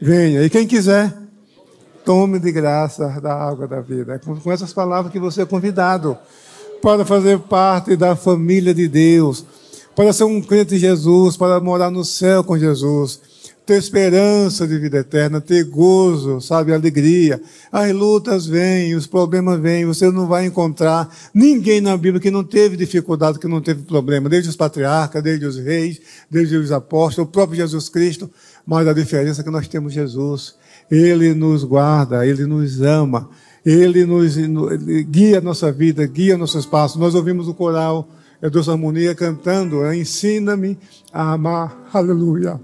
venha. 0.00 0.42
E 0.42 0.50
quem 0.50 0.66
quiser, 0.66 1.12
Tome 2.06 2.38
de 2.38 2.52
graça 2.52 3.20
da 3.20 3.34
água 3.34 3.66
da 3.66 3.80
vida. 3.80 4.14
É 4.14 4.18
com 4.18 4.52
essas 4.52 4.72
palavras 4.72 5.12
que 5.12 5.18
você 5.18 5.42
é 5.42 5.44
convidado 5.44 6.16
para 6.80 7.04
fazer 7.04 7.40
parte 7.40 7.96
da 7.96 8.14
família 8.14 8.72
de 8.72 8.86
Deus, 8.86 9.44
para 9.96 10.12
ser 10.12 10.22
um 10.22 10.40
crente 10.40 10.74
de 10.74 10.78
Jesus, 10.78 11.36
para 11.36 11.58
morar 11.58 11.90
no 11.90 12.04
céu 12.04 12.44
com 12.44 12.56
Jesus, 12.56 13.20
ter 13.66 13.78
esperança 13.78 14.66
de 14.66 14.78
vida 14.78 14.98
eterna, 14.98 15.40
ter 15.40 15.64
gozo, 15.64 16.40
sabe, 16.40 16.72
alegria. 16.72 17.40
As 17.72 17.92
lutas 17.92 18.46
vêm, 18.46 18.94
os 18.94 19.06
problemas 19.06 19.60
vêm, 19.60 19.84
você 19.84 20.10
não 20.10 20.26
vai 20.26 20.46
encontrar 20.46 21.12
ninguém 21.34 21.80
na 21.80 21.96
Bíblia 21.96 22.20
que 22.20 22.30
não 22.30 22.44
teve 22.44 22.76
dificuldade, 22.76 23.40
que 23.40 23.48
não 23.48 23.60
teve 23.60 23.82
problema, 23.82 24.28
desde 24.28 24.48
os 24.48 24.56
patriarcas, 24.56 25.22
desde 25.22 25.44
os 25.44 25.58
reis, 25.58 26.00
desde 26.30 26.56
os 26.56 26.70
apóstolos, 26.70 27.28
o 27.28 27.32
próprio 27.32 27.56
Jesus 27.56 27.88
Cristo, 27.88 28.30
mas 28.64 28.86
a 28.86 28.92
diferença 28.92 29.40
é 29.40 29.44
que 29.44 29.50
nós 29.50 29.66
temos 29.66 29.92
Jesus 29.92 30.54
ele 30.90 31.34
nos 31.34 31.64
guarda, 31.64 32.26
Ele 32.26 32.46
nos 32.46 32.80
ama, 32.80 33.28
Ele 33.64 34.04
nos 34.04 34.36
ele 34.36 35.02
guia 35.02 35.38
a 35.38 35.40
nossa 35.40 35.72
vida, 35.72 36.06
guia 36.06 36.38
nossos 36.38 36.64
passos. 36.64 36.96
Nós 36.96 37.14
ouvimos 37.14 37.48
o 37.48 37.54
coral 37.54 38.08
é 38.40 38.70
Harmonia 38.70 39.14
cantando, 39.14 39.92
ensina-me 39.92 40.78
a 41.12 41.32
amar, 41.32 41.88
aleluia. 41.92 42.60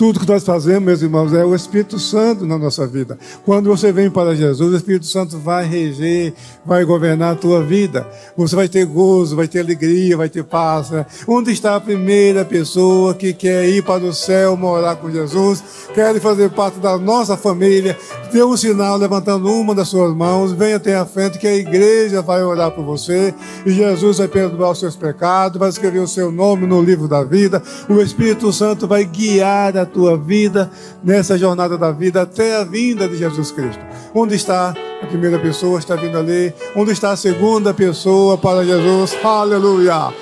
Tudo 0.00 0.18
que 0.18 0.26
nós 0.26 0.42
fazemos, 0.42 0.82
meus 0.82 1.02
irmãos, 1.02 1.34
é 1.34 1.44
o 1.44 1.54
Espírito 1.54 1.98
Santo 1.98 2.46
na 2.46 2.56
nossa 2.56 2.86
vida. 2.86 3.18
Quando 3.44 3.68
você 3.68 3.92
vem 3.92 4.10
para 4.10 4.34
Jesus, 4.34 4.72
o 4.72 4.76
Espírito 4.78 5.04
Santo 5.04 5.36
vai 5.36 5.66
reger, 5.66 6.32
vai 6.64 6.86
governar 6.86 7.34
a 7.34 7.36
tua 7.36 7.62
vida. 7.62 8.08
Você 8.34 8.56
vai 8.56 8.66
ter 8.66 8.86
gozo, 8.86 9.36
vai 9.36 9.46
ter 9.46 9.60
alegria, 9.60 10.16
vai 10.16 10.30
ter 10.30 10.42
paz. 10.42 10.88
Né? 10.88 11.04
Onde 11.28 11.52
está 11.52 11.76
a 11.76 11.80
primeira 11.82 12.46
pessoa 12.46 13.12
que 13.12 13.34
quer 13.34 13.68
ir 13.68 13.84
para 13.84 14.02
o 14.02 14.14
céu, 14.14 14.56
morar 14.56 14.96
com 14.96 15.10
Jesus, 15.10 15.62
quer 15.92 16.18
fazer 16.18 16.48
parte 16.48 16.78
da 16.78 16.96
nossa 16.96 17.36
família? 17.36 17.94
Dê 18.32 18.42
um 18.42 18.56
sinal 18.56 18.96
levantando 18.96 19.52
uma 19.52 19.74
das 19.74 19.88
suas 19.88 20.16
mãos, 20.16 20.52
venha 20.52 20.76
até 20.76 20.96
a 20.96 21.04
frente 21.04 21.38
que 21.38 21.46
a 21.46 21.54
igreja 21.54 22.22
vai 22.22 22.42
orar 22.42 22.70
por 22.70 22.86
você 22.86 23.34
e 23.66 23.70
Jesus 23.70 24.16
vai 24.16 24.28
perdoar 24.28 24.70
os 24.70 24.80
seus 24.80 24.96
pecados, 24.96 25.58
vai 25.58 25.68
escrever 25.68 25.98
o 25.98 26.08
seu 26.08 26.32
nome 26.32 26.66
no 26.66 26.80
livro 26.80 27.06
da 27.06 27.22
vida. 27.22 27.62
O 27.86 28.00
Espírito 28.00 28.50
Santo 28.50 28.88
vai 28.88 29.04
guiar 29.04 29.76
a 29.76 29.89
tua 29.90 30.16
vida 30.16 30.70
nessa 31.02 31.36
jornada 31.36 31.76
da 31.76 31.90
vida 31.90 32.22
até 32.22 32.56
a 32.56 32.64
vinda 32.64 33.08
de 33.08 33.16
Jesus 33.16 33.52
Cristo. 33.52 33.80
Onde 34.14 34.34
está 34.34 34.74
a 35.02 35.06
primeira 35.06 35.38
pessoa? 35.38 35.78
Está 35.78 35.96
vindo 35.96 36.18
ali. 36.18 36.52
Onde 36.74 36.92
está 36.92 37.10
a 37.10 37.16
segunda 37.16 37.74
pessoa 37.74 38.38
para 38.38 38.64
Jesus? 38.64 39.16
Aleluia! 39.22 40.12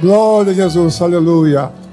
Glória 0.00 0.52
a 0.52 0.54
Jesus, 0.54 1.00
aleluia! 1.00 1.85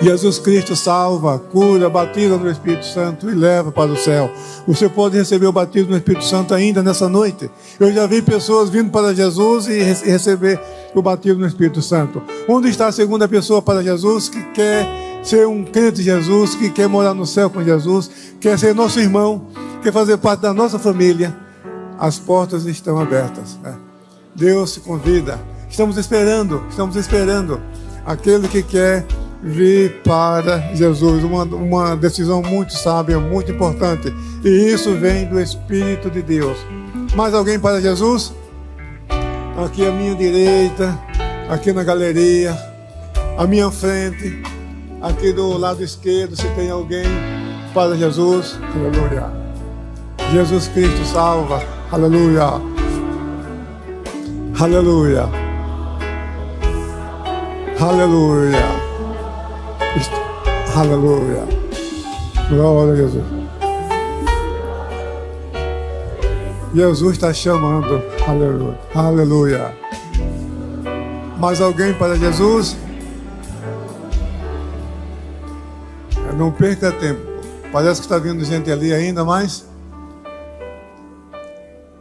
Jesus 0.00 0.38
Cristo 0.38 0.76
salva, 0.76 1.38
cura, 1.38 1.90
batiza 1.90 2.36
no 2.36 2.48
Espírito 2.48 2.86
Santo 2.86 3.28
e 3.28 3.34
leva 3.34 3.72
para 3.72 3.90
o 3.90 3.96
céu. 3.96 4.30
Você 4.66 4.88
pode 4.88 5.16
receber 5.16 5.46
o 5.46 5.52
batismo 5.52 5.90
no 5.90 5.96
Espírito 5.96 6.24
Santo 6.24 6.54
ainda 6.54 6.82
nessa 6.82 7.08
noite. 7.08 7.50
Eu 7.80 7.92
já 7.92 8.06
vi 8.06 8.22
pessoas 8.22 8.70
vindo 8.70 8.90
para 8.90 9.12
Jesus 9.12 9.66
e 9.66 9.80
receber 9.80 10.60
o 10.94 11.02
batismo 11.02 11.40
no 11.40 11.46
Espírito 11.46 11.82
Santo. 11.82 12.22
Onde 12.48 12.68
está 12.68 12.86
a 12.86 12.92
segunda 12.92 13.26
pessoa 13.26 13.60
para 13.60 13.82
Jesus 13.82 14.28
que 14.28 14.40
quer 14.52 14.86
ser 15.22 15.48
um 15.48 15.64
crente 15.64 15.96
de 15.96 16.04
Jesus, 16.04 16.54
que 16.54 16.70
quer 16.70 16.88
morar 16.88 17.12
no 17.12 17.26
céu 17.26 17.50
com 17.50 17.62
Jesus, 17.62 18.08
quer 18.40 18.56
ser 18.56 18.74
nosso 18.76 19.00
irmão, 19.00 19.46
quer 19.82 19.92
fazer 19.92 20.16
parte 20.18 20.42
da 20.42 20.54
nossa 20.54 20.78
família, 20.78 21.36
as 21.98 22.20
portas 22.20 22.64
estão 22.66 23.00
abertas. 23.00 23.58
Né? 23.62 23.74
Deus 24.32 24.70
se 24.74 24.80
convida. 24.80 25.40
Estamos 25.68 25.96
esperando, 25.96 26.62
estamos 26.70 26.94
esperando 26.94 27.60
aquele 28.06 28.46
que 28.46 28.62
quer 28.62 29.04
vir 29.42 30.00
para 30.02 30.58
Jesus. 30.74 31.24
Uma, 31.24 31.44
uma 31.44 31.96
decisão 31.96 32.42
muito 32.42 32.72
sábia, 32.72 33.18
muito 33.18 33.52
importante. 33.52 34.12
E 34.44 34.48
isso 34.48 34.94
vem 34.94 35.26
do 35.26 35.40
Espírito 35.40 36.10
de 36.10 36.22
Deus. 36.22 36.58
Mais 37.14 37.34
alguém 37.34 37.58
para 37.58 37.80
Jesus? 37.80 38.32
Aqui 39.64 39.86
à 39.86 39.90
minha 39.90 40.14
direita, 40.14 40.96
aqui 41.48 41.72
na 41.72 41.82
galeria, 41.82 42.56
à 43.36 43.46
minha 43.46 43.70
frente. 43.70 44.42
Aqui 45.00 45.32
do 45.32 45.56
lado 45.56 45.82
esquerdo, 45.82 46.34
se 46.34 46.46
tem 46.56 46.70
alguém 46.70 47.06
para 47.72 47.96
Jesus, 47.96 48.58
aleluia. 48.74 49.30
Jesus 50.32 50.68
Cristo 50.68 51.04
salva, 51.04 51.62
aleluia. 51.92 52.60
Aleluia. 54.60 55.28
Aleluia. 57.80 58.77
Aleluia. 60.76 61.44
Glória 62.48 62.92
a 62.92 62.96
Jesus. 62.96 63.24
Jesus 66.74 67.12
está 67.12 67.32
chamando. 67.32 68.02
Aleluia. 68.26 68.78
Aleluia. 68.94 69.74
Mais 71.38 71.60
alguém 71.60 71.94
para 71.94 72.16
Jesus? 72.16 72.76
Não 76.36 76.52
perca 76.52 76.92
tempo. 76.92 77.20
Parece 77.72 78.00
que 78.00 78.06
está 78.06 78.18
vindo 78.18 78.44
gente 78.44 78.70
ali 78.70 78.92
ainda 78.92 79.24
mais. 79.24 79.66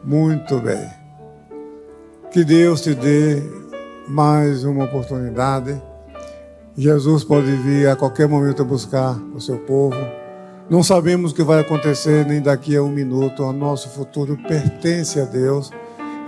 Muito 0.03 0.59
bem. 0.59 0.87
Que 2.31 2.43
Deus 2.43 2.81
te 2.81 2.93
dê 2.93 3.41
mais 4.07 4.63
uma 4.63 4.85
oportunidade. 4.85 5.81
Jesus 6.77 7.23
pode 7.23 7.51
vir 7.55 7.89
a 7.89 7.95
qualquer 7.95 8.27
momento 8.27 8.63
buscar 8.63 9.19
o 9.33 9.41
seu 9.41 9.57
povo. 9.57 9.97
Não 10.69 10.83
sabemos 10.83 11.31
o 11.31 11.35
que 11.35 11.41
vai 11.41 11.61
acontecer 11.61 12.23
nem 12.25 12.39
daqui 12.39 12.75
a 12.75 12.83
um 12.83 12.89
minuto. 12.89 13.41
O 13.41 13.51
nosso 13.51 13.89
futuro 13.89 14.37
pertence 14.47 15.19
a 15.19 15.25
Deus. 15.25 15.71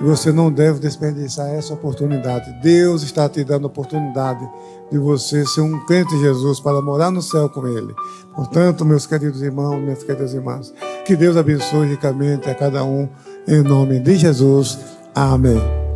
E 0.01 0.03
você 0.03 0.31
não 0.31 0.51
deve 0.51 0.79
desperdiçar 0.79 1.49
essa 1.49 1.73
oportunidade. 1.73 2.51
Deus 2.63 3.03
está 3.03 3.29
te 3.29 3.43
dando 3.43 3.65
a 3.65 3.67
oportunidade 3.67 4.49
de 4.89 4.97
você 4.97 5.45
ser 5.45 5.61
um 5.61 5.85
crente 5.85 6.15
de 6.15 6.21
Jesus 6.21 6.59
para 6.59 6.81
morar 6.81 7.11
no 7.11 7.21
céu 7.21 7.47
com 7.49 7.67
Ele. 7.67 7.93
Portanto, 8.33 8.83
meus 8.83 9.05
queridos 9.05 9.41
irmãos, 9.43 9.79
minhas 9.79 10.01
queridas 10.01 10.33
irmãs, 10.33 10.73
que 11.05 11.15
Deus 11.15 11.37
abençoe 11.37 11.89
ricamente 11.89 12.49
a 12.49 12.55
cada 12.55 12.83
um, 12.83 13.07
em 13.47 13.61
nome 13.61 13.99
de 13.99 14.15
Jesus. 14.15 14.79
Amém. 15.13 15.88